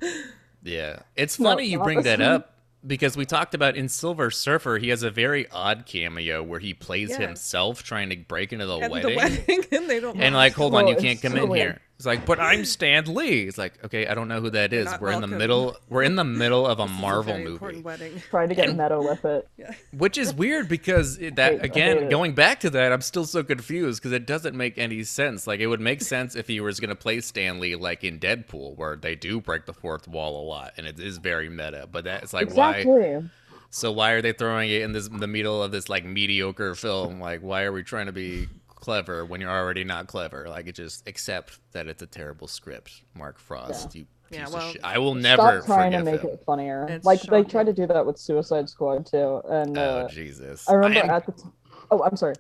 Yeah. 0.63 1.01
It's 1.17 1.39
No, 1.39 1.51
funny 1.51 1.67
you 1.67 1.79
bring 1.83 2.03
that 2.03 2.21
up 2.21 2.51
because 2.87 3.17
we 3.17 3.25
talked 3.25 3.55
about 3.55 3.77
in 3.77 3.89
Silver 3.89 4.31
Surfer, 4.31 4.79
he 4.79 4.89
has 4.91 5.03
a 5.03 5.11
very 5.11 5.49
odd 5.51 5.85
cameo 5.87 6.43
where 6.43 6.61
he 6.61 6.75
plays 6.75 7.11
Yeah. 7.11 7.19
himself 7.27 7.83
trying 7.83 8.11
to 8.11 8.17
break 8.17 8.53
into 8.53 8.67
the 8.67 8.79
At 8.79 8.91
wedding. 8.91 9.11
the 9.11 9.17
wedding, 9.17 9.65
and 9.73 9.89
they 9.91 10.01
don't. 10.01 10.21
And 10.21 10.35
like, 10.35 10.53
hold 10.55 10.75
on, 10.75 10.85
Oh, 10.85 10.91
you 10.91 10.97
can't 10.97 11.21
come 11.21 11.33
so 11.33 11.45
in 11.45 11.49
weird. 11.51 11.63
here. 11.73 11.81
It's 11.97 12.07
like, 12.07 12.27
but 12.27 12.41
I'm 12.41 12.65
Stan 12.65 13.05
Lee. 13.15 13.43
It's 13.43 13.57
like, 13.57 13.83
okay, 13.85 14.07
I 14.09 14.15
don't 14.15 14.27
know 14.27 14.41
who 14.41 14.51
that 14.51 14.73
is. 14.73 14.87
not 14.87 15.01
We're 15.01 15.13
in 15.13 15.21
the 15.21 15.29
middle. 15.29 15.77
We're 15.89 16.03
in 16.03 16.17
the 16.17 16.25
middle 16.43 16.67
of 16.67 16.81
a 16.81 16.85
This 16.87 16.93
is 16.95 17.01
Marvel 17.01 17.23
very 17.35 17.39
movie, 17.45 17.53
Important 17.53 17.85
wedding. 17.85 18.23
trying 18.31 18.49
to 18.49 18.55
get 18.57 18.71
meta 18.77 18.99
with 18.99 19.25
it. 19.25 19.49
Yeah. 19.57 19.73
which 19.93 20.19
is 20.19 20.35
weird 20.35 20.69
because 20.69 21.19
it- 21.19 21.37
that 21.37 21.53
I 21.53 21.55
hate 21.57 21.65
again, 21.65 22.09
going 22.09 22.35
back 22.35 22.61
to 22.61 22.71
that, 22.71 22.93
I'm 22.93 23.01
still 23.01 23.25
so 23.25 23.45
confused 23.45 24.03
because 24.03 24.13
it 24.13 24.27
doesn't 24.27 24.57
make 24.57 24.77
any 24.77 25.05
sense. 25.05 25.47
Like, 25.47 25.61
it 25.61 25.69
would 25.69 25.81
make 25.81 26.03
sense 26.03 26.35
if 26.35 26.49
he 26.49 26.59
was 26.61 26.81
going 26.81 26.89
to 26.91 26.97
play 26.97 27.21
Stan 27.21 27.61
Lee 27.61 27.77
like 27.77 28.03
in 28.03 28.19
Deadpool, 28.19 28.77
where 28.77 28.97
they 28.97 29.15
do 29.15 29.41
break 29.41 29.67
the 29.67 29.73
fourth 29.73 30.09
wall 30.09 30.43
a 30.43 30.45
lot, 30.47 30.73
and 30.77 30.87
it 30.87 30.99
is 30.99 31.19
very 31.19 31.49
meta. 31.49 31.89
But 31.91 32.05
that's 32.05 32.33
like, 32.33 32.53
why? 32.55 32.79
exactly. 32.79 33.31
So 33.71 33.91
why 33.91 34.13
are 34.13 34.23
they 34.23 34.33
throwing 34.33 34.71
it 34.71 34.83
in 34.83 34.93
this 34.93 35.09
the 35.09 35.27
middle 35.27 35.61
of 35.61 35.73
this 35.73 35.89
like 35.89 36.05
mediocre 36.05 36.75
film? 36.77 37.19
Like 37.21 37.41
why 37.41 37.63
are 37.65 37.73
we 37.73 37.83
trying 37.83 38.07
to 38.07 38.13
be 38.13 38.47
clever 38.85 39.25
when 39.25 39.41
you're 39.41 39.51
already 39.51 39.83
not 39.85 40.07
clever? 40.07 40.47
Like 40.49 40.67
it 40.67 40.75
just 40.75 41.09
accept 41.09 41.59
that 41.73 41.87
it's 41.89 42.03
a 42.03 42.07
terrible 42.07 42.47
script. 42.47 43.03
Mark 43.17 43.39
Frost, 43.39 43.95
you 43.95 44.07
piece 44.29 44.39
Yeah, 44.39 44.47
of 44.47 44.73
shit. 44.73 44.81
I 44.85 44.99
will 44.99 45.15
never 45.15 45.63
Stop 45.63 45.67
trying 45.67 45.93
to 45.93 46.03
make 46.03 46.21
him. 46.21 46.31
it 46.31 46.43
funnier. 46.45 46.87
It's 46.89 47.05
like 47.07 47.23
they 47.23 47.43
tried 47.43 47.67
to 47.67 47.73
do 47.73 47.87
that 47.87 48.05
with 48.05 48.19
Suicide 48.19 48.69
Squad 48.69 49.07
too, 49.07 49.41
and 49.49 49.77
Oh 49.79 49.83
uh, 49.83 50.09
Jesus! 50.09 50.69
I 50.69 50.75
remember 50.75 51.01
am- 51.05 51.11
at 51.11 51.27
the. 51.27 51.33
T- 51.33 51.43
oh, 51.91 52.03
I'm 52.03 52.17
sorry. 52.17 52.35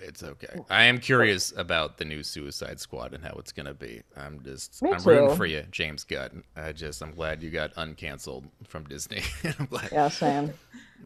it's 0.00 0.22
okay. 0.22 0.60
I 0.70 0.84
am 0.84 0.98
curious 0.98 1.52
about 1.56 1.96
the 1.98 2.04
new 2.04 2.22
Suicide 2.22 2.78
Squad 2.80 3.14
and 3.14 3.24
how 3.24 3.34
it's 3.38 3.52
gonna 3.52 3.74
be. 3.74 4.02
I'm 4.16 4.42
just 4.44 4.80
Me 4.82 4.92
I'm 4.92 5.02
rooting 5.02 5.36
for 5.36 5.46
you, 5.46 5.64
James 5.70 6.04
Gunn. 6.04 6.44
I 6.54 6.72
just 6.72 7.02
I'm 7.02 7.12
glad 7.12 7.42
you 7.42 7.50
got 7.50 7.74
uncanceled 7.74 8.44
from 8.66 8.84
Disney. 8.84 9.22
I'm 9.58 9.66
glad. 9.66 9.88
Yeah, 9.90 10.08
same. 10.08 10.52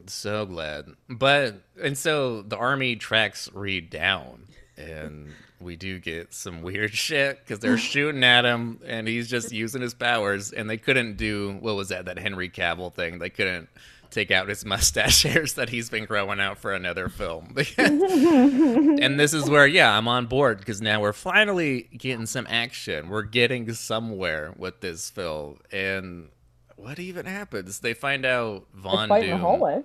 So 0.06 0.46
glad. 0.46 0.86
But 1.08 1.62
and 1.82 1.96
so 1.96 2.42
the 2.42 2.56
army 2.56 2.96
tracks 2.96 3.48
Reed 3.52 3.90
down 3.90 4.41
and 4.76 5.28
we 5.60 5.76
do 5.76 5.98
get 5.98 6.34
some 6.34 6.62
weird 6.62 6.92
shit 6.94 7.40
because 7.40 7.58
they're 7.60 7.78
shooting 7.92 8.24
at 8.24 8.44
him 8.44 8.80
and 8.86 9.06
he's 9.06 9.28
just 9.28 9.52
using 9.52 9.82
his 9.82 9.94
powers 9.94 10.52
and 10.52 10.68
they 10.68 10.76
couldn't 10.76 11.16
do 11.16 11.56
what 11.60 11.74
was 11.74 11.88
that 11.88 12.06
that 12.06 12.18
Henry 12.18 12.48
Cavill 12.48 12.92
thing? 12.92 13.18
They 13.18 13.30
couldn't 13.30 13.68
take 14.10 14.30
out 14.30 14.48
his 14.48 14.64
mustache 14.66 15.22
hairs 15.22 15.54
that 15.54 15.70
he's 15.70 15.88
been 15.88 16.04
growing 16.04 16.40
out 16.40 16.58
for 16.58 16.72
another 16.72 17.08
film. 17.08 17.56
And 17.78 19.18
this 19.18 19.32
is 19.32 19.48
where 19.48 19.66
yeah 19.66 19.96
I'm 19.96 20.08
on 20.08 20.26
board 20.26 20.58
because 20.58 20.80
now 20.80 21.00
we're 21.00 21.12
finally 21.12 21.88
getting 21.96 22.26
some 22.26 22.46
action. 22.48 23.08
We're 23.08 23.22
getting 23.22 23.72
somewhere 23.72 24.52
with 24.56 24.80
this 24.80 25.10
film 25.10 25.60
and 25.70 26.28
what 26.76 26.98
even 26.98 27.26
happens? 27.26 27.78
They 27.78 27.94
find 27.94 28.26
out 28.26 28.66
Von 28.74 29.08
Doom 29.08 29.30
the 29.30 29.36
hallway. 29.36 29.84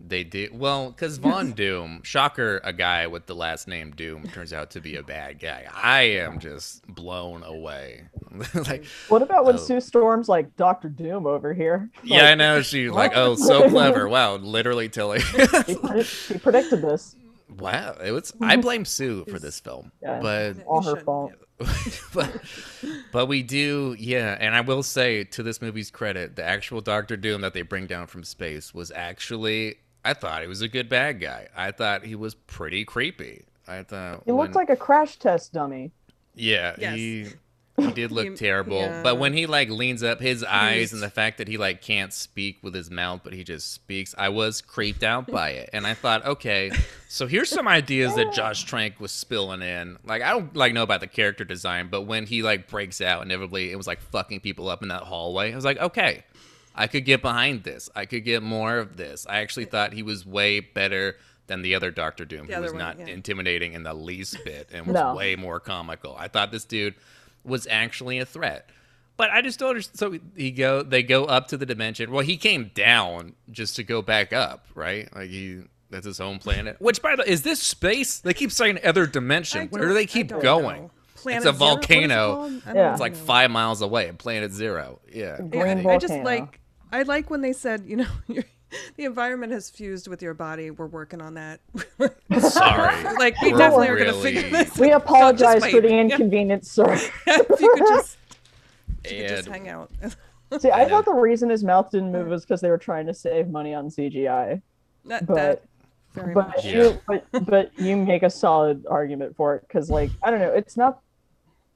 They 0.00 0.22
do 0.24 0.48
well 0.52 0.90
because 0.90 1.18
Von 1.18 1.52
Doom, 1.56 2.00
shocker, 2.04 2.60
a 2.64 2.72
guy 2.72 3.06
with 3.06 3.26
the 3.26 3.34
last 3.34 3.66
name 3.68 3.90
Doom 3.92 4.28
turns 4.28 4.52
out 4.52 4.70
to 4.72 4.80
be 4.80 4.96
a 4.96 5.02
bad 5.02 5.40
guy. 5.40 5.66
I 5.74 6.02
am 6.02 6.38
just 6.38 6.86
blown 6.86 7.42
away. 7.42 8.04
like, 8.54 8.84
What 9.08 9.22
about 9.22 9.44
when 9.44 9.56
Oh. 9.56 9.58
Sue 9.58 9.80
Storm's 9.80 10.28
like 10.28 10.54
Doctor 10.56 10.88
Doom 10.88 11.26
over 11.26 11.52
here? 11.52 11.90
yeah, 12.04 12.26
I 12.30 12.34
know 12.34 12.62
she's 12.62 12.90
like, 12.90 13.12
oh, 13.14 13.34
so 13.34 13.68
clever. 13.70 14.08
Wow, 14.08 14.36
literally 14.36 14.88
Tilly. 14.88 15.20
He, 15.20 15.24
predi- 15.26 16.32
he 16.32 16.38
predicted 16.38 16.82
this. 16.82 17.16
wow, 17.58 17.96
it 18.04 18.12
was. 18.12 18.32
I 18.40 18.56
blame 18.56 18.84
Sue 18.84 19.24
for 19.24 19.38
this 19.38 19.58
film, 19.60 19.90
Yeah. 20.02 20.20
but 20.20 20.64
All 20.66 20.82
her 20.82 20.96
fault. 20.96 21.32
but, 22.14 22.40
but 23.10 23.26
we 23.26 23.42
do, 23.42 23.96
yeah. 23.98 24.36
And 24.38 24.54
I 24.54 24.60
will 24.60 24.84
say, 24.84 25.24
to 25.24 25.42
this 25.42 25.60
movie's 25.60 25.90
credit, 25.90 26.36
the 26.36 26.44
actual 26.44 26.80
Doctor 26.80 27.16
Doom 27.16 27.40
that 27.40 27.52
they 27.52 27.62
bring 27.62 27.86
down 27.88 28.06
from 28.06 28.22
space 28.22 28.72
was 28.72 28.92
actually, 28.92 29.78
I 30.04 30.14
thought 30.14 30.42
he 30.42 30.48
was 30.48 30.62
a 30.62 30.68
good 30.68 30.88
bad 30.88 31.20
guy. 31.20 31.48
I 31.56 31.70
thought 31.72 32.04
he 32.04 32.14
was 32.14 32.34
pretty 32.34 32.84
creepy. 32.84 33.44
I 33.66 33.82
thought 33.82 34.22
He 34.24 34.32
looked 34.32 34.54
like 34.54 34.70
a 34.70 34.76
crash 34.76 35.16
test 35.16 35.52
dummy. 35.52 35.90
yeah, 36.34 36.74
Yes. 36.78 36.94
he 36.96 37.26
he 37.80 37.92
did 37.92 38.10
look 38.10 38.26
He- 38.30 38.34
terrible. 38.34 38.80
yeah. 38.80 39.02
But 39.04 39.18
when 39.18 39.32
he 39.34 39.46
like 39.46 39.68
leans 39.70 40.02
up, 40.02 40.20
his 40.20 40.42
eyes 40.42 40.80
was- 40.90 40.94
and 40.94 41.02
the 41.02 41.10
fact 41.10 41.38
that 41.38 41.46
he 41.46 41.56
like 41.58 41.80
can't 41.82 42.12
speak 42.12 42.58
with 42.62 42.74
his 42.74 42.90
mouth, 42.90 43.20
but 43.22 43.32
he 43.34 43.44
just 43.44 43.72
speaks, 43.72 44.14
I 44.18 44.30
was 44.30 44.60
creeped 44.60 45.02
out 45.04 45.26
by 45.28 45.50
it. 45.50 45.70
And 45.72 45.86
I 45.86 45.94
thought, 45.94 46.24
okay, 46.26 46.72
so 47.08 47.26
here's 47.28 47.48
some 47.50 47.68
ideas 47.68 48.14
that 48.16 48.32
Josh 48.34 48.64
Trank 48.64 48.98
was 48.98 49.12
spilling 49.12 49.62
in. 49.62 49.96
Like 50.04 50.22
I 50.22 50.30
don't 50.30 50.56
like 50.56 50.72
know 50.72 50.82
about 50.82 51.00
the 51.00 51.06
character 51.06 51.44
design, 51.44 51.88
but 51.88 52.02
when 52.02 52.26
he 52.26 52.42
like 52.42 52.68
breaks 52.68 53.00
out, 53.00 53.22
inevitably 53.22 53.70
it 53.70 53.76
was 53.76 53.86
like 53.86 54.00
fucking 54.00 54.40
people 54.40 54.68
up 54.68 54.82
in 54.82 54.88
that 54.88 55.02
hallway. 55.04 55.52
I 55.52 55.54
was 55.56 55.64
like, 55.64 55.78
okay. 55.78 56.24
I 56.78 56.86
could 56.86 57.04
get 57.04 57.20
behind 57.22 57.64
this. 57.64 57.90
I 57.94 58.06
could 58.06 58.24
get 58.24 58.42
more 58.42 58.78
of 58.78 58.96
this. 58.96 59.26
I 59.28 59.40
actually 59.40 59.66
thought 59.66 59.92
he 59.92 60.02
was 60.02 60.24
way 60.24 60.60
better 60.60 61.16
than 61.48 61.62
the 61.62 61.74
other 61.74 61.90
Doctor 61.90 62.24
Doom, 62.24 62.46
The 62.46 62.54
who 62.56 62.62
was 62.62 62.72
one, 62.72 62.78
not 62.78 62.98
yeah. 62.98 63.06
intimidating 63.06 63.72
in 63.72 63.82
the 63.82 63.94
least 63.94 64.36
bit 64.44 64.68
and 64.72 64.86
was 64.86 64.94
No. 64.94 65.14
way 65.14 65.34
more 65.36 65.60
comical. 65.60 66.14
I 66.18 66.28
thought 66.28 66.52
this 66.52 66.64
dude 66.64 66.94
was 67.44 67.66
actually 67.70 68.18
a 68.18 68.24
threat. 68.26 68.70
But 69.16 69.30
I 69.30 69.42
just 69.42 69.58
don't 69.58 69.70
understand. 69.70 69.98
So 69.98 70.18
he 70.36 70.52
go, 70.52 70.82
they 70.84 71.02
go 71.02 71.24
up 71.24 71.48
to 71.48 71.56
the 71.56 71.66
dimension. 71.66 72.12
Well, 72.12 72.24
he 72.24 72.36
came 72.36 72.70
down 72.74 73.34
just 73.50 73.74
to 73.76 73.82
go 73.82 74.00
back 74.00 74.32
up, 74.32 74.66
right? 74.76 75.08
Like 75.14 75.30
he 75.30 75.62
That's 75.90 76.06
his 76.06 76.18
home 76.18 76.38
planet. 76.38 76.76
Which, 76.80 77.02
by 77.02 77.16
the 77.16 77.22
way, 77.22 77.28
is 77.28 77.42
this 77.42 77.60
space? 77.60 78.20
They 78.20 78.34
keep 78.34 78.52
saying 78.52 78.78
other 78.84 79.06
dimension. 79.06 79.62
I 79.62 79.66
Where 79.66 79.88
do 79.88 79.94
they 79.94 80.06
keep 80.06 80.28
going? 80.28 80.82
know. 80.82 80.90
It's 81.16 81.24
a 81.26 81.30
Zero? 81.30 81.34
What 81.34 81.36
is 81.38 81.46
it 81.46 81.52
volcano. 81.58 82.34
called? 82.36 82.52
I 82.64 82.66
don't 82.66 82.76
Yeah. 82.76 82.92
It's 82.92 83.00
like 83.00 83.16
five 83.16 83.50
miles 83.50 83.80
away. 83.82 84.12
Planet 84.16 84.52
Zero. 84.52 85.00
Yeah. 85.12 85.38
Green 85.38 85.78
Yeah, 85.78 85.88
I 85.90 85.98
just 85.98 86.14
like 86.14 86.60
I 86.92 87.02
like 87.02 87.30
when 87.30 87.40
they 87.40 87.52
said, 87.52 87.84
you 87.86 87.96
know, 87.96 88.06
the 88.96 89.04
environment 89.04 89.52
has 89.52 89.70
fused 89.70 90.08
with 90.08 90.22
your 90.22 90.34
body. 90.34 90.70
We're 90.70 90.86
working 90.86 91.20
on 91.20 91.34
that. 91.34 91.60
Sorry. 92.40 93.04
like 93.18 93.40
we 93.42 93.52
We're 93.52 93.58
definitely 93.58 93.88
are 93.88 93.96
going 93.96 94.12
to 94.14 94.20
figure 94.20 94.48
this. 94.50 94.76
We 94.78 94.90
apologize 94.92 95.62
wait. 95.62 95.72
for 95.74 95.80
the 95.80 95.88
Yeah. 95.90 96.00
inconvenience, 96.02 96.70
sir. 96.70 96.92
if 97.26 97.60
you 97.60 97.72
could 97.74 97.86
just, 97.88 98.16
if 99.04 99.12
you 99.12 99.18
could 99.22 99.28
just 99.28 99.48
hang 99.48 99.68
out. 99.68 99.90
See, 100.60 100.70
I 100.70 100.84
know. 100.84 100.88
thought 100.88 101.04
the 101.04 101.12
reason 101.12 101.50
his 101.50 101.62
mouth 101.62 101.90
didn't 101.90 102.10
move 102.12 102.28
was 102.28 102.44
because 102.44 102.60
they 102.62 102.70
were 102.70 102.78
trying 102.78 103.06
to 103.06 103.14
save 103.14 103.48
money 103.48 103.74
on 103.74 103.88
CGI. 103.88 104.62
That, 105.04 105.26
But- 105.26 105.34
that 105.36 105.62
very 106.14 106.32
But 106.34 106.48
much. 106.48 106.64
Yeah. 106.64 106.72
you, 106.84 107.00
but 107.06 107.26
but 107.46 107.78
you 107.78 107.94
make 107.96 108.22
a 108.22 108.30
solid 108.30 108.86
argument 108.88 109.36
for 109.36 109.54
it 109.56 109.62
because, 109.68 109.90
like, 109.90 110.10
I 110.22 110.30
don't 110.30 110.40
know, 110.40 110.52
it's 110.52 110.74
not. 110.76 111.00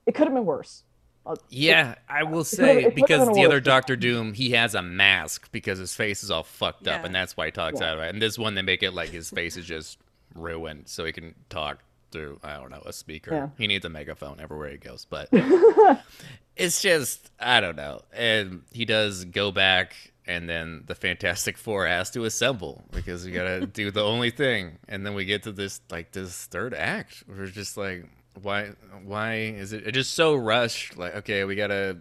It 0.06 0.14
could 0.14 0.26
have 0.26 0.34
been 0.34 0.46
worse. 0.46 0.84
I'll- 1.26 1.38
Yeah, 1.50 1.94
I 2.08 2.24
will 2.24 2.44
say 2.44 2.84
it 2.84 2.94
because 2.94 3.28
the 3.34 3.44
other. 3.44 3.60
Doctor 3.60 3.94
Doom, 3.96 4.34
he 4.34 4.50
has 4.50 4.74
a 4.74 4.82
mask 4.82 5.50
because 5.52 5.78
his 5.78 5.94
face 5.94 6.22
is 6.24 6.30
all 6.30 6.42
fucked 6.42 6.88
up, 6.88 7.04
and 7.04 7.14
that's 7.14 7.36
why 7.36 7.46
he 7.46 7.52
talks 7.52 7.80
Yeah. 7.80 7.90
out 7.92 7.98
of 7.98 8.02
it. 8.04 8.08
And 8.12 8.20
this 8.20 8.38
one, 8.38 8.54
they 8.54 8.62
make 8.62 8.82
it 8.82 8.92
like 8.92 9.10
his 9.10 9.30
face 9.30 9.56
is 9.56 9.66
just 9.66 9.98
ruined, 10.34 10.88
so 10.88 11.04
he 11.04 11.12
can 11.12 11.34
talk 11.48 11.78
through 12.10 12.38
I 12.42 12.56
don't 12.58 12.70
know 12.70 12.82
a 12.84 12.92
speaker. 12.92 13.30
Yeah. 13.32 13.48
He 13.56 13.66
needs 13.66 13.84
a 13.84 13.88
megaphone 13.88 14.38
everywhere 14.40 14.68
he 14.70 14.76
goes, 14.76 15.06
but 15.08 15.28
it's 16.56 16.82
just 16.82 17.30
I 17.40 17.60
don't 17.60 17.76
know. 17.76 18.02
And 18.12 18.62
he 18.72 18.84
does 18.84 19.24
go 19.24 19.50
back, 19.52 19.94
and 20.26 20.48
then 20.48 20.84
the 20.86 20.94
Fantastic 20.94 21.56
Four 21.56 21.86
has 21.86 22.10
to 22.10 22.24
assemble 22.24 22.84
because 22.92 23.24
we 23.24 23.32
gotta 23.32 23.66
do 23.66 23.90
the 23.90 24.02
only 24.02 24.30
thing, 24.30 24.78
and 24.88 25.06
then 25.06 25.14
we 25.14 25.24
get 25.24 25.44
to 25.44 25.52
this 25.52 25.80
like 25.90 26.12
this 26.12 26.46
third 26.46 26.74
act. 26.74 27.24
We're 27.26 27.46
just 27.46 27.76
like, 27.76 28.04
why? 28.40 28.70
Why 29.04 29.34
is 29.34 29.72
it? 29.72 29.90
Just 29.92 30.14
so 30.14 30.34
rushed. 30.34 30.96
Like, 30.96 31.14
okay, 31.16 31.44
we 31.44 31.56
gotta, 31.56 31.98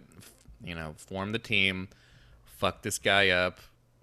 you 0.64 0.74
know, 0.74 0.94
form 0.96 1.32
the 1.32 1.38
team, 1.38 1.88
fuck 2.44 2.82
this 2.82 2.98
guy 2.98 3.30
up, 3.30 3.58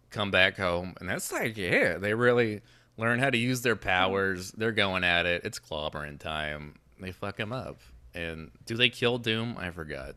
come 0.10 0.32
back 0.32 0.58
home, 0.58 0.96
and 1.00 1.10
that's 1.10 1.32
like, 1.32 1.58
yeah, 1.58 1.98
they 1.98 2.13
really 2.13 2.62
learn 2.98 3.20
how 3.20 3.30
to 3.30 3.38
use 3.38 3.62
their 3.62 3.76
powers. 3.76 4.52
They're 4.52 4.72
going 4.72 5.04
at 5.04 5.26
it. 5.26 5.44
It's 5.44 5.60
clobbering 5.60 6.20
time. 6.20 6.76
They 7.00 7.12
fuck 7.12 7.39
him 7.39 7.54
up. 7.54 7.80
And 8.13 8.52
do 8.65 8.76
they 8.76 8.89
kill 8.89 9.18
Doom? 9.18 9.56
I 9.58 9.72
forgot. 9.72 10.15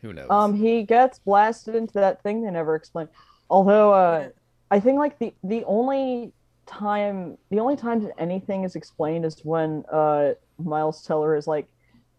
Who 0.00 0.12
knows? 0.12 0.28
Um, 0.30 0.54
he 0.54 0.82
gets 0.82 1.18
blasted 1.18 1.74
into 1.74 1.94
that 1.94 2.22
thing 2.22 2.42
they 2.42 2.50
never 2.50 2.74
explained. 2.74 3.08
Although, 3.50 3.92
uh, 3.92 4.28
I 4.70 4.80
think 4.80 4.98
like 4.98 5.18
the 5.18 5.34
the 5.44 5.64
only 5.64 6.32
time 6.66 7.36
the 7.50 7.58
only 7.58 7.76
time 7.76 8.02
that 8.04 8.12
anything 8.18 8.64
is 8.64 8.76
explained 8.76 9.24
is 9.24 9.44
when 9.44 9.84
uh 9.92 10.32
Miles 10.64 11.04
Teller 11.04 11.36
is 11.36 11.46
like 11.46 11.66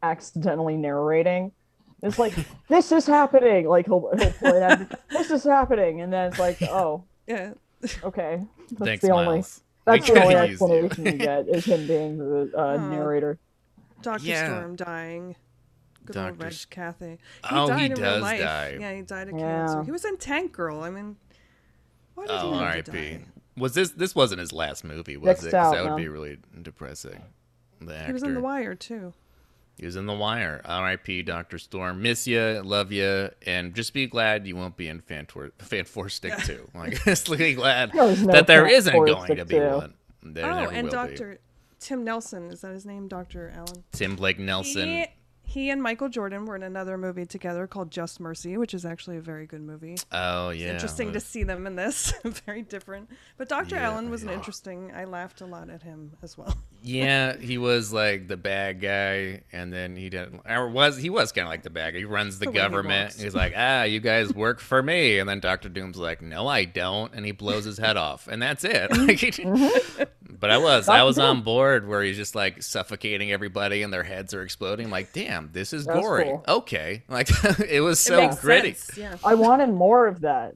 accidentally 0.01 0.77
narrating. 0.77 1.51
It's 2.01 2.19
like 2.19 2.33
this 2.69 2.91
is 2.91 3.05
happening. 3.07 3.67
Like 3.67 3.85
he'll, 3.85 4.09
he'll 4.17 4.31
point 4.31 4.55
at 4.55 4.81
it, 4.81 4.99
this 5.09 5.31
is 5.31 5.43
happening, 5.43 6.01
and 6.01 6.11
then 6.11 6.29
it's 6.29 6.39
like, 6.39 6.61
oh, 6.63 7.03
Yeah. 7.27 7.53
okay. 8.03 8.41
That's 8.71 8.83
Thanks, 8.83 9.01
the 9.03 9.11
only 9.11 9.25
Miles. 9.25 9.61
We 9.85 9.99
the 9.99 10.21
only 10.21 10.33
could've 10.33 10.49
you. 10.49 10.53
explanation 10.85 11.05
you 11.05 11.11
get 11.13 11.47
is 11.49 11.65
him 11.65 11.87
being 11.87 12.17
the 12.17 12.51
uh, 12.57 12.61
Aw. 12.77 12.89
narrator. 12.89 13.37
Doctor 14.01 14.25
Yeah. 14.25 14.45
Storm 14.47 14.75
dying. 14.77 15.35
Good 16.05 16.17
old 16.17 16.27
Dr. 16.37 16.43
Reg 16.43 16.51
S- 16.53 16.65
Cathey. 16.69 17.11
He 17.11 17.17
Oh, 17.51 17.63
he 17.63 17.69
died 17.87 17.91
in 17.91 17.97
real 18.03 18.11
does 18.11 18.21
life. 18.21 18.39
die. 18.41 18.77
Yeah, 18.79 18.93
he 18.93 19.01
died 19.01 19.27
of 19.29 19.37
Yeah. 19.37 19.39
cancer. 19.65 19.83
He 19.83 19.91
was 19.91 20.03
in 20.05 20.17
Tank 20.17 20.51
Girl. 20.53 20.83
I 20.83 20.89
mean, 20.89 21.15
why 22.15 22.27
did 22.27 22.31
Oh, 22.33 22.51
he 22.51 22.57
have 22.59 22.61
R.I.P. 22.67 22.81
to 22.83 22.91
die? 22.91 23.25
Was 23.57 23.73
this 23.73 23.91
this 23.91 24.15
wasn't 24.15 24.39
his 24.39 24.51
last 24.51 24.83
movie, 24.83 25.15
was 25.15 25.27
Next 25.27 25.43
it? 25.43 25.51
'Cause 25.51 25.53
out, 25.53 25.73
that 25.75 25.83
would 25.83 25.89
man. 25.91 25.97
be 25.97 26.07
really 26.07 26.37
depressing. 26.61 27.21
The 27.85 27.95
actor. 27.95 28.07
He 28.07 28.13
was 28.13 28.23
in 28.23 28.33
The 28.33 28.41
Wire 28.41 28.75
too. 28.75 29.13
He 29.77 29.85
was 29.85 29.95
in 29.95 30.05
The 30.05 30.13
Wire. 30.13 30.61
R.I.P. 30.65 31.23
Doctor 31.23 31.57
Storm. 31.57 32.01
Miss 32.01 32.27
you, 32.27 32.61
love 32.63 32.91
you, 32.91 33.29
and 33.45 33.73
just 33.73 33.93
be 33.93 34.05
glad 34.05 34.45
you 34.45 34.55
won't 34.55 34.77
be 34.77 34.87
in 34.87 35.01
Fantor 35.01 35.51
Fanfor 35.59 36.11
Stick 36.11 36.37
too. 36.39 36.69
Like, 36.75 37.03
just 37.05 37.29
be 37.35 37.53
glad 37.53 37.93
no 37.93 38.13
that 38.13 38.47
there 38.47 38.65
Fan 38.65 38.75
isn't 38.75 38.93
going 38.93 39.37
to 39.37 39.45
be 39.45 39.55
two. 39.55 39.61
one. 39.61 39.93
There 40.21 40.45
oh, 40.45 40.55
never 40.55 40.71
and 40.71 40.89
Doctor 40.89 41.39
Tim 41.79 42.03
Nelson 42.05 42.49
is 42.49 42.61
that 42.61 42.71
his 42.71 42.85
name? 42.85 43.07
Doctor 43.07 43.51
Allen. 43.53 43.83
Tim 43.91 44.15
Blake 44.15 44.39
Nelson. 44.39 44.87
He, 44.87 45.05
he 45.45 45.69
and 45.69 45.83
Michael 45.83 46.09
Jordan 46.09 46.45
were 46.45 46.55
in 46.55 46.63
another 46.63 46.97
movie 46.97 47.25
together 47.25 47.67
called 47.67 47.91
Just 47.91 48.19
Mercy, 48.19 48.57
which 48.57 48.73
is 48.73 48.85
actually 48.85 49.17
a 49.17 49.21
very 49.21 49.45
good 49.45 49.61
movie. 49.61 49.97
Oh 50.11 50.49
yeah. 50.49 50.73
interesting 50.73 51.13
to 51.13 51.19
see 51.19 51.43
them 51.43 51.67
in 51.67 51.75
this. 51.75 52.13
very 52.45 52.61
different. 52.63 53.09
But 53.37 53.49
Dr. 53.49 53.75
Yeah, 53.75 53.89
Allen 53.89 54.09
was 54.09 54.23
an 54.23 54.29
interesting. 54.29 54.91
I 54.95 55.05
laughed 55.05 55.41
a 55.41 55.45
lot 55.45 55.69
at 55.69 55.83
him 55.83 56.13
as 56.21 56.37
well. 56.37 56.55
Yeah, 56.85 57.37
he 57.37 57.57
was 57.57 57.93
like 57.93 58.27
the 58.27 58.35
bad 58.35 58.81
guy, 58.81 59.43
and 59.53 59.71
then 59.71 59.95
he 59.95 60.09
didn't. 60.09 60.41
Or 60.45 60.67
was 60.67 60.97
he 60.97 61.09
was 61.09 61.31
kind 61.31 61.47
of 61.47 61.49
like 61.49 61.63
the 61.63 61.69
bad 61.69 61.93
guy? 61.93 61.99
He 61.99 62.03
runs 62.03 62.39
the 62.39 62.45
The 62.47 62.51
way 62.51 62.57
he 62.57 62.59
government. 62.59 63.13
He's 63.17 63.33
like, 63.33 63.53
ah, 63.55 63.83
you 63.83 64.01
guys 64.01 64.33
work 64.35 64.59
for 64.59 64.83
me, 64.83 65.17
and 65.19 65.29
then 65.29 65.39
Doctor 65.39 65.69
Doom's 65.69 65.95
like, 65.95 66.21
no, 66.21 66.45
I 66.45 66.65
don't, 66.65 67.13
and 67.13 67.25
he 67.25 67.31
blows 67.31 67.63
his 67.63 67.77
head 67.77 67.95
off, 67.95 68.27
and 68.27 68.41
that's 68.41 68.65
it. 68.65 68.89
But 70.39 70.49
I 70.49 70.57
was, 70.57 70.87
I 70.89 71.03
was 71.03 71.17
on 71.19 71.41
board 71.41 71.87
where 71.87 72.01
he's 72.03 72.17
just 72.17 72.35
like 72.35 72.61
suffocating 72.63 73.31
everybody, 73.31 73.81
and 73.83 73.91
their 73.93 74.03
heads 74.03 74.33
are 74.33 74.41
exploding. 74.41 74.85
I'm 74.87 74.91
like, 74.91 75.13
damn, 75.13 75.49
this 75.51 75.73
is 75.73 75.85
That 75.85 76.01
gory. 76.01 76.23
cool. 76.25 76.43
Okay, 76.47 77.03
like 77.09 77.29
it 77.59 77.81
was 77.81 77.99
so 77.99 78.17
makes 78.21 78.39
gritty. 78.39 78.75
Yeah. 78.95 79.15
I 79.23 79.35
wanted 79.35 79.69
more 79.69 80.07
of 80.07 80.21
that. 80.21 80.55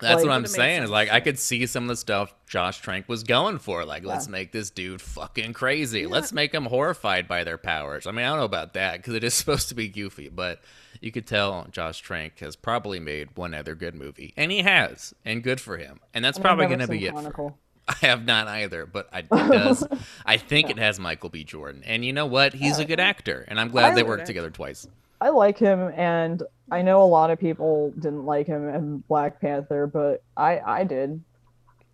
That's 0.00 0.16
Like- 0.16 0.24
what 0.24 0.32
I'm 0.32 0.42
Would've 0.42 0.50
saying. 0.50 0.82
Is 0.82 0.90
like 0.90 1.10
I 1.12 1.20
could 1.20 1.38
see 1.38 1.66
some 1.66 1.84
of 1.84 1.88
the 1.88 1.96
stuff 1.96 2.34
Josh 2.48 2.80
Trank 2.80 3.08
was 3.08 3.22
going 3.22 3.58
for. 3.58 3.84
Like, 3.84 4.04
let's 4.04 4.26
make 4.26 4.50
this 4.50 4.70
dude 4.70 5.00
fucking 5.00 5.52
crazy. 5.52 6.06
Let's 6.06 6.32
make 6.32 6.52
him 6.52 6.64
horrified 6.66 7.28
by 7.28 7.44
their 7.44 7.58
powers. 7.58 8.06
I 8.06 8.10
mean, 8.10 8.24
I 8.24 8.30
don't 8.30 8.38
know 8.38 8.44
about 8.44 8.74
that 8.74 8.96
because 8.96 9.14
it 9.14 9.22
is 9.22 9.34
supposed 9.34 9.68
to 9.68 9.74
be 9.76 9.88
goofy, 9.88 10.28
but 10.28 10.60
you 11.00 11.12
could 11.12 11.28
tell 11.28 11.68
Josh 11.70 12.00
Trank 12.00 12.40
has 12.40 12.56
probably 12.56 12.98
made 12.98 13.36
one 13.36 13.54
other 13.54 13.76
good 13.76 13.94
movie, 13.94 14.34
and 14.36 14.50
he 14.50 14.62
has, 14.62 15.14
and 15.24 15.44
good 15.44 15.60
for 15.60 15.76
him. 15.76 16.00
And 16.12 16.24
that's 16.24 16.38
I've 16.38 16.42
probably 16.44 16.66
going 16.66 16.80
to 16.80 16.88
be 16.88 17.04
it. 17.06 17.10
For, 17.10 17.20
Chronicle. 17.20 17.58
I 17.88 18.06
have 18.06 18.24
not 18.24 18.48
either, 18.48 18.86
but 18.86 19.08
I, 19.12 19.20
it 19.20 19.28
does. 19.30 19.86
I 20.24 20.36
think 20.38 20.70
it 20.70 20.78
has 20.78 20.98
Michael 20.98 21.28
B. 21.28 21.44
Jordan, 21.44 21.82
and 21.84 22.04
you 22.04 22.12
know 22.12 22.26
what? 22.26 22.54
He's 22.54 22.78
a 22.78 22.84
good 22.84 23.00
actor, 23.00 23.44
and 23.48 23.60
I'm 23.60 23.68
glad 23.68 23.92
I 23.92 23.94
they 23.96 24.02
worked 24.02 24.26
together 24.26 24.50
twice. 24.50 24.86
I 25.20 25.30
like 25.30 25.58
him, 25.58 25.92
and 25.94 26.42
I 26.70 26.82
know 26.82 27.02
a 27.02 27.04
lot 27.04 27.30
of 27.30 27.38
people 27.38 27.92
didn't 27.92 28.24
like 28.24 28.46
him 28.46 28.68
in 28.68 28.98
Black 29.08 29.40
Panther, 29.40 29.86
but 29.86 30.22
I 30.36 30.60
I 30.60 30.84
did. 30.84 31.22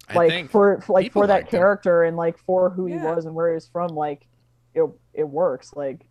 I 0.08 0.14
like 0.14 0.30
think 0.30 0.50
for, 0.50 0.80
for 0.80 0.92
like 0.92 1.12
for 1.12 1.26
that 1.26 1.34
liked 1.34 1.52
him. 1.52 1.58
character 1.58 2.04
and 2.04 2.16
like 2.16 2.38
for 2.38 2.70
who 2.70 2.86
he 2.86 2.96
was 2.96 3.26
and 3.26 3.34
where 3.34 3.48
he 3.48 3.54
was 3.54 3.66
from, 3.66 3.88
like 3.88 4.26
it 4.74 4.88
it 5.14 5.28
works. 5.28 5.72
Like 5.74 6.06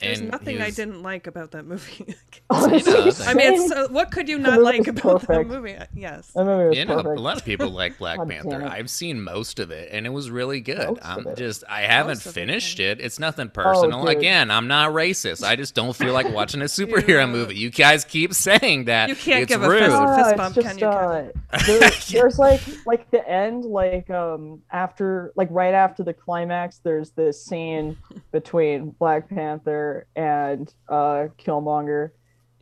There's 0.00 0.20
and 0.20 0.30
nothing 0.30 0.58
he 0.58 0.62
I 0.62 0.70
didn't 0.70 1.02
like 1.02 1.26
about 1.26 1.50
that 1.52 1.64
movie. 1.66 2.14
honestly, 2.50 3.26
I 3.26 3.34
mean, 3.34 3.54
it's, 3.54 3.72
uh, 3.72 3.88
what 3.90 4.10
could 4.12 4.28
you 4.28 4.38
not 4.38 4.60
like 4.62 4.78
was 4.78 4.88
about 4.88 5.22
that 5.26 5.46
movie? 5.46 5.74
Uh, 5.76 5.86
Yes. 5.94 6.28
that 6.36 6.44
movie 6.44 6.76
you 6.76 6.84
know, 6.84 7.00
a 7.00 7.18
lot 7.18 7.36
of 7.36 7.44
people 7.44 7.70
like 7.70 7.98
Black 7.98 8.18
Panther. 8.28 8.62
I've 8.64 8.90
seen 8.90 9.20
most 9.20 9.58
of 9.58 9.70
it, 9.72 9.88
and 9.90 10.06
it 10.06 10.10
was 10.10 10.30
really 10.30 10.60
good. 10.60 10.86
Most 10.88 11.00
I'm 11.04 11.34
just, 11.36 11.64
I 11.68 11.80
haven't 11.82 12.10
Most 12.18 12.26
of 12.26 12.30
it, 12.30 12.40
finished 12.40 12.78
it. 12.80 13.00
It's 13.00 13.18
nothing 13.18 13.48
personal. 13.48 14.04
dude. 14.06 14.16
Again, 14.18 14.50
I'm 14.52 14.68
not 14.68 14.92
racist. 14.92 15.42
I 15.44 15.56
just 15.56 15.74
don't 15.74 15.96
feel 15.96 16.12
like 16.12 16.28
watching 16.32 16.60
a 16.62 16.64
superhero 16.66 17.08
Yeah. 17.08 17.26
movie. 17.26 17.56
You 17.56 17.70
guys 17.70 18.04
keep 18.04 18.34
saying 18.34 18.84
that. 18.84 19.08
You 19.08 19.16
can't 19.16 19.42
it's 19.42 19.48
give 19.52 19.62
a 19.64 19.68
rude. 19.68 19.80
fist- 19.80 19.90
No, 19.90 20.16
fist 20.16 20.36
bump, 20.36 20.54
just, 20.54 20.66
can 20.68 20.78
you, 20.78 20.86
uh, 20.86 21.30
Kevin? 21.58 21.80
there- 21.80 21.90
there's 22.22 22.38
like 22.38 22.60
like 22.86 23.10
the 23.10 23.28
end, 23.28 23.64
like 23.64 24.08
um 24.10 24.62
after 24.70 25.32
like 25.34 25.48
right 25.50 25.74
after 25.74 26.04
the 26.04 26.14
climax, 26.14 26.78
there's 26.84 27.10
this 27.10 27.44
scene 27.44 27.96
between 28.32 28.90
Black 28.90 29.28
Panther 29.28 29.87
and 30.16 30.72
uh 30.88 31.28
Killmonger, 31.38 32.10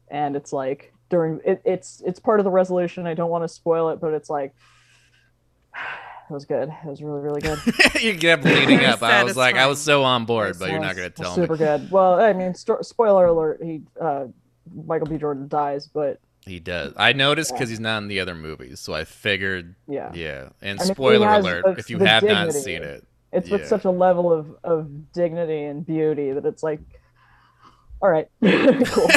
and 0.09 0.37
it's 0.37 0.53
like 0.53 0.93
during 1.11 1.41
it, 1.45 1.61
it's 1.65 2.03
it's 2.07 2.19
part 2.21 2.41
of 2.41 2.45
the 2.45 2.51
resolution. 2.51 3.07
I 3.07 3.15
don't 3.15 3.31
want 3.31 3.45
to 3.45 3.49
spoil 3.49 3.91
it, 3.91 4.01
but 4.01 4.13
it's 4.15 4.29
like 4.31 4.55
it 6.31 6.33
was 6.33 6.45
good. 6.45 6.69
It 6.85 6.89
was 6.89 7.03
really 7.03 7.21
really 7.21 7.41
good. 7.41 7.59
you 8.01 8.17
kept 8.17 8.45
leading 8.45 8.85
up. 8.85 9.03
I 9.03 9.23
was 9.25 9.37
like, 9.37 9.57
I 9.57 9.67
was 9.67 9.81
so 9.81 10.03
on 10.03 10.25
board, 10.25 10.57
but 10.59 10.71
you're 10.71 10.81
not 10.81 10.97
gonna 10.97 11.09
was 11.09 11.15
tell 11.17 11.35
super 11.35 11.53
me. 11.55 11.59
good. 11.59 11.91
Well, 11.91 12.21
I 12.21 12.33
mean, 12.33 12.55
sto- 12.55 12.83
spoiler 12.83 13.27
alert. 13.27 13.61
He 13.63 13.83
uh 14.01 14.27
Michael 14.87 15.07
B. 15.07 15.17
Jordan 15.17 15.47
dies, 15.49 15.87
but 15.87 16.19
He 16.45 16.59
does. 16.59 16.93
I 16.97 17.13
noticed 17.13 17.53
Yeah. 17.53 17.59
because 17.59 17.71
he's 17.71 17.81
not 17.81 17.99
in 18.03 18.09
the 18.09 18.19
other 18.21 18.35
movies, 18.35 18.81
so 18.81 18.93
I 18.95 19.05
figured. 19.05 19.75
yeah. 19.87 20.11
Yeah. 20.15 20.49
And 20.61 20.81
I 20.81 20.83
mean, 20.83 20.89
he 20.89 20.95
spoiler 20.95 21.29
has 21.29 21.45
alert: 21.45 21.65
the- 21.65 21.71
if 21.79 21.89
you 21.91 21.99
the 21.99 22.09
have 22.09 22.25
not 22.25 22.53
seen 22.53 22.83
it, 22.83 23.05
it's 23.33 23.49
Yeah. 23.49 23.57
with 23.59 23.69
such 23.69 23.85
a 23.85 23.91
level 23.91 24.33
of 24.33 24.57
of 24.65 25.13
dignity 25.13 25.63
and 25.65 25.87
beauty 25.87 26.33
that 26.33 26.45
it's 26.45 26.65
like 26.65 26.81
all 28.03 28.11
right 28.11 28.29
cool 28.43 29.09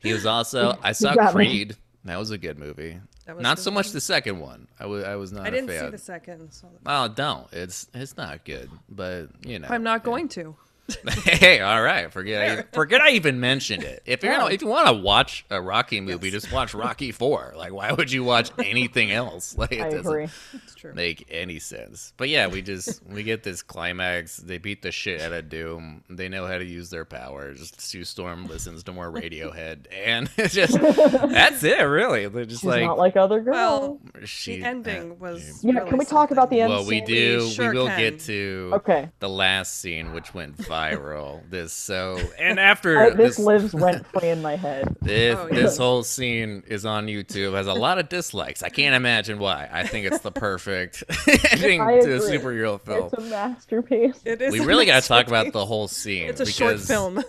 he 0.00 0.12
was 0.12 0.26
also. 0.26 0.76
I 0.82 0.92
saw 0.92 1.14
got 1.14 1.34
me. 1.34 1.46
Creed. 1.46 1.76
That 2.04 2.18
was 2.18 2.30
a 2.32 2.38
good 2.38 2.58
movie. 2.58 2.98
That 3.26 3.36
was 3.36 3.42
Not 3.42 3.58
the 3.58 3.62
so 3.62 3.70
much 3.70 3.86
one. 3.86 3.92
the 3.94 4.00
second 4.00 4.40
one. 4.40 4.66
I 4.80 4.86
was. 4.86 5.04
I 5.04 5.14
was 5.14 5.32
not. 5.32 5.46
I 5.46 5.50
didn't 5.50 5.70
a 5.70 5.72
fan. 5.74 5.84
see 5.84 5.90
the 5.90 5.98
second. 5.98 6.50
So 6.50 6.68
Oh, 6.84 7.06
don't. 7.06 7.46
It's 7.52 7.86
it's 7.94 8.16
not 8.16 8.44
good, 8.44 8.68
but 8.88 9.28
you 9.46 9.60
know. 9.60 9.68
I'm 9.70 9.84
not 9.84 10.02
going 10.02 10.28
to. 10.30 10.56
hey, 11.24 11.60
all 11.60 11.80
right. 11.80 12.12
Forget 12.12 12.58
I, 12.58 12.62
forget 12.74 13.00
I 13.00 13.10
even 13.10 13.38
mentioned 13.40 13.82
it. 13.84 14.02
If 14.04 14.22
you're 14.22 14.36
gonna, 14.36 14.52
if 14.52 14.62
you 14.62 14.68
want 14.68 14.88
to 14.88 14.92
watch 14.94 15.44
a 15.48 15.60
Rocky 15.62 16.00
movie, 16.00 16.30
just 16.30 16.50
watch 16.52 16.74
Rocky 16.74 17.12
Four. 17.12 17.54
Like, 17.56 17.72
why 17.72 17.92
would 17.92 18.10
you 18.10 18.24
watch 18.24 18.50
anything 18.58 19.10
else? 19.12 19.56
Like, 19.62 19.72
it 19.72 19.80
I 19.80 19.90
doesn't 19.90 20.06
agree. 20.06 20.26
It's 20.54 20.74
true. 20.74 20.92
make 20.92 21.26
any 21.30 21.60
sense. 21.60 22.12
But 22.16 22.28
yeah, 22.30 22.48
we 22.48 22.62
just 22.62 23.00
we 23.06 23.22
get 23.22 23.42
this 23.44 23.62
climax. 23.62 24.36
They 24.38 24.58
beat 24.58 24.82
the 24.82 24.90
shit 24.90 25.20
out 25.20 25.32
of 25.32 25.48
Doom. 25.48 26.02
They 26.10 26.28
know 26.28 26.46
how 26.46 26.58
to 26.58 26.64
use 26.64 26.90
their 26.90 27.04
powers. 27.04 27.72
Sue 27.78 28.02
Storm 28.04 28.46
listens 28.48 28.82
to 28.84 28.92
more 28.92 29.10
Radiohead, 29.10 29.86
and 30.04 30.28
it's 30.36 30.52
just 30.54 30.78
that's 30.80 31.62
it. 31.62 31.80
Really, 31.82 32.26
they're 32.26 32.44
just 32.44 32.62
She's 32.62 32.68
like, 32.68 32.82
not 32.84 32.98
like 32.98 33.16
other 33.16 33.40
Well, 33.40 34.00
girls. 34.12 34.28
she. 34.28 34.56
the 34.60 34.64
ending 34.66 35.12
uh, 35.12 35.14
was. 35.14 35.62
yeah, 35.64 35.74
really 35.74 35.88
can 35.90 35.98
we 35.98 36.04
talk 36.04 36.30
about 36.32 36.50
the 36.50 36.58
something. 36.58 36.60
end 36.60 36.70
well, 36.70 36.84
we 36.86 36.98
scene? 36.98 37.06
do. 37.06 37.48
sure 37.50 37.70
we 37.72 37.78
will 37.78 37.86
can. 37.86 37.98
get 38.00 38.20
to 38.20 38.70
Okay. 38.74 39.08
the 39.20 39.28
last 39.28 39.78
scene, 39.80 40.12
which 40.12 40.34
went 40.34 40.56
viral. 40.72 41.42
this 41.50 41.72
so, 41.72 42.18
and 42.38 42.58
after 42.58 42.98
I, 42.98 43.10
this, 43.10 43.36
this, 43.36 43.38
lives 43.38 43.74
rent 43.74 44.06
free 44.06 44.28
in 44.30 44.40
my 44.50 44.56
head. 44.56 44.96
this, 45.02 45.36
Oh, 45.38 45.48
this 45.48 45.76
whole 45.76 46.02
scene 46.02 46.62
is 46.66 46.86
on 46.86 47.06
YouTube. 47.06 47.54
Has 47.54 47.66
a 47.66 47.74
lot 47.74 47.98
of 47.98 48.08
dislikes. 48.08 48.62
I 48.62 48.68
can't 48.68 48.94
imagine 48.94 49.38
why. 49.38 49.68
I 49.70 49.86
think 49.86 50.06
it's 50.06 50.20
the 50.20 50.32
perfect 50.32 51.04
ending 51.50 51.80
I 51.80 52.00
to 52.00 52.16
a 52.16 52.20
superhero 52.20 52.80
film. 52.80 53.10
It's 53.12 53.26
a 53.26 53.30
masterpiece. 53.30 54.20
It 54.24 54.40
is. 54.40 54.52
We 54.52 54.60
really 54.60 54.86
got 54.86 55.02
to 55.02 55.08
talk 55.08 55.28
about 55.28 55.52
the 55.52 55.66
whole 55.66 55.88
scene. 55.88 56.28
It's 56.28 56.40
a 56.40 56.46
short 56.46 56.74
because 56.74 56.86
film. 56.88 57.22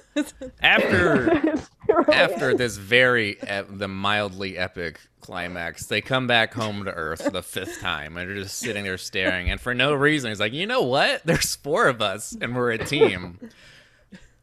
After 0.62 1.32
It's 1.48 1.70
really- 2.08 2.14
after 2.14 2.56
this 2.56 2.78
very 2.78 3.40
ep- 3.42 3.68
the 3.70 3.88
mildly 3.88 4.58
epic 4.58 5.00
climax, 5.22 5.86
they 5.86 6.02
come 6.02 6.28
back 6.28 6.54
home 6.54 6.84
to 6.86 6.92
Earth 6.92 7.24
for 7.24 7.30
the 7.32 7.42
fifth 7.44 7.80
time, 7.80 8.18
and 8.18 8.30
they're 8.30 8.36
just 8.36 8.58
sitting 8.60 8.84
there 8.84 8.98
staring. 8.98 9.50
And 9.50 9.60
for 9.62 9.74
no 9.74 9.94
reason, 9.94 10.30
he's 10.32 10.40
like, 10.40 10.54
"You 10.54 10.66
know 10.68 10.82
what? 10.84 11.22
There's 11.26 11.56
four 11.56 11.88
of 11.88 12.02
us, 12.02 12.36
and 12.40 12.56
we're 12.56 12.72
a 12.72 12.78
team. 12.78 13.40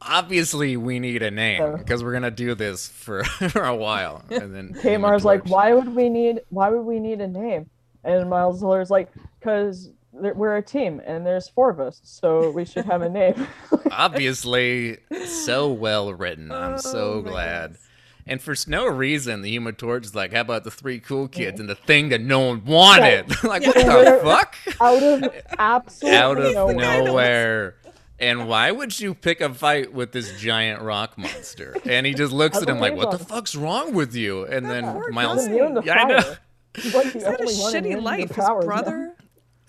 Obviously, 0.03 0.77
we 0.77 0.99
need 0.99 1.21
a 1.21 1.29
name 1.29 1.77
because 1.77 2.03
we're 2.03 2.13
gonna 2.13 2.31
do 2.31 2.55
this 2.55 2.87
for, 2.87 3.23
for 3.49 3.63
a 3.63 3.75
while." 3.75 4.23
And 4.31 4.53
then 4.55 4.73
Tamar's 4.81 5.23
like, 5.23 5.45
why 5.47 5.73
would 5.73 5.95
we 5.95 6.09
need 6.09 6.41
why 6.49 6.69
would 6.69 6.85
we 6.85 6.99
need 6.99 7.21
a 7.21 7.27
name? 7.27 7.69
And 8.03 8.27
Miles 8.29 8.59
Teller's 8.61 8.89
like, 8.89 9.11
because 9.39 9.91
we're 10.13 10.57
a 10.57 10.61
team 10.61 11.01
and 11.05 11.25
there's 11.25 11.47
four 11.49 11.69
of 11.69 11.79
us, 11.79 11.99
so 12.03 12.51
we 12.51 12.65
should 12.65 12.85
have 12.85 13.01
a 13.01 13.09
name. 13.21 13.47
Obviously, 13.91 14.97
so 15.25 15.71
well 15.71 16.13
written. 16.13 16.51
I'm 16.51 16.73
Oh 16.73 16.77
so 16.77 17.21
my 17.23 17.31
glad. 17.31 17.61
goodness. 17.71 17.87
And 18.27 18.39
for 18.41 18.53
no 18.67 18.85
reason, 18.85 19.41
the 19.41 19.49
Human 19.49 19.73
Torch 19.75 20.05
is 20.05 20.13
like, 20.13 20.31
"How 20.31 20.41
about 20.41 20.63
the 20.63 20.69
three 20.71 20.99
cool 20.99 21.27
kids 21.27 21.59
and 21.59 21.67
the 21.67 21.75
thing 21.75 22.09
that 22.09 22.21
no 22.21 22.39
one 22.39 22.63
wanted?" 22.65 23.29
like, 23.43 23.65
what 23.65 23.75
the 23.75 24.19
fuck? 24.23 24.55
out 24.79 25.01
of 25.03 25.35
absolutely 25.59 26.15
Out 26.15 26.37
of 26.37 26.53
nowhere. 26.53 27.03
nowhere. 27.03 27.75
And 28.19 28.47
why 28.47 28.69
would 28.69 28.99
you 28.99 29.15
pick 29.15 29.41
a 29.41 29.51
fight 29.51 29.91
with 29.93 30.11
this 30.11 30.39
giant 30.39 30.83
rock 30.83 31.17
monster? 31.17 31.75
And 31.85 32.05
he 32.05 32.13
just 32.13 32.31
looks 32.31 32.61
at 32.61 32.69
him 32.69 32.79
like, 32.79 32.95
"What 32.95 33.09
the 33.09 33.17
fuck's 33.25 33.55
wrong 33.55 33.93
with 33.95 34.13
you?" 34.15 34.45
And 34.45 34.67
then 34.67 34.83
poor 34.83 35.11
Miles, 35.11 35.47
guy. 35.47 35.55
Yeah, 35.83 35.93
I 35.95 36.03
know. 36.03 36.21
fire. 36.21 36.37
He's 36.75 36.93
like 36.95 37.11
He's 37.11 37.23
had 37.23 37.39
a 37.39 37.41
only 37.41 37.55
one 37.55 37.75
immune 37.75 37.99
shitty 37.99 38.03
life. 38.03 38.27
His 38.29 38.37
powers 38.37 38.63
now. 38.63 38.67
brother. 38.67 39.10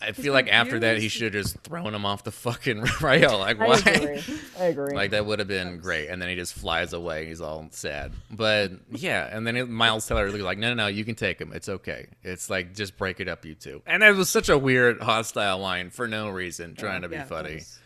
I 0.02 0.12
feel 0.12 0.32
like 0.32 0.48
after 0.48 0.78
that, 0.80 0.98
he 0.98 1.08
should 1.08 1.32
have 1.34 1.44
just 1.44 1.58
thrown 1.60 1.94
him 1.94 2.04
off 2.04 2.24
the 2.24 2.32
fucking 2.32 2.84
rail. 3.00 3.38
Like, 3.38 3.60
I 3.60 3.66
why? 3.66 3.78
agree. 3.78 4.22
I 4.58 4.64
agree. 4.64 4.94
Like 4.94 5.12
that 5.12 5.24
would 5.24 5.38
have 5.38 5.48
been 5.48 5.78
great, 5.78 6.08
and 6.08 6.20
then 6.20 6.28
he 6.28 6.34
just 6.34 6.54
flies 6.54 6.92
away. 6.92 7.26
He's 7.26 7.40
all 7.40 7.66
sad, 7.70 8.12
but 8.30 8.72
yeah. 8.90 9.28
And 9.30 9.46
then 9.46 9.56
it- 9.56 9.68
Miles 9.68 10.06
Teller 10.06 10.26
is 10.26 10.34
like, 10.34 10.58
"No, 10.58 10.68
no, 10.68 10.74
no, 10.74 10.86
you 10.88 11.04
can 11.04 11.14
take 11.14 11.40
him. 11.40 11.52
It's 11.52 11.68
okay. 11.68 12.06
It's 12.22 12.50
like 12.50 12.74
just 12.74 12.96
break 12.98 13.20
it 13.20 13.28
up, 13.28 13.44
you 13.44 13.54
two. 13.54 13.82
And 13.86 14.02
it 14.02 14.14
was 14.16 14.28
such 14.28 14.48
a 14.48 14.58
weird, 14.58 15.00
hostile 15.00 15.58
line 15.58 15.90
for 15.90 16.08
no 16.08 16.28
reason, 16.28 16.74
trying 16.74 16.98
oh, 16.98 17.02
to 17.02 17.08
be 17.08 17.16
Yeah, 17.16 17.24
funny. 17.24 17.54
was. 17.54 17.78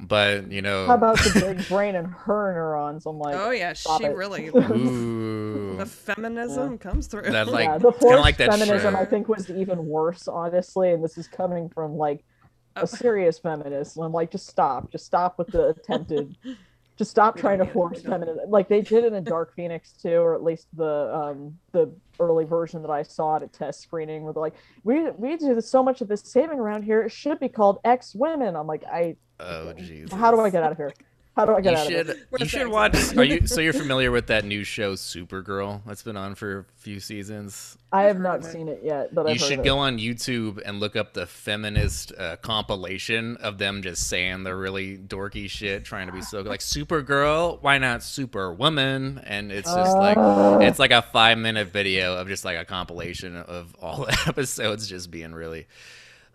But 0.00 0.52
you 0.52 0.62
know, 0.62 0.86
How 0.86 0.94
about 0.94 1.18
the 1.18 1.40
big 1.56 1.66
brain 1.68 1.96
and 1.96 2.06
her 2.06 2.52
neurons? 2.54 3.04
I'm 3.04 3.18
like, 3.18 3.34
Oh 3.34 3.50
yeah, 3.50 3.72
she 3.72 3.88
it. 4.04 4.14
really. 4.14 4.46
ooh, 4.54 5.76
The 5.76 5.86
feminism 5.86 6.78
comes 6.78 7.08
through. 7.08 7.22
that 7.22 7.48
like 7.48 7.64
yeah, 7.66 7.78
the 7.78 7.88
it's 7.88 7.98
kind 7.98 8.14
of 8.14 8.18
forced 8.18 8.22
like 8.22 8.36
that 8.38 8.50
feminism 8.50 8.94
show. 8.94 9.00
I 9.00 9.04
think 9.04 9.28
was 9.28 9.50
even 9.50 9.84
worse, 9.86 10.28
honestly, 10.28 10.92
and 10.92 11.02
this 11.02 11.18
is 11.18 11.26
coming 11.28 11.68
from 11.68 11.96
like 11.96 12.24
Oh. 12.76 12.82
a 12.82 12.86
serious 12.86 13.40
feminist. 13.40 13.96
And 13.96 14.04
I'm 14.06 14.12
like, 14.12 14.30
just 14.30 14.46
stop, 14.46 14.92
just 14.92 15.04
stop 15.04 15.36
with 15.36 15.48
the 15.48 15.70
attempted, 15.70 16.36
just 16.96 17.10
stop 17.10 17.34
We 17.34 17.40
trying 17.40 17.58
to 17.58 17.64
don't 17.64 17.66
get 17.66 17.70
it, 17.70 17.74
force 17.74 18.02
feminism. 18.02 18.38
Like 18.50 18.68
they 18.68 18.82
did 18.82 19.02
it 19.02 19.12
in 19.14 19.24
Dark 19.24 19.52
Phoenix 19.56 19.94
too, 19.94 20.18
or 20.18 20.34
at 20.36 20.44
least 20.44 20.68
the 20.76 21.12
um 21.12 21.58
the 21.72 21.92
early 22.20 22.44
version 22.44 22.82
that 22.82 22.90
I 22.90 23.02
saw 23.02 23.34
at 23.36 23.42
a 23.42 23.48
test 23.48 23.80
screening, 23.80 24.22
where 24.22 24.32
they're 24.32 24.40
like, 24.42 24.54
we 24.84 25.10
we 25.12 25.36
do 25.36 25.60
so 25.60 25.82
much 25.82 26.02
of 26.02 26.06
this 26.08 26.20
saving 26.24 26.60
around 26.60 26.84
here, 26.84 27.02
it 27.02 27.10
should 27.10 27.40
be 27.40 27.48
called 27.48 27.78
X 27.84 28.14
Women. 28.14 28.54
I'm 28.54 28.68
like, 28.68 28.84
I 28.84 29.16
Oh 29.40 29.72
jeez. 29.76 30.12
how 30.12 30.30
do 30.30 30.40
I 30.40 30.50
get 30.50 30.62
out 30.62 30.72
of 30.72 30.78
here? 30.78 30.92
How 31.36 31.44
do 31.44 31.54
I 31.54 31.60
get 31.60 31.70
You 31.74 31.78
out 31.78 31.86
of 31.86 31.92
should 31.92 32.06
here? 32.16 32.26
you 32.40 32.46
should 32.46 32.66
watch. 32.66 33.16
Are 33.16 33.22
you 33.22 33.46
so 33.46 33.60
you're 33.60 33.72
familiar 33.72 34.10
with 34.10 34.26
that 34.26 34.44
new 34.44 34.64
show 34.64 34.94
Supergirl 34.94 35.82
that's 35.86 36.02
been 36.02 36.16
on 36.16 36.34
for 36.34 36.58
a 36.58 36.64
few 36.78 36.98
seasons? 36.98 37.78
I 37.92 38.02
have 38.02 38.18
not 38.18 38.44
seen 38.44 38.66
it 38.68 38.80
yet, 38.82 39.14
but 39.14 39.26
you 39.26 39.34
I've 39.34 39.40
heard 39.40 39.46
should 39.48 39.58
of 39.60 39.64
go 39.64 39.76
it. 39.76 39.86
on 39.86 39.98
YouTube 39.98 40.60
and 40.64 40.80
look 40.80 40.96
up 40.96 41.14
the 41.14 41.26
feminist 41.26 42.12
uh, 42.18 42.34
compilation 42.38 43.36
of 43.36 43.56
them 43.58 43.82
just 43.82 44.08
saying 44.08 44.42
the 44.42 44.56
really 44.56 44.98
dorky 44.98 45.48
shit, 45.48 45.84
trying 45.84 46.08
to 46.08 46.12
be 46.12 46.22
so 46.22 46.40
like 46.40 46.58
Supergirl. 46.58 47.62
Why 47.62 47.78
not 47.78 48.02
Superwoman? 48.02 49.20
And 49.24 49.52
it's 49.52 49.72
just 49.72 49.96
like 49.96 50.16
Uh. 50.16 50.58
it's 50.62 50.80
like 50.80 50.90
a 50.90 51.02
five 51.02 51.38
minute 51.38 51.68
video 51.68 52.16
of 52.16 52.26
just 52.26 52.44
like 52.44 52.58
a 52.58 52.64
compilation 52.64 53.36
of 53.36 53.76
all 53.80 54.06
the 54.06 54.18
episodes 54.26 54.88
just 54.88 55.08
being 55.12 55.32
really. 55.32 55.68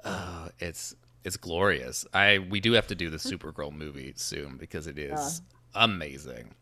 Uh, 0.06 0.48
it's 0.60 0.96
it's 1.24 1.38
glorious. 1.38 2.06
I 2.14 2.40
we 2.40 2.60
do 2.60 2.74
have 2.74 2.88
to 2.88 2.96
do 2.96 3.10
the 3.10 3.18
Supergirl 3.18 3.72
movie 3.72 4.14
soon 4.16 4.58
because 4.58 4.88
it 4.88 4.98
is 4.98 5.42
uh. 5.76 5.80
amazing. 5.86 6.54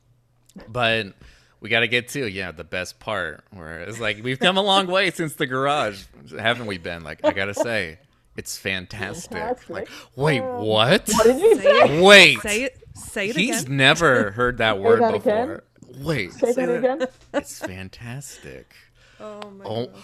But 0.67 1.13
we 1.59 1.69
got 1.69 1.81
to 1.81 1.87
get 1.87 2.09
to 2.09 2.27
yeah 2.29 2.51
the 2.51 2.63
best 2.63 2.99
part 2.99 3.43
where 3.51 3.81
it's 3.81 3.99
like 3.99 4.23
we've 4.23 4.39
come 4.39 4.57
a 4.57 4.61
long 4.61 4.87
way 4.87 5.11
since 5.11 5.33
the 5.35 5.47
garage, 5.47 6.03
haven't 6.37 6.65
we? 6.67 6.77
Been 6.77 7.03
like 7.03 7.23
I 7.23 7.31
gotta 7.31 7.53
say, 7.53 7.99
it's 8.35 8.57
fantastic. 8.57 9.31
Fantastic. 9.31 9.69
Like 9.69 9.89
wait, 10.15 10.41
um, 10.41 10.61
what? 10.65 11.07
What 11.09 11.23
did 11.23 11.39
you 11.41 11.55
Say 11.55 11.61
say? 11.63 11.97
it. 11.99 12.03
Wait, 12.03 12.39
Say 12.41 12.63
it. 12.63 12.77
Say 12.95 13.29
it 13.29 13.35
he's 13.37 13.63
again. 13.63 13.77
never 13.77 14.31
heard 14.31 14.57
that 14.57 14.79
word 14.79 15.01
that 15.01 15.13
again? 15.15 15.47
before. 15.47 15.63
Wait, 16.03 16.33
Say 16.33 16.51
that 16.53 16.69
again. 16.69 17.07
it's 17.33 17.59
fantastic. 17.59 18.73
Oh 19.19 19.39
my 19.51 19.65
Oh, 19.65 19.85
god. 19.87 19.95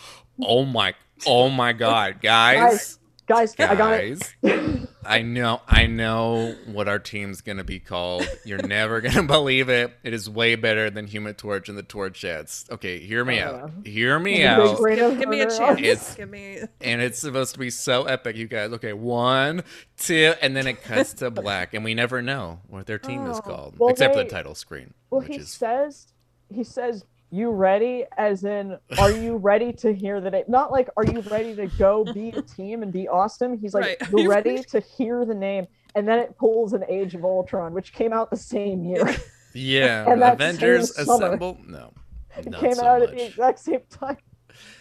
oh 0.44 0.66
my, 0.66 0.94
oh 1.26 1.50
my 1.50 1.74
God, 1.74 2.22
guys. 2.22 3.00
Guys, 3.28 3.54
I 3.60 3.76
got 3.76 3.94
it. 3.96 4.34
Guys, 4.42 4.88
I 5.06 5.22
know, 5.22 5.60
I 5.68 5.86
know 5.86 6.56
what 6.66 6.88
our 6.88 6.98
team's 6.98 7.42
gonna 7.42 7.66
be 7.66 7.78
called. 7.78 8.26
You're 8.46 8.58
never 8.68 9.02
gonna 9.02 9.24
believe 9.24 9.68
it. 9.68 9.92
It 10.02 10.14
is 10.14 10.30
way 10.30 10.56
better 10.56 10.90
than 10.90 11.08
Human 11.08 11.34
Torch 11.34 11.68
and 11.68 11.78
the 11.78 11.84
Torchettes. 11.84 12.72
Okay, 12.72 13.00
hear 13.00 13.26
me 13.26 13.42
oh, 13.42 13.48
out. 13.48 13.72
Hear 13.86 14.18
me 14.18 14.46
out. 14.46 14.78
brain 14.78 14.96
Give, 14.96 15.20
give 15.20 15.28
me 15.30 15.42
a 15.42 15.50
chance. 15.50 15.80
It's- 15.80 16.16
Give 16.16 16.30
me. 16.30 16.60
And 16.80 17.02
it's 17.02 17.20
supposed 17.20 17.54
to 17.54 17.60
be 17.60 17.70
so 17.70 18.06
epic, 18.06 18.38
you 18.38 18.48
guys. 18.48 18.72
Okay, 18.72 18.94
one, 18.94 19.64
two, 19.98 20.34
and 20.42 20.56
then 20.56 20.66
it 20.66 20.82
cuts 20.82 21.14
to 21.16 21.30
black, 21.30 21.74
and 21.74 21.84
we 21.84 21.94
never 21.94 22.22
know 22.22 22.62
what 22.70 22.86
their 22.86 23.00
team 23.00 23.26
is 23.28 23.38
Oh, 23.40 23.42
called, 23.42 23.76
well, 23.78 23.90
except 23.90 24.16
they- 24.16 24.24
the 24.24 24.30
title 24.30 24.56
screen, 24.56 24.94
Well, 25.10 25.20
which 25.20 25.30
he 25.36 25.36
is 25.42 25.50
says, 25.50 26.08
he 26.50 26.64
says, 26.64 27.04
"You 27.30 27.52
ready?" 27.52 28.06
As 28.18 28.44
in, 28.44 28.78
are 29.00 29.12
you 29.12 29.38
ready 29.52 29.74
to 29.74 29.94
hear 29.94 30.22
the 30.22 30.32
name? 30.32 30.46
Not 30.48 30.72
like, 30.72 30.90
are 30.98 31.06
you 31.06 31.22
ready 31.22 31.56
to 31.56 31.68
go 31.78 32.04
be 32.14 32.30
a 32.30 32.42
team 32.58 32.84
and 32.84 32.92
be 32.92 33.08
awesome? 33.08 33.58
He's 33.58 33.74
like, 33.74 33.86
Right. 34.02 34.12
You 34.12 34.24
you 34.24 34.30
ready 34.30 34.50
ready? 34.56 34.64
to 34.64 34.80
hear 34.80 35.26
the 35.26 35.36
name? 35.36 35.68
And 35.96 36.08
then 36.08 36.20
it 36.20 36.38
pulls 36.38 36.74
an 36.74 36.84
Age 36.90 37.16
of 37.16 37.24
Ultron, 37.24 37.74
which 37.74 37.94
came 37.94 38.14
out 38.14 38.30
the 38.30 38.38
same 38.38 38.84
year. 38.84 39.16
yeah. 39.54 40.10
and 40.10 40.22
that 40.22 40.36
Avengers 40.36 40.96
same. 40.96 41.10
Assemble. 41.10 41.58
No, 41.66 41.92
it 42.38 42.54
came 42.54 42.76
so 42.76 42.86
out 42.86 43.00
much. 43.00 43.10
at 43.10 43.16
the 43.16 43.26
exact 43.26 43.60
same 43.60 43.82
time. 43.90 44.18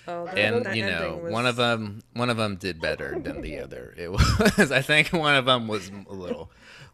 Oh, 0.08 0.26
and 0.26 0.74
you 0.74 0.86
know 0.86 1.20
was... 1.22 1.32
one 1.32 1.46
of 1.46 1.56
them 1.56 2.00
one 2.14 2.30
of 2.30 2.36
them 2.36 2.56
did 2.56 2.80
better 2.80 3.18
than 3.18 3.40
the 3.42 3.58
other 3.58 3.92
it 3.98 4.10
was 4.10 4.72
i 4.72 4.80
think 4.80 5.08
one 5.08 5.34
of 5.34 5.44
them 5.44 5.68
was 5.68 5.90
a 6.08 6.14
little, 6.14 6.50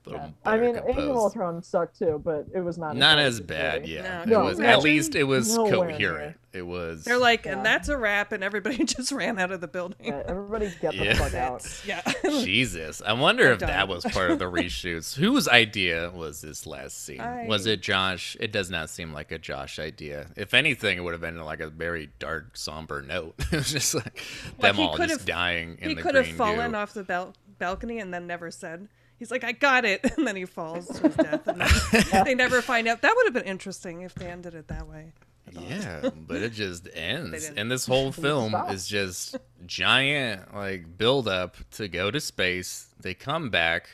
little 0.07 0.35
I 0.45 0.57
mean, 0.59 0.71
Age 0.77 0.79
of 0.79 0.85
composed. 0.87 1.11
Ultron 1.11 1.63
sucked 1.63 1.99
too, 1.99 2.21
but 2.25 2.47
it 2.55 2.61
was 2.61 2.79
not 2.79 2.97
not 2.97 3.19
as 3.19 3.35
as 3.37 3.41
bad 3.41 3.47
bad 3.49 3.81
movie. 3.83 3.93
yeah 3.95 4.03
No, 4.03 4.23
it 4.23 4.27
no, 4.27 4.45
was 4.45 4.61
at 4.61 4.83
least 4.83 5.15
it 5.15 5.25
was 5.25 5.55
Nowhere 5.57 5.91
coherent 5.91 6.37
it 6.53 6.67
was 6.67 7.05
They're 7.05 7.17
like, 7.17 7.47
Yeah. 7.47 7.53
and 7.53 7.65
that's 7.65 7.89
a 7.89 7.97
wrap, 7.97 8.31
and 8.33 8.45
everybody 8.45 8.85
just 8.85 9.11
ran 9.11 9.39
out 9.39 9.53
of 9.53 9.63
the 9.63 9.69
building. 9.69 9.97
Yeah, 10.05 10.23
everybody 10.27 10.71
get 10.83 10.91
the 10.95 11.05
Yeah. 11.07 11.15
fuck 11.15 11.33
out. 11.35 11.83
Yeah. 11.87 12.03
jesus 12.25 13.01
i 13.07 13.13
wonder 13.13 13.47
I'm 13.49 13.53
if 13.55 13.59
that 13.61 13.89
was 13.89 14.05
part 14.05 14.31
of 14.31 14.39
the 14.39 14.45
reshoots 14.51 15.15
whose 15.19 15.49
idea 15.49 16.11
was 16.15 16.41
this 16.41 16.67
last 16.67 17.05
scene 17.05 17.23
was 17.47 17.67
it 17.67 17.81
josh 17.83 18.37
it 18.41 18.53
does 18.53 18.71
not 18.71 18.91
seem 18.91 19.13
like 19.13 19.33
a 19.33 19.39
josh 19.39 19.79
idea 19.79 20.27
if 20.37 20.55
anything 20.55 20.99
it 20.99 21.01
would 21.03 21.13
have 21.13 21.21
been 21.21 21.39
like 21.41 21.61
a 21.61 21.69
very 21.69 22.11
dark 22.19 22.57
somber 22.57 23.03
note 23.03 23.35
it 23.39 23.53
was 23.53 23.71
just 23.73 23.95
like 23.95 24.23
them 24.59 24.77
he 24.77 24.83
all 24.83 24.97
could 24.97 25.09
just 25.09 25.21
have- 25.21 25.27
dying 25.27 25.79
in 25.81 25.91
he 25.91 25.95
could 25.95 26.15
have 26.15 26.27
fallen 26.29 26.73
goo. 26.73 26.77
off 26.77 26.93
the 26.95 27.03
bal- 27.05 27.35
balcony 27.59 27.99
and 27.99 28.13
then 28.13 28.27
never 28.27 28.51
said. 28.51 28.89
He's 29.23 29.31
like, 29.31 29.45
I 29.45 29.53
got 29.53 29.85
it, 29.85 30.01
and 30.17 30.27
then 30.27 30.35
he 30.35 30.47
falls 30.47 30.89
to 30.89 31.03
his 31.07 31.15
death, 31.15 31.47
and 31.47 31.61
they 32.27 32.35
never 32.35 32.61
find 32.61 32.89
out. 32.89 33.03
That 33.03 33.15
would 33.15 33.27
have 33.27 33.35
been 33.35 33.45
interesting 33.45 34.01
if 34.01 34.17
they 34.17 34.27
ended 34.27 34.57
it 34.57 34.67
that 34.67 34.89
way. 34.89 35.13
Yeah, 35.53 36.11
but 36.27 36.39
it 36.43 36.53
just 36.55 36.89
ends. 36.95 37.49
And 37.57 37.71
this 37.71 37.87
whole 37.87 38.11
film 38.11 38.53
is 38.71 38.89
just 38.89 39.37
giant 39.65 40.53
like 40.53 40.99
build 40.99 41.29
up 41.29 41.57
to 41.73 41.87
go 41.87 42.11
to 42.11 42.19
space. 42.21 42.89
They 43.01 43.15
come 43.15 43.49
back. 43.49 43.91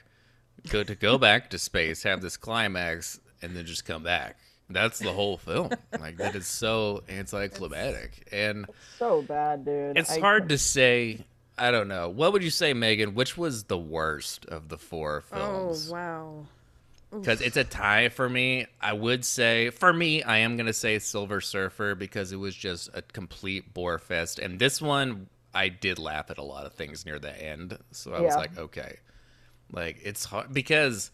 go 0.70 0.82
to 0.82 0.94
go 0.94 1.18
back 1.18 1.50
to 1.50 1.58
space, 1.58 2.04
have 2.04 2.22
this 2.22 2.38
climax, 2.38 3.20
and 3.42 3.54
then 3.54 3.66
just 3.66 3.84
come 3.84 4.02
back. 4.02 4.38
That's 4.70 4.98
the 4.98 5.12
whole 5.12 5.36
film. 5.36 5.72
Like 6.00 6.16
that 6.16 6.36
is 6.36 6.46
so 6.46 7.02
anticlimactic, 7.06 8.28
and 8.32 8.64
So 8.98 9.20
bad, 9.20 9.66
dude. 9.66 9.98
it's 9.98 10.12
I- 10.12 10.20
hard 10.20 10.48
to 10.48 10.56
say. 10.56 11.26
I 11.58 11.70
don't 11.70 11.88
know. 11.88 12.08
What 12.08 12.32
would 12.32 12.42
you 12.42 12.50
say, 12.50 12.72
Megan? 12.72 13.14
Which 13.14 13.36
was 13.36 13.64
the 13.64 13.78
worst 13.78 14.46
of 14.46 14.68
the 14.68 14.78
four 14.78 15.24
oh, 15.32 15.36
films? 15.36 15.90
Oh 15.90 15.92
wow. 15.92 16.46
because 17.10 17.40
it's 17.40 17.56
a 17.56 17.64
tie 17.64 18.08
for 18.08 18.28
me. 18.28 18.66
I 18.80 18.92
would 18.92 19.24
say 19.24 19.70
for 19.70 19.92
me, 19.92 20.22
I 20.22 20.38
am 20.38 20.56
gonna 20.56 20.72
say 20.72 20.98
Silver 20.98 21.40
Surfer 21.40 21.94
because 21.94 22.32
it 22.32 22.36
was 22.36 22.54
just 22.54 22.90
a 22.94 23.02
complete 23.02 23.74
bore 23.74 23.98
fest, 23.98 24.38
and 24.38 24.58
this 24.58 24.80
one 24.80 25.28
I 25.54 25.68
did 25.68 25.98
laugh 25.98 26.30
at 26.30 26.38
a 26.38 26.44
lot 26.44 26.66
of 26.66 26.74
things 26.74 27.04
near 27.04 27.18
the 27.18 27.36
end, 27.42 27.78
so 27.90 28.12
I 28.14 28.20
was 28.20 28.36
like, 28.36 28.56
okay, 28.56 28.96
like 29.72 29.98
it's 30.02 30.24
hard 30.24 30.52
because 30.52 31.10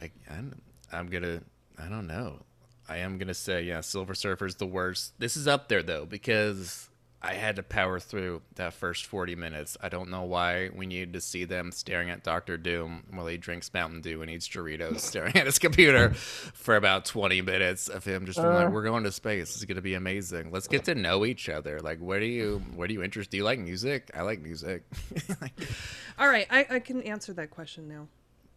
like 0.00 0.12
I'm, 0.30 0.60
I'm 0.92 1.08
gonna 1.08 1.40
I 1.78 1.88
don't 1.88 2.06
know. 2.06 2.40
I 2.88 2.98
am 2.98 3.18
gonna 3.18 3.34
say 3.34 3.62
yeah, 3.62 3.80
Silver 3.80 4.14
Surfer's 4.14 4.56
the 4.56 4.66
worst. 4.66 5.18
This 5.18 5.36
is 5.36 5.48
up 5.48 5.68
there 5.68 5.82
though 5.82 6.06
because 6.06 6.88
I 7.24 7.34
had 7.34 7.56
to 7.56 7.62
power 7.62 7.98
through 7.98 8.42
that 8.56 8.74
first 8.74 9.06
40 9.06 9.34
minutes. 9.34 9.78
I 9.80 9.88
don't 9.88 10.10
know 10.10 10.24
why 10.24 10.68
we 10.74 10.84
needed 10.84 11.14
to 11.14 11.22
see 11.22 11.44
them 11.44 11.72
staring 11.72 12.10
at 12.10 12.22
Doctor 12.22 12.58
Doom 12.58 13.04
while 13.10 13.26
he 13.26 13.38
drinks 13.38 13.72
Mountain 13.72 14.02
Dew 14.02 14.20
and 14.20 14.30
eats 14.30 14.46
Doritos, 14.46 15.00
staring 15.00 15.34
at 15.34 15.46
his 15.46 15.58
computer 15.58 16.10
for 16.10 16.76
about 16.76 17.06
20 17.06 17.40
minutes 17.40 17.88
of 17.88 18.04
him 18.04 18.26
just 18.26 18.36
being 18.36 18.52
like, 18.52 18.68
uh. 18.68 18.70
"We're 18.70 18.82
going 18.82 19.04
to 19.04 19.12
space. 19.12 19.48
This 19.48 19.56
is 19.56 19.64
gonna 19.64 19.80
be 19.80 19.94
amazing. 19.94 20.50
Let's 20.50 20.68
get 20.68 20.84
to 20.84 20.94
know 20.94 21.24
each 21.24 21.48
other. 21.48 21.80
Like, 21.80 21.98
what 21.98 22.18
do 22.18 22.26
you, 22.26 22.62
what 22.74 22.88
do 22.88 22.94
you 22.94 23.02
interest? 23.02 23.30
Do 23.30 23.38
you 23.38 23.44
like 23.44 23.58
music? 23.58 24.10
I 24.14 24.20
like 24.20 24.42
music. 24.42 24.84
All 26.18 26.28
right, 26.28 26.46
I, 26.50 26.66
I 26.70 26.78
can 26.80 27.02
answer 27.02 27.32
that 27.32 27.50
question 27.50 27.88
now. 27.88 28.08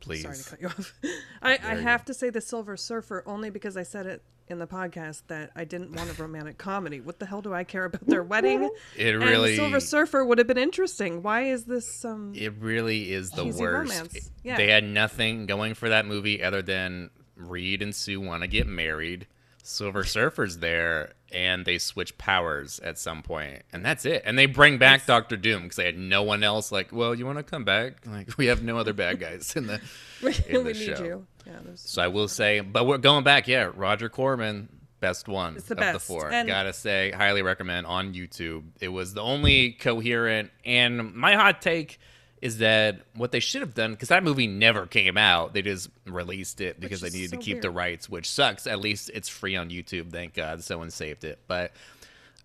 Please. 0.08 0.22
Sorry 0.24 0.38
to 0.38 0.44
cut 0.44 0.62
you 0.62 0.68
off. 0.68 0.94
I, 1.42 1.54
I 1.54 1.76
have 1.76 2.06
to 2.06 2.14
say 2.14 2.30
the 2.30 2.42
Silver 2.42 2.78
Surfer 2.78 3.24
only 3.26 3.50
because 3.50 3.78
I 3.78 3.84
said 3.84 4.06
it 4.06 4.24
in 4.50 4.60
the 4.60 4.68
podcast 4.68 5.24
that 5.28 5.52
I 5.56 5.66
didn't 5.66 5.92
want 5.94 6.10
a 6.10 6.14
romantic 6.22 6.58
comedy. 6.58 7.02
What 7.02 7.20
the 7.20 7.26
hell 7.26 7.42
do 7.42 7.54
I 7.54 7.64
care 7.64 7.86
about 7.86 8.06
their 8.08 8.24
wedding? 8.24 8.70
It 8.96 9.16
And 9.16 9.24
really, 9.24 9.56
Silver 9.56 9.80
Surfer 9.80 10.24
would 10.24 10.38
have 10.38 10.48
been 10.48 10.58
interesting. 10.58 11.22
Why 11.22 11.44
is 11.44 11.66
this 11.66 12.06
um 12.06 12.34
it 12.36 12.54
really 12.60 13.12
is 13.12 13.32
the 13.32 13.46
worst. 13.46 13.62
romance. 13.62 14.32
Yeah. 14.44 14.58
They 14.58 14.70
had 14.70 14.84
nothing 14.84 15.46
going 15.46 15.74
for 15.74 15.90
that 15.90 16.06
movie 16.06 16.42
other 16.42 16.62
than 16.62 17.10
Reed 17.36 17.82
and 17.82 17.94
Sue 17.94 18.22
want 18.22 18.44
to 18.44 18.48
get 18.48 18.68
married. 18.68 19.28
Silver 19.68 20.06
Surfer's 20.06 20.60
there, 20.60 21.12
and 21.34 21.66
they 21.66 21.78
switch 21.78 22.18
powers 22.18 22.80
at 22.80 22.98
some 22.98 23.22
point, 23.22 23.64
and 23.74 23.84
that's 23.84 24.06
it. 24.06 24.22
And 24.26 24.38
they 24.40 24.46
bring 24.46 24.78
back 24.78 25.06
Doctor 25.06 25.36
Doom 25.36 25.64
because 25.64 25.76
they 25.76 25.86
had 25.86 25.98
no 25.98 26.24
one 26.24 26.42
else. 26.42 26.72
Like, 26.72 26.94
well, 26.94 27.14
you 27.14 27.26
want 27.26 27.38
to 27.38 27.44
come 27.44 27.66
back? 27.66 27.96
Like, 28.08 28.38
we 28.38 28.46
have 28.46 28.64
no 28.64 28.78
other 28.78 28.94
bad 28.94 29.20
guys 29.20 29.56
in 29.58 29.68
the. 29.68 29.82
we, 30.24 30.34
in 30.48 30.64
the 30.64 30.72
need 30.74 30.98
show. 30.98 31.04
you. 31.04 31.28
Yeah, 31.46 31.60
So 31.76 32.02
I 32.02 32.08
will 32.08 32.30
say, 32.30 32.62
but 32.62 32.86
we're 32.88 32.98
going 32.98 33.26
back. 33.26 33.48
Yeah, 33.48 33.72
Roger 33.76 34.08
Corman, 34.10 34.70
best 35.02 35.28
one 35.28 35.58
It's 35.58 35.66
the 35.68 35.76
of 35.86 35.94
the 35.94 36.00
four. 36.00 36.32
And- 36.32 36.48
Gotta 36.48 36.72
say, 36.74 37.12
highly 37.12 37.42
recommend 37.42 37.86
on 37.88 38.14
YouTube. 38.14 38.64
It 38.80 38.88
was 38.88 39.14
the 39.14 39.22
only 39.22 39.74
coherent. 39.74 40.52
And 40.66 41.14
my 41.14 41.36
hot 41.36 41.62
take 41.62 42.00
is 42.42 42.60
that 42.60 43.02
what 43.16 43.32
they 43.32 43.40
should 43.40 43.62
have 43.62 43.74
done, 43.74 43.92
because 43.92 44.10
that 44.10 44.24
movie 44.24 44.48
never 44.48 44.86
came 44.86 45.18
out, 45.18 45.54
they 45.54 45.62
just 45.62 45.90
released 46.06 46.62
it 46.62 46.80
because 46.80 47.02
they 47.02 47.10
needed 47.10 47.32
so 47.32 47.38
to 47.38 47.42
keep 47.42 47.62
the 47.62 47.72
rights, 47.72 48.10
which 48.10 48.30
sucks. 48.30 48.68
At 48.68 48.80
least 48.80 49.10
it's 49.14 49.30
free 49.30 49.56
on 49.56 49.70
YouTube. 49.70 50.12
Thank 50.12 50.34
God 50.34 50.64
someone 50.64 50.92
saved 50.92 51.24
it. 51.24 51.40
But 51.48 51.72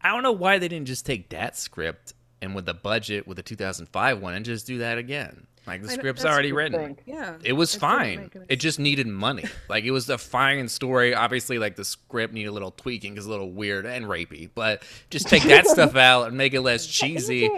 I 0.00 0.08
don't 0.10 0.22
know 0.22 0.32
why 0.32 0.58
they 0.58 0.68
didn't 0.68 0.88
just 0.88 1.04
take 1.04 1.28
that 1.30 1.56
script 1.56 2.14
and 2.40 2.54
with 2.54 2.66
the 2.66 2.74
budget 2.74 3.26
with 3.26 3.36
the 3.36 3.42
2005 3.42 4.20
one 4.20 4.34
and 4.34 4.44
just 4.44 4.66
do 4.66 4.78
that 4.78 4.98
again. 4.98 5.46
Like 5.66 5.82
the 5.82 5.90
I 5.90 5.94
script's 5.94 6.24
already 6.24 6.50
written. 6.52 6.96
thing. 6.96 6.98
yeah. 7.06 7.36
It 7.44 7.52
was 7.52 7.74
fine. 7.74 8.30
It 8.48 8.56
just 8.56 8.80
needed 8.80 9.06
money. 9.06 9.44
Like 9.68 9.84
it 9.84 9.92
was 9.92 10.08
a 10.10 10.18
fine 10.18 10.68
story. 10.68 11.14
Obviously, 11.14 11.58
like 11.60 11.76
the 11.76 11.84
script 11.84 12.34
needed 12.34 12.48
a 12.48 12.52
little 12.52 12.72
tweaking, 12.72 13.14
because 13.14 13.26
a 13.26 13.30
little 13.30 13.50
weird 13.50 13.86
and 13.86 14.06
rapey. 14.06 14.50
But 14.52 14.82
just 15.10 15.28
take 15.28 15.42
that 15.44 15.68
stuff 15.68 15.94
out 15.94 16.26
and 16.26 16.36
make 16.36 16.54
it 16.54 16.62
less 16.62 16.84
cheesy. 16.86 17.48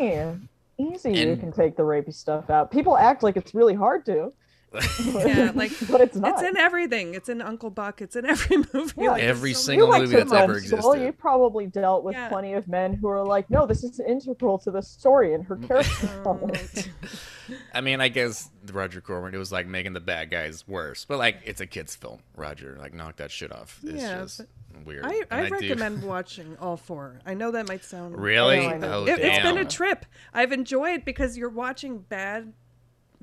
Easy. 0.79 1.11
Easy, 1.11 1.21
you 1.29 1.37
can 1.37 1.53
take 1.53 1.77
the 1.77 1.83
rapey 1.83 2.13
stuff 2.15 2.51
out. 2.51 2.71
People 2.71 2.97
act 2.97 3.23
like 3.23 3.37
it's 3.37 3.55
really 3.55 3.75
hard 3.75 4.05
to. 4.07 4.33
Yeah, 5.05 5.53
like 5.55 5.71
but 5.89 6.01
it's 6.01 6.17
not. 6.17 6.33
It's 6.33 6.43
in 6.43 6.57
everything. 6.57 7.15
It's 7.15 7.29
in 7.29 7.41
Uncle 7.41 7.71
Buck. 7.71 8.03
It's 8.03 8.17
in 8.17 8.27
every 8.35 8.57
movie. 8.73 8.93
Yeah. 8.97 9.11
Like, 9.13 9.23
Every 9.23 9.55
so 9.55 9.61
single 9.61 9.87
you 9.87 9.93
like 9.93 10.03
movie 10.03 10.17
that's 10.17 10.33
ever 10.33 10.61
Two 10.61 10.71
Months, 10.71 10.73
Well, 10.73 10.93
existed. 10.93 11.07
you 11.07 11.13
probably 11.13 11.67
dealt 11.67 12.03
with 12.03 12.15
Yeah. 12.15 12.29
plenty 12.29 12.55
of 12.55 12.67
men 12.67 12.95
who 12.95 13.09
are 13.09 13.25
like, 13.25 13.49
no, 13.51 13.67
this 13.67 13.85
is 13.85 14.01
integral 14.01 14.59
to 14.59 14.73
the 14.73 14.83
story 14.83 15.35
and 15.35 15.45
her 15.45 15.57
mm. 15.57 15.69
character. 15.69 16.09
Oh. 16.27 16.51
Development." 17.47 17.71
I 17.75 17.81
mean, 17.81 18.01
I 18.01 18.09
guess 18.09 18.51
Roger 18.73 19.01
Corman. 19.01 19.35
It 19.35 19.39
was 19.39 19.53
like 19.53 19.67
making 19.67 19.93
the 19.93 20.01
bad 20.01 20.31
guys 20.31 20.67
worse, 20.67 21.05
but 21.05 21.19
like 21.19 21.39
it's 21.45 21.61
a 21.61 21.67
kids' 21.67 21.95
film. 21.97 22.21
Roger, 22.37 22.77
like 22.81 22.95
knock 22.95 23.17
that 23.17 23.31
shit 23.31 23.53
off. 23.53 23.81
It's 23.85 24.03
Yeah, 24.03 24.23
just 24.23 24.41
weird. 24.85 25.05
I, 25.07 25.23
I 25.31 25.45
do- 25.49 25.55
recommend 25.55 26.03
watching 26.03 26.57
all 26.59 26.77
four. 26.77 27.21
I 27.25 27.35
know 27.35 27.51
that 27.53 27.69
might 27.69 27.85
sound 27.85 28.19
Really? 28.19 28.59
I 28.67 28.67
know, 28.67 28.75
I 28.75 28.79
know. 28.79 28.93
Oh 29.01 29.07
It, 29.07 29.19
it's 29.21 29.43
been 29.43 29.59
a 29.59 29.65
trip. 29.65 30.05
I've 30.33 30.53
enjoyed 30.53 31.05
because 31.05 31.37
you're 31.39 31.49
watching 31.49 31.99
bad, 31.99 32.53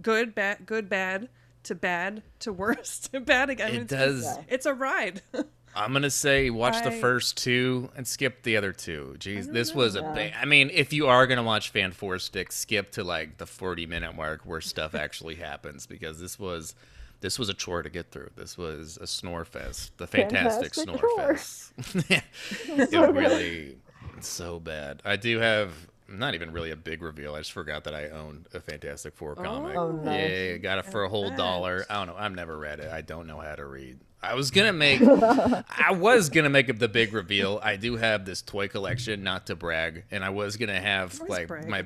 good, 0.02 0.34
bad, 0.36 0.66
good, 0.66 0.88
bad 0.90 1.30
to 1.64 1.76
bad 1.76 2.24
to 2.40 2.52
worse 2.54 3.00
to 3.12 3.20
bad 3.20 3.50
again. 3.50 3.74
It 3.76 3.82
It's 3.84 3.92
does. 3.92 4.38
It's 4.48 4.66
a 4.66 4.74
ride. 4.74 5.22
I'm 5.76 5.94
gonna 5.94 6.10
say 6.10 6.50
watch 6.50 6.84
the 6.84 6.92
first 6.92 7.38
two 7.38 7.90
and 7.96 8.08
skip 8.08 8.44
the 8.44 8.58
other 8.58 8.74
two. 8.74 9.16
Jeez, 9.20 9.52
this 9.52 9.72
oh. 9.72 9.76
was 9.76 9.96
a 9.96 10.02
Yeah. 10.02 10.14
big. 10.14 10.34
I 10.40 10.46
mean, 10.46 10.70
if 10.74 10.92
you 10.94 11.08
are 11.08 11.26
gonna 11.28 11.44
watch 11.44 11.70
Fan 11.70 11.92
Four 11.92 12.20
Stick, 12.20 12.52
skip 12.52 12.92
to 12.92 13.04
like 13.04 13.38
the 13.38 13.46
40 13.46 13.86
minute 13.86 14.16
mark 14.16 14.42
where 14.46 14.62
stuff 14.62 14.96
actually 14.96 15.36
happens 15.36 15.86
because 15.88 16.20
this 16.20 16.38
was 16.40 16.76
this 17.22 17.38
was 17.38 17.50
a 17.50 17.54
chore 17.54 17.84
to 17.84 17.90
get 17.90 18.12
through. 18.12 18.32
This 18.36 18.58
was 18.58 18.98
a 19.00 19.08
snore 19.08 19.46
fest, 19.46 19.98
the 19.98 20.08
fantastic, 20.08 20.74
Fantastic 20.74 20.74
snore 20.74 20.98
chore. 20.98 21.36
fest. 21.36 21.74
it 22.10 22.92
really 23.14 23.78
so 24.20 24.60
bad. 24.60 25.02
I 25.06 25.16
do 25.16 25.40
have 25.40 25.72
not 26.10 26.34
even 26.34 26.52
really 26.52 26.72
a 26.72 26.76
big 26.76 27.02
reveal. 27.02 27.36
I 27.36 27.40
just 27.40 27.54
forgot 27.54 27.86
that 27.86 27.96
I 27.96 28.10
owned 28.10 28.48
a 28.54 28.60
Fantastic 28.60 29.16
Four 29.16 29.36
comic. 29.36 29.78
Oh, 29.78 29.92
nice. 29.92 30.30
Yeah, 30.30 30.58
got 30.58 30.80
it 30.80 30.86
for 30.86 31.04
a 31.04 31.10
whole 31.10 31.30
dollar. 31.32 31.86
I 31.90 31.94
don't 31.96 32.08
know. 32.08 32.16
I've 32.18 32.34
never 32.36 32.58
read 32.58 32.80
it. 32.80 32.92
I 32.92 33.02
don't 33.02 33.28
know 33.28 33.40
how 33.40 33.56
to 33.56 33.66
read. 33.66 34.00
I 34.24 34.36
was 34.36 34.52
gonna 34.52 34.74
make 34.74 35.02
I 35.02 35.92
was 35.92 36.30
gonna 36.30 36.50
make 36.50 36.70
up 36.70 36.78
the 36.78 36.88
big 36.88 37.12
reveal. 37.14 37.60
I 37.64 37.76
do 37.76 37.96
have 37.96 38.24
this 38.26 38.42
toy 38.42 38.68
collection, 38.68 39.24
not 39.24 39.48
to 39.48 39.56
brag, 39.56 40.04
and 40.12 40.24
I 40.24 40.30
was 40.30 40.58
gonna 40.58 40.80
have 40.80 41.20
Always 41.20 41.30
like 41.30 41.48
bragging. 41.48 41.70
my 41.72 41.86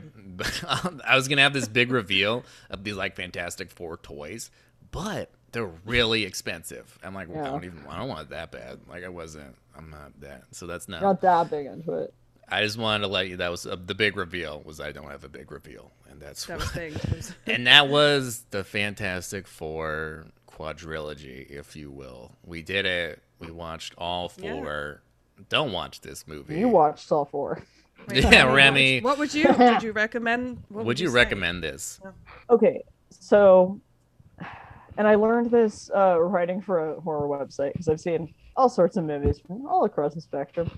I 1.06 1.16
was 1.16 1.28
gonna 1.28 1.44
have 1.44 1.54
this 1.54 1.68
big 1.68 1.92
reveal 1.92 2.44
of 2.70 2.84
these 2.84 2.96
like 2.96 3.16
Fantastic 3.16 3.72
Four 3.72 3.98
toys, 3.98 4.52
but 4.92 5.30
they're 5.54 5.72
really 5.86 6.24
expensive. 6.26 7.00
I'm 7.04 7.16
like, 7.16 7.30
well, 7.30 7.46
I 7.46 7.50
don't 7.50 7.64
even 7.64 7.86
I 7.90 8.00
don't 8.00 8.10
want 8.10 8.22
it 8.24 8.30
that 8.32 8.52
bad. 8.52 8.80
Like 8.90 9.06
I 9.06 9.10
wasn't. 9.10 9.56
I'm 9.78 9.90
not 9.90 10.20
that. 10.20 10.44
So 10.52 10.68
that's 10.68 10.90
not. 10.90 11.02
Not 11.02 11.22
that 11.22 11.50
big 11.50 11.66
into 11.68 11.94
it. 11.94 12.14
I 12.50 12.62
just 12.64 12.78
wanted 12.78 13.04
to 13.04 13.08
let 13.08 13.28
you. 13.30 13.38
That 13.38 13.50
was 13.50 13.66
uh, 13.66 13.76
the 13.84 13.96
big 13.96 14.18
reveal. 14.18 14.62
Was 14.66 14.80
I 14.82 14.92
don't 14.92 15.10
have 15.10 15.24
a 15.24 15.30
big 15.30 15.52
reveal, 15.52 15.92
and 16.10 16.22
that's 16.22 16.46
that 16.48 16.60
what- 16.60 17.34
and 17.48 17.66
that 17.68 17.88
was 17.88 18.44
the 18.52 18.64
Fantastic 18.66 19.48
Four 19.48 20.26
quadrilogy, 20.56 21.50
if 21.50 21.76
you 21.76 21.92
will. 21.92 22.32
We 22.46 22.62
did 22.62 22.86
it. 22.86 23.22
We 23.40 23.52
watched 23.52 23.94
all 23.98 24.32
Yeah. 24.38 24.54
four. 24.54 25.02
Don't 25.50 25.72
watch 25.72 26.02
this 26.02 26.28
movie. 26.28 26.58
You 26.60 26.70
watched 26.70 27.12
all 27.12 27.26
four. 27.26 27.62
Yeah, 28.14 28.54
Remy. 28.54 29.00
What 29.02 29.18
would 29.18 29.34
you? 29.34 29.52
Did 29.54 29.82
you 29.82 29.92
recommend? 29.94 30.62
What 30.70 30.86
Would 30.86 31.00
you 31.00 31.08
say? 31.08 31.14
recommend 31.16 31.64
this? 31.64 32.00
Okay, 32.50 32.84
so, 33.10 33.80
and 34.98 35.08
I 35.08 35.16
learned 35.16 35.50
this 35.50 35.90
uh, 35.96 36.20
writing 36.20 36.62
for 36.62 36.92
a 36.92 37.00
horror 37.00 37.28
website 37.28 37.72
because 37.72 37.88
I've 37.88 38.02
seen 38.02 38.32
all 38.58 38.68
sorts 38.70 38.98
of 38.98 39.06
movies 39.06 39.40
from 39.40 39.66
all 39.66 39.86
across 39.86 40.14
the 40.14 40.22
spectrum. 40.22 40.70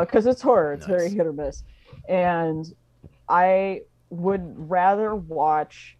Because 0.00 0.26
it's 0.26 0.40
horror, 0.42 0.72
it's 0.72 0.86
very 0.86 1.10
hit 1.10 1.26
or 1.26 1.32
miss, 1.34 1.62
and 2.08 2.74
I 3.28 3.82
would 4.10 4.54
rather 4.70 5.14
watch 5.14 5.97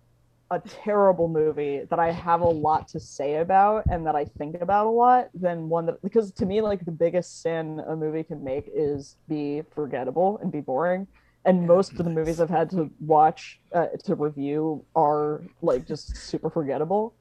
a 0.51 0.61
terrible 0.61 1.29
movie 1.29 1.83
that 1.91 1.99
I 1.99 2.11
have 2.11 2.41
a 2.41 2.49
lot 2.49 2.89
to 2.89 3.01
say 3.01 3.37
about 3.37 3.85
and 3.91 4.07
that 4.07 4.15
I 4.15 4.25
think 4.25 4.61
about 4.63 4.87
a 4.87 4.91
lot 4.91 5.29
than 5.35 5.69
one 5.69 5.87
that 5.87 6.01
because 6.03 6.33
to 6.33 6.47
me 6.47 6.63
like 6.63 6.85
the 6.85 6.91
biggest 6.91 7.43
sin 7.43 7.83
a 7.87 7.95
movie 7.95 8.23
can 8.23 8.43
make 8.43 8.65
is 8.75 9.17
be 9.29 9.63
forgettable 9.75 10.39
and 10.43 10.51
be 10.51 10.61
boring 10.61 11.07
and 11.45 11.67
most 11.67 11.93
of 11.93 12.05
the 12.05 12.11
movies 12.11 12.41
I've 12.41 12.51
had 12.51 12.71
to 12.71 12.91
watch 13.01 13.59
uh, 13.75 13.87
to 14.05 14.15
review 14.15 14.85
are 14.95 15.43
like 15.63 15.87
just 15.87 16.15
super 16.17 16.51
forgettable. 16.51 17.15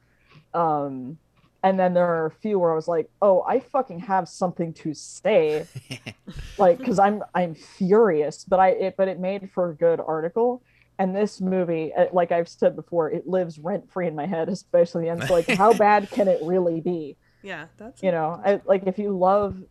Um, 0.52 1.18
and 1.62 1.80
then 1.80 1.94
there 1.94 2.06
are 2.06 2.26
a 2.26 2.30
few 2.30 2.58
where 2.58 2.70
I 2.70 2.74
was 2.74 2.88
like, 2.88 3.08
"Oh, 3.22 3.42
I 3.48 3.60
fucking 3.60 4.00
have 4.00 4.28
something 4.28 4.74
to 4.74 4.92
say," 4.92 5.66
like 6.58 6.78
because 6.78 6.98
I'm 6.98 7.22
I'm 7.34 7.54
furious. 7.54 8.44
But 8.44 8.60
I 8.60 8.68
it 8.70 8.94
but 8.98 9.08
it 9.08 9.18
made 9.18 9.50
for 9.50 9.70
a 9.70 9.74
good 9.74 9.98
article. 9.98 10.62
And 10.98 11.14
this 11.14 11.40
movie, 11.40 11.92
uh, 11.96 12.06
like 12.12 12.32
I've 12.32 12.48
said 12.48 12.74
before, 12.74 13.10
it 13.10 13.26
lives 13.26 13.58
rent 13.58 13.90
free 13.92 14.08
in 14.08 14.16
my 14.16 14.26
head, 14.26 14.48
especially 14.48 15.08
end. 15.08 15.22
So 15.24 15.34
like, 15.34 15.48
how 15.48 15.72
bad 15.86 16.10
can 16.10 16.26
it 16.28 16.40
really 16.42 16.80
be? 16.80 17.16
Yeah, 17.42 17.66
that's 17.76 18.02
you 18.02 18.10
know 18.10 18.40
I, 18.44 18.60
like 18.64 18.82
if 18.86 18.98
you 18.98 19.16
love 19.16 19.62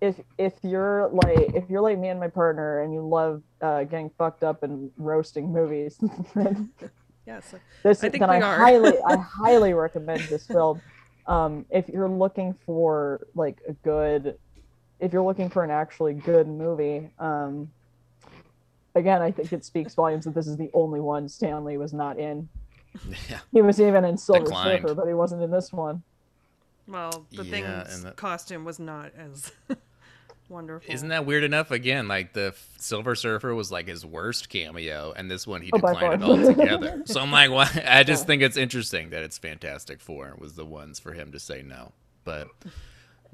if 0.00 0.18
if 0.38 0.54
you're 0.62 1.10
like 1.12 1.54
if 1.54 1.68
you're 1.68 1.82
like 1.82 1.98
me 1.98 2.08
and 2.08 2.18
my 2.18 2.28
partner 2.28 2.82
and 2.82 2.94
you 2.94 3.06
love 3.06 3.42
uh 3.60 3.84
getting 3.84 4.10
fucked 4.16 4.42
up 4.42 4.62
and 4.62 4.90
roasting 4.96 5.52
movies 5.52 5.98
then 6.34 6.70
Yes. 7.26 7.54
this 7.82 8.04
I 8.04 8.08
think 8.08 8.20
then 8.20 8.30
we 8.30 8.36
I 8.36 8.40
are. 8.40 8.56
highly 8.56 8.94
I 9.06 9.16
highly 9.16 9.74
recommend 9.74 10.28
this 10.28 10.46
film. 10.46 10.80
Um, 11.26 11.64
if 11.70 11.88
you're 11.88 12.08
looking 12.08 12.54
for 12.66 13.26
like 13.34 13.58
a 13.66 13.72
good, 13.72 14.36
if 15.00 15.12
you're 15.12 15.24
looking 15.24 15.48
for 15.48 15.64
an 15.64 15.70
actually 15.70 16.12
good 16.14 16.46
movie, 16.46 17.08
um, 17.18 17.70
again 18.94 19.22
I 19.22 19.30
think 19.30 19.52
it 19.52 19.64
speaks 19.64 19.94
volumes 19.94 20.24
that 20.24 20.34
this 20.34 20.46
is 20.46 20.56
the 20.56 20.70
only 20.74 21.00
one 21.00 21.28
Stan 21.28 21.64
Lee 21.64 21.76
was 21.76 21.92
not 21.92 22.18
in. 22.18 22.48
Yeah. 23.28 23.40
He 23.52 23.60
was 23.60 23.80
even 23.80 24.04
in 24.04 24.16
Silver 24.16 24.44
Declined. 24.44 24.82
Surfer, 24.82 24.94
but 24.94 25.06
he 25.08 25.14
wasn't 25.14 25.42
in 25.42 25.50
this 25.50 25.72
one. 25.72 26.02
Well, 26.86 27.26
the 27.32 27.42
Yeah, 27.44 27.50
thing's 27.50 27.94
and 27.96 28.04
that- 28.04 28.16
costume 28.16 28.64
was 28.64 28.78
not 28.78 29.10
as 29.18 29.50
wonderful. 30.48 30.94
Isn't 30.94 31.08
that 31.08 31.26
weird 31.26 31.42
enough? 31.42 31.70
Again, 31.72 32.06
like 32.06 32.34
the 32.34 32.54
Silver 32.78 33.14
Surfer 33.16 33.52
was 33.54 33.72
like 33.72 33.88
his 33.88 34.06
worst 34.06 34.48
cameo, 34.48 35.12
and 35.16 35.28
this 35.30 35.44
one 35.46 35.62
he 35.62 35.70
Oh, 35.72 35.78
declined 35.78 36.22
it 36.22 36.26
far. 36.26 36.30
altogether. 36.38 37.02
so 37.06 37.20
I'm 37.20 37.32
like, 37.32 37.50
why? 37.50 37.68
I 37.84 38.04
just 38.04 38.26
think 38.28 38.42
it's 38.42 38.56
interesting 38.56 39.10
that 39.10 39.22
it's 39.24 39.38
Fantastic 39.38 40.00
Four 40.00 40.34
was 40.38 40.52
the 40.54 40.64
ones 40.66 41.00
for 41.00 41.12
him 41.14 41.32
to 41.32 41.40
say 41.40 41.62
no, 41.62 41.90
but 42.24 42.46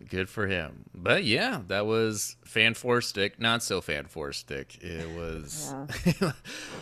good 0.08 0.28
for 0.28 0.46
him. 0.46 0.84
But 0.94 1.24
yeah, 1.24 1.60
that 1.68 1.86
was 1.86 2.36
fan 2.44 2.74
four 2.74 3.00
stick, 3.00 3.40
not 3.40 3.62
so 3.62 3.80
fan 3.80 4.06
four 4.06 4.32
stick. 4.32 4.82
It 4.82 5.08
was. 5.16 5.74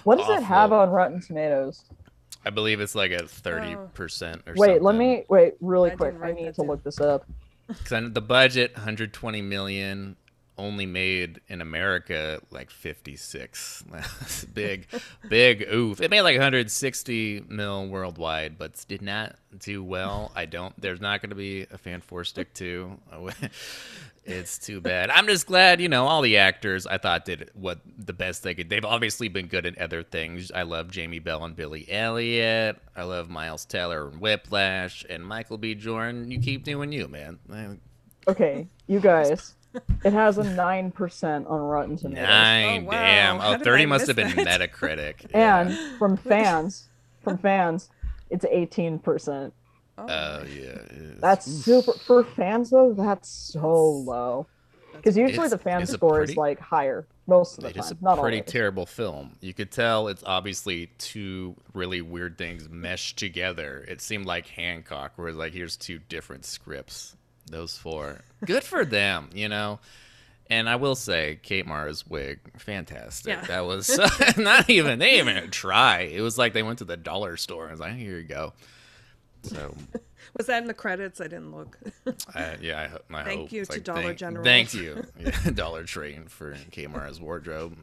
What 0.05 0.19
does 0.19 0.29
it 0.29 0.43
have 0.43 0.73
on 0.73 0.91
Rotten 0.91 1.21
Tomatoes? 1.21 1.85
I 2.45 2.51
believe 2.51 2.81
it's 2.81 2.95
like 2.95 3.11
a 3.11 3.27
thirty 3.27 3.75
oh. 3.75 3.91
percent 3.93 4.43
or 4.47 4.55
Wait, 4.57 4.67
something. 4.67 4.83
let 4.83 4.95
me 4.95 5.25
wait 5.29 5.55
really 5.61 5.91
I 5.91 5.97
quick. 5.97 6.15
I 6.23 6.33
need 6.33 6.47
to 6.47 6.53
down. 6.53 6.67
look 6.67 6.83
this 6.83 7.01
up. 7.01 7.27
Because 7.69 8.13
the 8.15 8.23
budget, 8.23 8.73
120 8.77 9.43
million, 9.43 10.17
only 10.59 10.87
made 10.87 11.41
in 11.49 11.61
America 11.61 12.41
like 12.51 12.71
56. 12.71 13.85
That's 13.91 14.45
big, 14.55 14.87
big 15.29 15.67
oof. 15.73 16.01
It 16.01 16.11
made 16.11 16.23
like 16.23 16.37
160 16.37 17.45
mil 17.49 17.89
worldwide, 17.89 18.59
but 18.59 18.85
did 18.89 19.03
not 19.03 19.37
do 19.59 19.83
well. 19.83 20.33
I 20.35 20.45
don't. 20.45 20.79
There's 20.81 21.01
not 21.01 21.23
going 21.23 21.31
to 21.31 21.37
be 21.37 21.63
a 21.71 21.79
fan 21.79 22.01
four 22.01 22.25
stick 22.25 22.53
two. 22.55 22.99
It's 24.29 24.59
too 24.59 24.83
bad. 24.83 25.09
I'm 25.09 25.27
just 25.27 25.47
glad, 25.47 25.81
you 25.81 25.89
know, 25.89 26.07
all 26.07 26.21
the 26.21 26.37
actors 26.37 26.87
I 26.87 26.99
thought 26.99 27.25
did 27.25 27.51
what 27.55 27.81
the 27.97 28.13
best 28.13 28.43
they 28.43 28.55
could. 28.55 28.69
They've 28.69 28.85
obviously 28.85 29.29
been 29.29 29.47
good 29.47 29.65
at 29.65 29.79
other 29.79 30.03
things. 30.03 30.53
I 30.53 30.65
love 30.65 30.91
Jamie 30.91 31.19
Bell 31.19 31.45
and 31.45 31.57
Billy 31.57 31.87
Elliot. 31.91 32.79
I 32.95 33.05
love 33.05 33.31
Miles 33.31 33.65
Teller 33.65 34.09
and 34.09 34.21
Whiplash 34.21 35.03
and 35.09 35.25
Michael 35.25 35.57
B. 35.57 35.75
Jordan. 35.75 36.31
You 36.31 36.41
keep 36.41 36.63
doing 36.63 36.93
you, 36.93 37.09
man. 37.09 37.39
Okay, 38.29 38.69
you 38.87 39.01
guys. 39.01 39.55
It 40.05 40.13
has 40.13 40.39
a 40.39 40.45
nine 40.45 40.91
percent 40.91 41.47
on 41.47 41.61
Rotten 41.61 41.97
Tomatoes. 41.97 42.23
Nine, 42.27 42.83
Oh, 42.83 42.87
wow. 42.87 42.91
damn. 42.93 43.37
Oh, 43.37 43.41
How 43.41 43.55
Oh, 43.55 43.59
30 43.59 43.87
must 43.87 44.07
have 44.07 44.17
been 44.17 44.35
that? 44.37 44.61
Metacritic. 44.61 45.27
And 45.35 45.73
from 45.99 46.17
fans, 46.17 46.89
from 47.23 47.39
fans, 47.39 47.91
it's 48.31 48.45
eighteen 48.51 48.99
percent. 48.99 49.53
Oh, 49.99 50.07
Oh, 50.09 50.45
yeah. 50.45 50.65
it's- 50.71 51.21
That's 51.21 51.47
super 51.47 51.93
for 51.93 52.25
fans 52.25 52.71
though. 52.71 52.93
That's 52.95 53.29
so 53.29 53.69
low. 53.85 54.47
Because 54.95 55.17
usually 55.17 55.35
It's- 55.47 55.51
the 55.51 55.59
fan 55.59 55.87
score 55.87 56.17
pretty- 56.19 56.33
is 56.33 56.37
like 56.37 56.59
higher 56.61 57.07
most 57.27 57.59
of 57.59 57.65
the 57.65 57.71
It 57.71 57.77
is 57.77 57.89
time. 57.91 57.99
a 58.01 58.05
Not 58.05 58.19
pretty 58.21 58.39
always. 58.39 58.51
terrible 58.51 58.87
film. 58.87 59.37
You 59.41 59.53
could 59.55 59.71
tell 59.71 60.09
it's 60.09 60.23
obviously 60.25 60.87
two 60.99 61.55
really 61.75 62.01
weird 62.01 62.39
things 62.39 62.69
meshed 62.69 63.19
together. 63.19 63.85
It 63.87 64.01
seemed 64.01 64.27
like 64.27 64.47
Hancock, 64.49 65.13
where 65.17 65.33
like 65.33 65.53
here's 65.53 65.77
two 65.77 65.99
different 66.09 66.45
scripts. 66.47 67.15
Those 67.49 67.77
four, 67.77 68.21
good 68.45 68.65
for 68.65 68.85
them, 68.85 69.31
you 69.35 69.49
know. 69.49 69.81
And 70.51 70.69
I 70.69 70.77
will 70.77 70.95
say, 70.95 71.39
Kate 71.43 71.67
Mara's 71.67 72.07
wig, 72.07 72.39
fantastic. 72.59 73.33
Yeah. 73.33 73.45
That 73.47 73.67
was 73.67 73.99
not 74.39 74.71
even 74.71 74.99
they 74.99 75.11
didn't 75.11 75.37
even 75.37 75.51
try. 75.51 76.01
It 76.01 76.23
was 76.23 76.39
like 76.39 76.55
they 76.55 76.63
went 76.63 76.79
to 76.79 76.85
the 76.87 76.97
dollar 76.97 77.37
store 77.37 77.65
and 77.65 77.73
was 77.73 77.81
like, 77.81 77.95
here 77.95 78.19
you 78.19 78.25
go. 78.25 78.55
So 79.43 79.75
was 80.37 80.47
that 80.47 80.63
in 80.63 80.69
the 80.69 80.75
credits? 80.75 81.21
I 81.21 81.25
didn't 81.25 81.55
look. 81.55 81.79
I, 82.35 82.57
yeah, 82.61 82.81
I, 82.83 82.87
ho- 82.89 82.99
my 83.09 83.25
Thank 83.25 83.41
hope 83.41 83.53
you 83.53 83.63
is 83.63 83.69
to 83.69 83.75
like, 83.75 83.85
Dollar 83.85 84.03
thank, 84.03 84.19
General. 84.19 84.45
Thank 84.45 84.75
you, 84.75 85.05
Yeah, 85.19 85.51
Dollar 85.55 85.85
Tree 85.85 86.19
for 86.29 86.57
Kate 86.71 86.91
Mara's 86.91 87.21
wardrobe, 87.21 87.77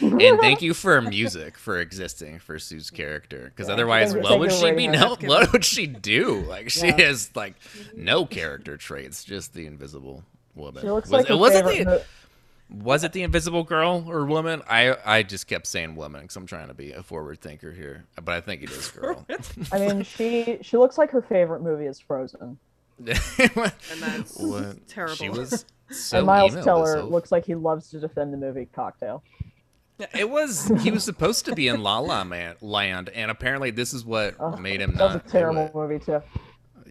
and 0.00 0.40
thank 0.40 0.62
you 0.62 0.74
for 0.74 1.00
music 1.00 1.56
for 1.58 1.78
existing 1.80 2.38
for 2.38 2.58
Sue's 2.58 2.90
character. 2.90 3.52
Because 3.54 3.68
Yeah, 3.68 3.74
otherwise, 3.74 4.14
what 4.14 4.38
would 4.38 4.52
she 4.52 4.72
be? 4.72 4.88
No, 4.88 5.16
what 5.22 5.52
would 5.52 5.64
she 5.64 5.86
do? 5.86 6.40
Like 6.42 6.70
she 6.70 6.88
Yeah. 6.88 7.00
has 7.02 7.30
like 7.34 7.54
no 7.94 8.26
character 8.26 8.76
traits, 8.76 9.24
just 9.24 9.54
the 9.54 9.66
invisible 9.66 10.24
woman. 10.54 10.82
She 10.82 10.90
looks 10.90 11.08
was, 11.08 11.20
like 11.20 11.28
her 11.28 11.36
was 11.36 11.54
it 11.54 11.64
the 11.64 11.84
mo- 11.84 12.02
was 12.72 13.02
it 13.04 13.12
the 13.12 13.22
invisible 13.22 13.64
girl 13.64 14.04
or 14.08 14.24
woman? 14.24 14.62
I 14.68 14.96
I 15.04 15.22
just 15.22 15.46
kept 15.46 15.66
saying 15.66 15.96
woman 15.96 16.22
because 16.22 16.36
I'm 16.36 16.46
trying 16.46 16.68
to 16.68 16.74
be 16.74 16.92
a 16.92 17.02
forward 17.02 17.40
thinker 17.40 17.72
here, 17.72 18.04
but 18.16 18.34
I 18.34 18.40
think 18.40 18.62
it 18.62 18.70
is 18.70 18.88
girl. 18.90 19.26
I 19.72 19.78
mean, 19.78 20.02
she 20.02 20.58
she 20.62 20.76
looks 20.76 20.96
like 20.98 21.10
her 21.10 21.22
favorite 21.22 21.62
movie 21.62 21.86
is 21.86 21.98
Frozen. 22.00 22.58
And 23.08 23.12
that's 24.00 24.36
What? 24.38 24.86
terrible. 24.88 25.14
She 25.16 25.28
was 25.30 25.64
so 25.90 26.18
and 26.18 26.26
Miles 26.26 26.52
emo 26.52 26.56
this 26.56 26.64
Teller 26.64 27.02
looks 27.02 27.32
like 27.32 27.44
he 27.46 27.54
loves 27.54 27.90
to 27.90 27.98
defend 28.00 28.32
the 28.32 28.36
movie 28.36 28.68
Cocktail. 28.74 29.22
It 30.14 30.30
was 30.30 30.70
he 30.80 30.90
was 30.90 31.04
supposed 31.04 31.44
to 31.46 31.54
be 31.54 31.68
in 31.68 31.82
La 31.82 31.98
La 31.98 32.24
Man, 32.24 32.56
Land, 32.60 33.08
and 33.10 33.30
apparently 33.30 33.70
this 33.70 33.92
is 33.92 34.04
what 34.04 34.34
Oh, 34.38 34.56
made 34.56 34.80
him 34.80 34.92
That 34.94 35.04
was 35.04 35.14
not. 35.14 35.26
a 35.26 35.28
terrible 35.28 35.66
do 35.68 35.78
movie 35.78 35.98
too. 35.98 36.14
it. 36.14 36.22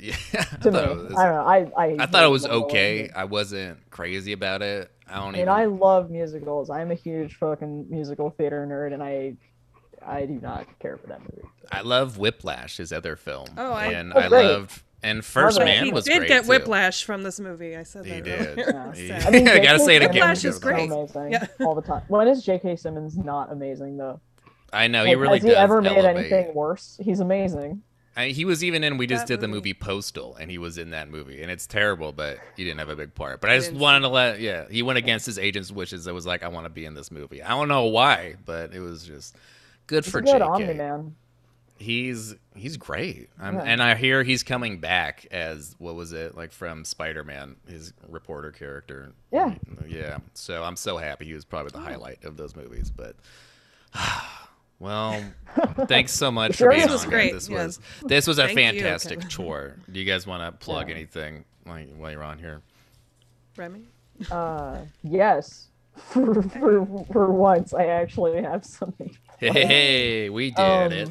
Yeah, 0.02 0.16
I 0.34 0.44
To 0.58 0.72
me, 0.72 0.78
thought 0.78 0.84
it 0.84 0.90
I 0.90 0.94
was, 0.94 1.08
don't 1.10 1.16
know. 1.16 1.44
I 1.44 1.58
I, 1.86 1.96
I 2.00 2.06
thought 2.06 2.24
it 2.24 2.28
was 2.30 2.46
okay. 2.46 3.08
but- 3.12 3.20
I 3.20 3.24
wasn't 3.26 3.90
crazy 3.90 4.32
about 4.34 4.62
it. 4.62 4.92
I 5.10 5.16
don't 5.16 5.24
I 5.24 5.32
mean, 5.32 5.36
even. 5.42 5.50
I 5.50 5.66
love 5.66 6.10
musicals. 6.10 6.70
I'm 6.70 6.92
a 6.92 6.96
huge 6.96 7.36
fucking 7.36 7.88
musical 7.90 8.30
theater 8.32 8.66
nerd, 8.70 8.94
and 8.94 9.02
I 9.04 9.34
I 10.06 10.26
do 10.26 10.34
not 10.42 10.66
care 10.80 10.98
for 10.98 11.08
that 11.08 11.20
movie. 11.22 11.48
I 11.72 11.82
love 11.82 12.18
Whiplash, 12.18 12.78
his 12.78 12.94
other 12.94 13.16
film. 13.16 13.48
Oh, 13.58 13.72
I- 13.74 13.88
and 13.88 14.14
Oh, 14.16 14.20
I 14.20 14.28
great. 14.30 14.44
loved 14.46 14.82
and 15.04 15.24
First 15.24 15.58
Love. 15.58 15.66
Man 15.66 15.86
he 15.86 15.92
was 15.92 16.06
did 16.06 16.18
great 16.20 16.28
get 16.28 16.44
too. 16.44 16.50
whiplash 16.50 17.04
from 17.04 17.24
this 17.24 17.40
movie. 17.40 17.76
I 17.76 17.84
said 17.84 18.06
He 18.06 18.20
that 18.20 18.24
did. 18.24 18.60
earlier. 18.60 18.92
He- 18.96 19.08
Sad. 19.08 19.26
I 19.28 19.30
mean, 19.32 19.48
I 19.48 19.60
gotta 19.60 19.80
say 19.80 19.96
it 19.96 20.02
again. 20.04 20.14
Whiplash 20.14 20.46
is 20.46 20.60
great. 20.60 20.90
amazing 20.92 21.32
Yeah. 21.34 21.48
all 21.62 21.76
the 21.76 21.82
time. 21.82 22.04
When 22.08 22.28
is 22.28 22.44
J.K. 22.44 22.76
Simmons 22.78 23.18
not 23.18 23.52
amazing 23.52 23.98
though? 23.98 24.20
I 24.72 24.88
know 24.88 25.04
he 25.04 25.16
Like, 25.16 25.22
really 25.22 25.38
has 25.40 25.44
he 25.44 25.50
does 25.50 25.58
ever 25.58 25.82
made 25.82 26.06
anything 26.06 26.54
worse? 26.54 27.00
He's 27.04 27.20
amazing. 27.22 27.82
I, 28.20 28.28
he 28.30 28.44
was 28.44 28.64
even 28.64 28.84
in. 28.84 28.98
We 28.98 29.08
just 29.08 29.28
did 29.28 29.40
the 29.40 29.48
movie. 29.48 29.74
Postal, 29.74 30.36
and 30.36 30.52
he 30.52 30.58
was 30.58 30.78
in 30.78 30.90
that 30.90 31.10
movie, 31.10 31.42
and 31.42 31.50
it's 31.50 31.66
terrible, 31.66 32.12
but 32.12 32.38
he 32.58 32.66
didn't 32.66 32.80
have 32.80 32.90
a 32.90 32.96
big 32.96 33.16
part. 33.16 33.40
But 33.40 33.50
I 33.50 33.58
just 33.58 33.72
wanted 33.72 34.02
to 34.02 34.10
let. 34.10 34.42
Yeah, 34.42 34.66
he 34.70 34.84
went 34.84 34.98
against 34.98 35.26
his 35.26 35.40
agent's 35.40 35.72
wishes. 35.72 36.06
It 36.06 36.14
was 36.14 36.26
like, 36.26 36.44
I 36.44 36.50
want 36.50 36.66
to 36.66 36.70
be 36.70 36.84
in 36.86 36.96
this 36.96 37.12
movie. 37.12 37.42
I 37.42 37.50
don't 37.50 37.70
know 37.70 37.86
why, 37.86 38.36
but 38.46 38.74
it 38.74 38.82
was 38.82 39.06
just 39.06 39.38
good 39.88 40.04
He's 40.04 40.12
for 40.12 40.22
good 40.22 40.42
JK. 40.42 40.76
Man. 40.76 41.16
He's 41.78 42.36
he's 42.56 42.76
great, 42.76 43.30
I'm, 43.40 43.56
Yeah. 43.56 43.62
and 43.62 43.82
I 43.82 43.96
hear 43.96 44.22
he's 44.24 44.44
coming 44.44 44.80
back 44.82 45.26
as 45.32 45.76
what 45.78 45.96
was 45.96 46.12
it 46.12 46.36
like 46.36 46.52
from 46.52 46.84
Spider 46.84 47.24
Man, 47.24 47.56
his 47.70 47.94
reporter 48.10 48.52
character. 48.52 49.14
Yeah. 49.32 49.56
yeah. 49.88 50.18
So 50.34 50.62
I'm 50.62 50.76
so 50.76 50.98
happy. 50.98 51.26
He 51.26 51.34
was 51.34 51.46
probably 51.46 51.72
the 51.72 51.80
highlight 51.80 52.26
of 52.26 52.36
those 52.36 52.56
movies, 52.56 52.92
but. 52.92 53.16
Well, 54.80 55.22
thanks 55.88 56.14
so 56.14 56.32
much 56.32 56.52
for 56.52 56.58
Sure, 56.58 56.70
being 56.72 56.82
this 56.84 56.88
on. 56.90 56.94
was 56.94 57.02
here. 57.04 57.12
great, 57.12 57.34
This 57.34 57.50
yeah. 57.50 57.64
was 57.66 57.80
this 58.04 58.28
was 58.28 58.40
a 58.40 58.46
Thank 58.46 58.58
fantastic 58.60 59.20
Kevin. 59.20 59.30
chore. 59.30 59.76
Do 59.92 60.00
you 60.00 60.06
guys 60.06 60.26
want 60.26 60.42
to 60.44 60.66
plug 60.66 60.88
Yeah. 60.90 60.96
anything 60.96 61.44
while, 61.66 61.84
while 61.98 62.12
you're 62.12 62.24
on 62.24 62.40
here? 62.40 62.62
Remy? 63.58 63.84
Uh, 64.32 64.80
yes. 65.04 65.66
For, 65.96 66.42
for 66.44 67.06
for 67.12 67.32
once, 67.34 67.74
I 67.74 67.88
actually 67.88 68.42
have 68.42 68.64
something. 68.64 69.14
Hey, 69.38 70.30
we 70.30 70.52
did 70.52 70.60
Um, 70.62 70.92
it. 70.94 71.10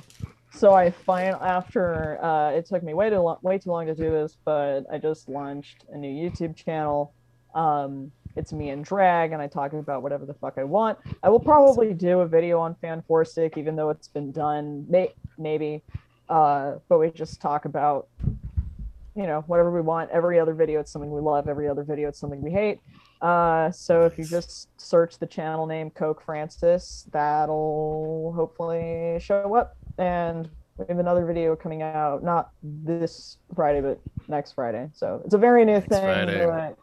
So 0.51 0.73
I 0.73 0.91
find 0.91 1.37
after 1.43 2.19
uh, 2.25 2.53
it 2.53 2.65
took 2.65 2.83
me 2.83 2.95
way 2.95 3.11
too 3.11 3.19
long, 3.19 3.37
way 3.43 3.59
too 3.59 3.71
long 3.71 3.85
to 3.87 3.95
do 3.95 4.11
this, 4.11 4.39
but 4.47 4.85
I 4.91 4.97
just 4.97 5.29
launched 5.29 5.85
a 5.93 5.99
new 5.99 6.09
YouTube 6.09 6.57
channel. 6.57 7.13
Um, 7.55 8.13
it's 8.39 8.53
me 8.53 8.71
and 8.71 8.85
drag, 8.85 9.33
and 9.33 9.43
I 9.43 9.49
talk 9.49 9.73
about 9.73 10.03
whatever 10.03 10.25
the 10.25 10.35
fuck 10.35 10.55
I 10.57 10.65
want. 10.65 10.99
I 11.23 11.29
will 11.29 11.41
probably 11.41 11.93
do 11.93 12.21
a 12.21 12.27
video 12.27 12.61
on 12.61 12.77
Fan 12.77 13.03
Four 13.07 13.27
even 13.57 13.75
though 13.75 13.91
it's 13.91 14.09
been 14.09 14.31
done, 14.31 14.87
may- 14.89 15.13
maybe. 15.37 15.83
Uh, 16.29 16.77
but 16.89 16.99
we 16.99 17.11
just 17.11 17.41
talk 17.41 17.65
about, 17.65 18.07
you 19.17 19.27
know, 19.27 19.43
whatever 19.49 19.73
we 19.73 19.81
want. 19.81 20.11
Every 20.11 20.39
other 20.39 20.55
video, 20.55 20.79
it's 20.79 20.93
something 20.93 21.11
we 21.11 21.21
love. 21.21 21.49
Every 21.49 21.69
other 21.69 21.83
video, 21.83 22.09
it's 22.09 22.19
something 22.19 22.41
we 22.41 22.53
hate. 22.53 22.81
Uh, 23.21 23.73
so 23.73 24.05
if 24.05 24.17
you 24.17 24.25
just 24.25 24.69
search 24.81 25.19
the 25.19 25.27
channel 25.27 25.67
name 25.67 25.91
Coke 25.91 26.23
Francis, 26.23 27.07
that'll 27.11 28.33
hopefully 28.37 29.19
show 29.21 29.57
up. 29.57 29.77
And 29.99 30.49
we 30.77 30.85
have 30.89 31.01
another 31.01 31.27
video 31.27 31.57
coming 31.57 31.83
out, 31.83 32.23
not 32.23 32.51
this 32.63 33.39
Friday, 33.57 33.81
but 33.81 33.99
next 34.29 34.53
Friday. 34.53 34.89
So 34.93 35.21
it's 35.25 35.35
a 35.35 35.39
very 35.39 35.65
new 35.65 35.73
Next 35.73 35.89
thing. 35.89 36.77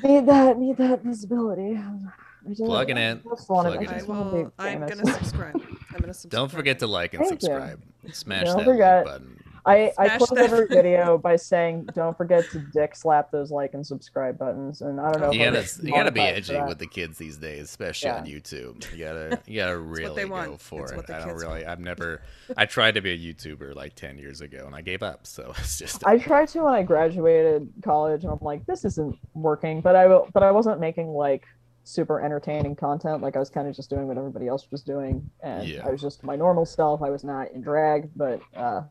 Friday. 0.00 0.02
but 0.02 0.08
need 0.08 0.26
that, 0.26 0.58
need 0.58 0.76
that 0.78 1.02
visibility. 1.02 1.76
I 1.76 2.48
just- 2.48 2.62
Plugging 2.64 2.96
I 2.98 3.10
it. 3.12 3.22
just 3.24 3.48
wanna- 3.50 3.70
Plugging 3.70 3.88
I 3.88 3.92
it. 3.92 3.94
just 3.96 4.08
I 4.08 4.12
wanna 4.12 4.30
be 4.30 4.36
will. 4.44 4.52
I'm 4.58 4.80
gonna 4.80 5.06
subscribe. 5.12 5.54
I'm 5.56 6.00
gonna 6.00 6.14
subscribe. 6.14 6.30
Don't 6.30 6.50
forget 6.52 6.78
to 6.80 6.86
like 6.86 7.14
and 7.14 7.20
Thank 7.26 7.42
you. 7.42 7.48
subscribe. 7.48 7.82
Smash 8.12 8.44
Don't 8.46 8.58
that 8.58 8.64
forget. 8.64 8.96
like 8.96 9.04
button. 9.14 9.42
I, 9.66 9.92
I 9.98 10.16
close 10.16 10.28
that. 10.30 10.38
every 10.50 10.66
video 10.70 11.18
by 11.18 11.36
saying, 11.36 11.88
"Don't 11.94 12.16
forget 12.16 12.44
to 12.52 12.60
dick 12.72 12.94
slap 12.94 13.30
those 13.30 13.50
like 13.50 13.74
and 13.74 13.86
subscribe 13.86 14.38
buttons." 14.38 14.80
And 14.80 15.00
I 15.00 15.10
don't 15.12 15.20
know. 15.20 15.32
You 15.32 15.40
if 15.42 15.46
I'm 15.48 15.54
gotta, 15.54 15.86
you 15.86 15.92
gotta 15.92 16.10
be 16.12 16.20
edgy 16.20 16.60
with 16.68 16.78
the 16.78 16.86
kids 16.86 17.18
these 17.18 17.36
days, 17.36 17.64
especially 17.64 18.08
Yeah. 18.10 18.18
on 18.18 18.26
YouTube. 18.26 18.92
You 18.96 19.04
gotta, 19.04 19.40
you 19.46 19.56
gotta 19.60 19.78
really 19.78 20.14
they 20.14 20.24
want. 20.24 20.50
go 20.52 20.56
for 20.56 20.82
It's 20.84 20.92
it. 20.92 20.96
what 20.96 21.06
the 21.08 21.16
I 21.16 21.18
don't 21.18 21.28
kids 21.30 21.42
really. 21.44 21.66
I've 21.66 21.80
never. 21.90 22.22
I 22.56 22.66
tried 22.66 22.94
to 22.94 23.00
be 23.00 23.10
a 23.10 23.18
YouTuber 23.34 23.74
like 23.74 23.94
ten 23.96 24.18
years 24.18 24.40
ago, 24.40 24.64
and 24.66 24.74
I 24.74 24.82
gave 24.82 25.02
up. 25.02 25.26
So 25.26 25.52
it's 25.58 25.78
just. 25.78 26.06
I 26.06 26.18
tried 26.18 26.48
to 26.48 26.62
when 26.62 26.74
I 26.74 26.82
graduated 26.82 27.72
college, 27.82 28.22
and 28.24 28.32
I'm 28.32 28.38
like, 28.40 28.64
this 28.66 28.84
isn't 28.84 29.18
working. 29.34 29.80
But 29.80 29.96
I 29.96 30.06
will- 30.06 30.28
but 30.32 30.42
I 30.42 30.50
wasn't 30.52 30.78
making 30.80 31.08
like 31.08 31.44
super 31.84 32.20
entertaining 32.20 32.74
content. 32.74 33.22
Like 33.22 33.36
I 33.36 33.38
was 33.38 33.48
kind 33.48 33.68
of 33.68 33.74
just 33.76 33.90
doing 33.90 34.08
what 34.08 34.18
everybody 34.18 34.48
else 34.48 34.68
was 34.70 34.82
doing, 34.82 35.28
and 35.42 35.66
Yeah. 35.66 35.86
I 35.86 35.90
was 35.90 36.00
just 36.00 36.22
my 36.24 36.36
normal 36.36 36.66
self. 36.66 37.02
I 37.02 37.10
was 37.10 37.22
not 37.24 37.50
in 37.52 37.62
drag, 37.62 38.10
but 38.16 38.40
uh, 38.56 38.82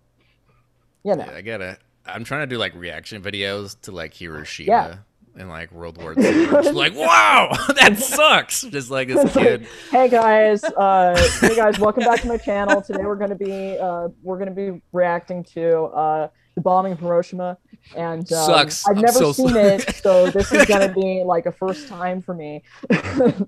you 1.05 1.15
know, 1.15 1.25
Yeah, 1.25 1.35
I 1.37 1.41
gotta. 1.41 1.77
I'm 2.05 2.23
trying 2.23 2.41
to 2.41 2.47
do 2.47 2.57
like 2.57 2.75
reaction 2.75 3.21
videos 3.21 3.79
to 3.81 3.91
like 3.91 4.13
Hiroshima 4.13 4.67
Yeah. 4.71 4.97
and 5.41 5.49
like 5.49 5.71
World 5.71 5.97
War 5.97 6.13
II. 6.17 6.23
Just 6.47 6.73
like, 6.73 6.93
wow, 6.95 7.49
that 7.75 7.97
sucks. 7.99 8.61
Just 8.61 8.91
like 8.91 9.07
this 9.07 9.23
It's 9.25 9.35
like, 9.35 9.63
hey 9.91 10.09
guys, 10.09 10.63
uh, 10.63 11.15
hey 11.41 11.55
guys, 11.55 11.79
welcome 11.79 12.03
back 12.03 12.21
to 12.21 12.27
my 12.27 12.37
channel. 12.37 12.81
Today 12.81 13.05
we're 13.05 13.15
gonna 13.15 13.35
be 13.35 13.77
uh, 13.77 14.09
we're 14.23 14.37
gonna 14.37 14.51
be 14.51 14.81
reacting 14.91 15.43
to 15.55 15.83
uh, 15.85 16.27
the 16.55 16.61
bombing 16.61 16.93
of 16.93 16.99
Hiroshima, 16.99 17.57
and 17.95 18.19
um, 18.31 18.45
Sucks. 18.45 18.87
I've 18.87 18.95
I'm 18.97 19.01
never 19.03 19.19
so 19.19 19.31
seen 19.33 19.49
sorry. 19.49 19.61
it, 19.73 19.95
so 19.95 20.29
this 20.31 20.51
is 20.51 20.65
gonna 20.65 20.91
be 20.93 21.21
like 21.25 21.45
a 21.45 21.51
first 21.51 21.87
time 21.87 22.21
for 22.21 22.33
me. 22.33 22.63
Yeah, 22.89 22.97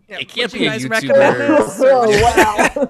It 0.10 0.28
can't 0.30 0.52
would 0.52 0.60
be 0.60 0.66
you 0.66 0.68
a 0.68 0.72
guys 0.72 0.84
YouTuber. 0.86 1.38
this? 1.68 1.82
or 1.82 1.90
oh 1.92 2.02
would 2.08 2.16
you- 2.20 2.24
wow! 2.24 2.90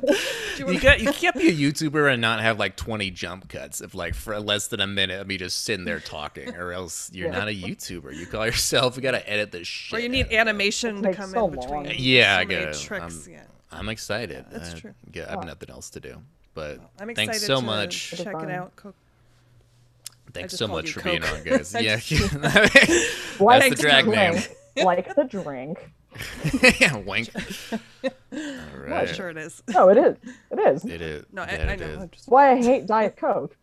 You 0.58 1.06
you 1.06 1.14
can't 1.14 1.36
be 1.36 1.50
a 1.50 1.54
YouTuber 1.54 2.12
and 2.12 2.20
not 2.22 2.42
have 2.42 2.58
like 2.58 2.76
20 2.76 3.12
jump 3.12 3.48
cuts 3.48 3.80
of 3.80 3.94
like 3.96 4.16
for 4.16 4.40
less 4.40 4.68
than 4.68 4.80
a 4.82 4.88
minute 4.88 5.22
of 5.22 5.28
me 5.28 5.38
just 5.38 5.64
sitting 5.64 5.86
there 5.86 6.00
talking, 6.00 6.56
or 6.56 6.72
else 6.74 7.12
you're 7.14 7.28
Yeah. 7.28 7.38
not 7.38 7.48
a 7.48 7.52
YouTuber. 7.56 8.16
You 8.16 8.26
call 8.26 8.46
yourself. 8.46 8.96
You 8.96 9.04
gotta 9.04 9.28
edit 9.30 9.52
this 9.52 9.68
shit. 9.68 9.98
Or 10.00 10.02
you 10.02 10.10
need 10.10 10.26
of 10.26 10.32
it. 10.32 10.36
animation 10.36 10.98
to 10.98 11.02
takes 11.04 11.18
come 11.18 11.30
so 11.30 11.46
in 11.46 11.52
between. 11.52 11.70
long. 11.86 11.92
Yeah, 11.96 12.36
so 12.38 12.42
I 12.42 12.46
many 12.46 12.66
gotta- 12.66 12.80
tricks. 12.80 13.28
I'm- 13.28 13.34
yeah. 13.34 13.44
I'm 13.72 13.90
excited. 13.90 14.46
that's 14.50 14.74
I, 14.74 14.80
true. 14.80 14.94
Yeah, 15.14 15.26
I 15.28 15.32
have 15.32 15.44
nothing 15.46 15.70
else 15.70 15.90
to 15.92 16.00
do. 16.00 16.18
But 16.54 16.80
I'm 17.00 17.10
excited 17.12 17.32
thanks 17.34 17.46
so 17.46 17.60
to 17.60 17.66
much. 17.66 18.12
check 18.18 18.32
Fun. 18.32 18.50
it 18.50 18.54
out. 18.54 18.76
Co- 18.76 18.94
Thanks 20.40 20.56
so 20.58 20.68
much 20.68 20.88
you 20.88 20.92
for 20.94 21.02
being 21.04 21.24
on, 21.24 21.44
guys. 21.46 21.76
Yeah, 21.80 21.98
just- 21.98 22.34
like 22.34 22.42
that's 22.54 22.76
the 23.40 23.70
the 23.70 23.76
drag 23.76 24.08
name. 24.08 24.32
drink, 24.34 24.58
like 24.86 25.16
the 25.16 25.24
drink. 25.24 25.92
yeah, 26.80 26.96
wink. 26.98 27.30
All 28.04 28.10
right. 28.80 29.08
Sure 29.16 29.30
it 29.30 29.38
is. 29.38 29.62
No, 29.70 29.90
it 29.90 29.98
is. 29.98 30.16
It 30.52 30.60
is. 30.60 30.86
It 30.86 31.02
is. 31.02 31.26
No, 31.32 31.44
I, 31.44 31.52
Yeah, 31.52 31.70
I 31.72 31.76
know. 31.76 31.86
is. 31.86 32.10
Just, 32.12 32.28
why 32.30 32.52
I 32.52 32.56
hate 32.62 32.86
Diet 32.88 33.18
Coke. 33.18 33.56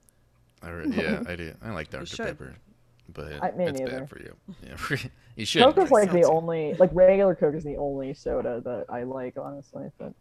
I 0.63 0.71
re- 0.71 0.87
yeah, 0.91 1.23
I 1.27 1.37
do. 1.37 1.53
I 1.63 1.71
like 1.71 1.91
Dr. 1.91 2.07
should. 2.07 2.27
Pepper, 2.27 2.55
but 3.13 3.33
I- 3.43 3.51
me 3.53 3.65
it's 3.67 3.81
neither. 3.81 3.99
bad 4.01 4.09
for 4.09 4.19
you. 4.21 4.35
Yeah, 4.63 4.97
you 5.37 5.45
should. 5.47 5.63
Coke 5.63 5.79
is 5.79 5.91
like 5.91 6.13
the 6.13 6.25
only, 6.25 6.75
like 6.75 6.91
regular 6.93 7.35
Coke 7.35 7.55
is 7.55 7.65
the 7.65 7.77
only 7.77 8.15
soda 8.15 8.61
that 8.65 8.87
I 8.89 9.03
like, 9.03 9.35
honestly. 9.37 9.91
But 9.99 10.07
well, 10.07 10.15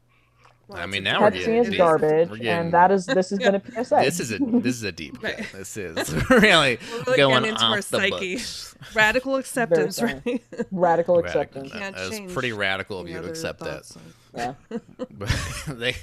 I 0.72 0.86
mean, 0.86 1.06
a- 1.06 1.12
now 1.12 1.22
we're 1.22 1.32
Pepsi 1.32 1.34
getting 1.40 1.56
is 1.56 1.70
deep. 1.70 1.78
garbage, 1.78 2.30
We're 2.30 2.38
getting- 2.38 2.48
and 2.52 2.74
that 2.74 2.92
is 2.92 3.06
this 3.06 3.30
has 3.32 3.40
been 3.40 3.56
a 3.56 3.62
PSA. 3.84 3.96
This 4.04 4.20
is 4.20 4.32
a 4.32 4.38
this 4.40 4.76
is 4.76 4.84
a 4.84 4.92
deep 4.92 5.14
cut. 5.22 5.38
Right. 5.38 5.52
This 5.54 5.78
is 5.78 6.14
really, 6.30 6.80
really 7.06 7.18
going 7.18 7.44
getting 7.44 7.50
into 7.50 7.64
off 7.64 7.72
our 7.72 7.76
the 7.78 7.82
psyche. 7.84 8.36
books. 8.36 8.76
radical 8.96 9.36
acceptance, 9.36 10.02
right? 10.02 10.42
radical 10.72 11.22
Radical. 11.22 11.26
acceptance. 11.64 11.72
Can't 11.72 11.96
That 11.96 12.10
was 12.22 12.34
pretty 12.34 12.54
radical 12.54 13.00
of 13.00 13.08
you 13.08 13.14
to 13.16 13.20
other 13.20 13.30
accept 13.30 13.60
that. 13.60 13.86
thoughts 13.86 13.98
Yeah. 14.34 14.54
But 15.12 15.30
they, 15.68 15.96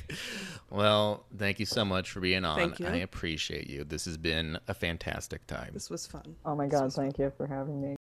well, 0.70 1.24
thank 1.36 1.58
you 1.58 1.66
so 1.66 1.84
much 1.84 2.10
for 2.10 2.20
being 2.20 2.44
on. 2.44 2.56
Thank 2.58 2.78
you. 2.80 2.86
I 2.86 2.96
appreciate 2.96 3.68
you. 3.68 3.82
This 3.84 4.04
has 4.04 4.16
been 4.16 4.58
a 4.68 4.74
fantastic 4.74 5.46
time. 5.46 5.70
This 5.72 5.90
was 5.90 6.06
fun. 6.06 6.36
Oh 6.44 6.54
my 6.54 6.66
god, 6.68 6.92
thank 6.92 7.18
you 7.18 7.32
for 7.36 7.46
having 7.46 7.80
me. 7.80 7.96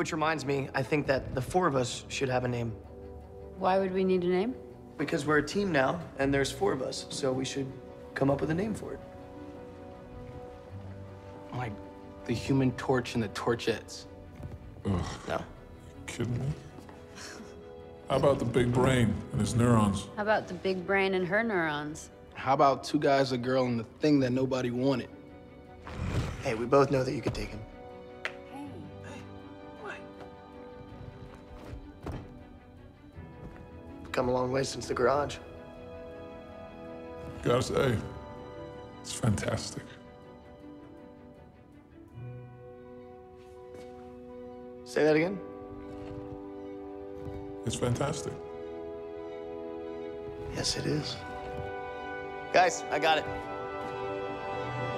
Which 0.00 0.12
reminds 0.12 0.46
me, 0.46 0.66
I 0.74 0.82
think 0.82 1.06
that 1.08 1.34
the 1.34 1.42
four 1.42 1.66
of 1.66 1.76
us 1.76 2.04
should 2.08 2.30
have 2.30 2.44
a 2.44 2.48
name. 2.48 2.72
Why 3.58 3.78
would 3.78 3.92
we 3.92 4.02
need 4.02 4.24
a 4.24 4.28
name? 4.28 4.54
Because 4.96 5.26
we're 5.26 5.36
a 5.36 5.46
team 5.46 5.72
now, 5.72 6.00
and 6.18 6.32
there's 6.32 6.50
four 6.50 6.72
of 6.72 6.80
us, 6.80 7.04
so 7.10 7.30
we 7.30 7.44
should 7.44 7.70
come 8.14 8.30
up 8.30 8.40
with 8.40 8.48
a 8.48 8.54
name 8.54 8.72
for 8.72 8.94
it. 8.94 9.00
Like 11.54 11.72
the 12.24 12.32
human 12.32 12.72
torch 12.78 13.12
and 13.12 13.22
the 13.22 13.28
torchettes. 13.28 14.06
No. 14.86 15.44
Kidding 16.06 16.32
me? 16.32 16.46
How 18.08 18.16
about 18.16 18.38
the 18.38 18.46
big 18.46 18.72
brain 18.72 19.14
and 19.32 19.40
his 19.42 19.54
neurons? 19.54 20.06
How 20.16 20.22
about 20.22 20.48
the 20.48 20.54
big 20.54 20.86
brain 20.86 21.12
and 21.12 21.26
her 21.26 21.44
neurons? 21.44 22.08
How 22.32 22.54
about 22.54 22.84
two 22.84 22.98
guys, 22.98 23.32
a 23.32 23.36
girl, 23.36 23.66
and 23.66 23.78
the 23.78 23.84
thing 23.98 24.18
that 24.20 24.30
nobody 24.30 24.70
wanted? 24.70 25.10
Hey, 26.42 26.54
we 26.54 26.64
both 26.64 26.90
know 26.90 27.04
that 27.04 27.12
you 27.12 27.20
could 27.20 27.34
take 27.34 27.50
him. 27.50 27.60
Come 34.12 34.28
a 34.28 34.32
long 34.32 34.50
way 34.50 34.64
since 34.64 34.86
the 34.86 34.94
garage. 34.94 35.36
Gotta 37.42 37.62
say, 37.62 37.96
it's 39.00 39.12
fantastic. 39.12 39.82
Say 44.84 45.04
that 45.04 45.14
again? 45.14 45.38
It's 47.64 47.76
fantastic. 47.76 48.32
Yes, 50.56 50.76
it 50.76 50.86
is. 50.86 51.16
Guys, 52.52 52.82
I 52.90 52.98
got 52.98 53.18
it. 53.18 53.24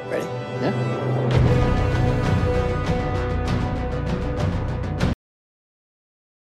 Ready? 0.08 0.24
Yeah. 0.24 0.91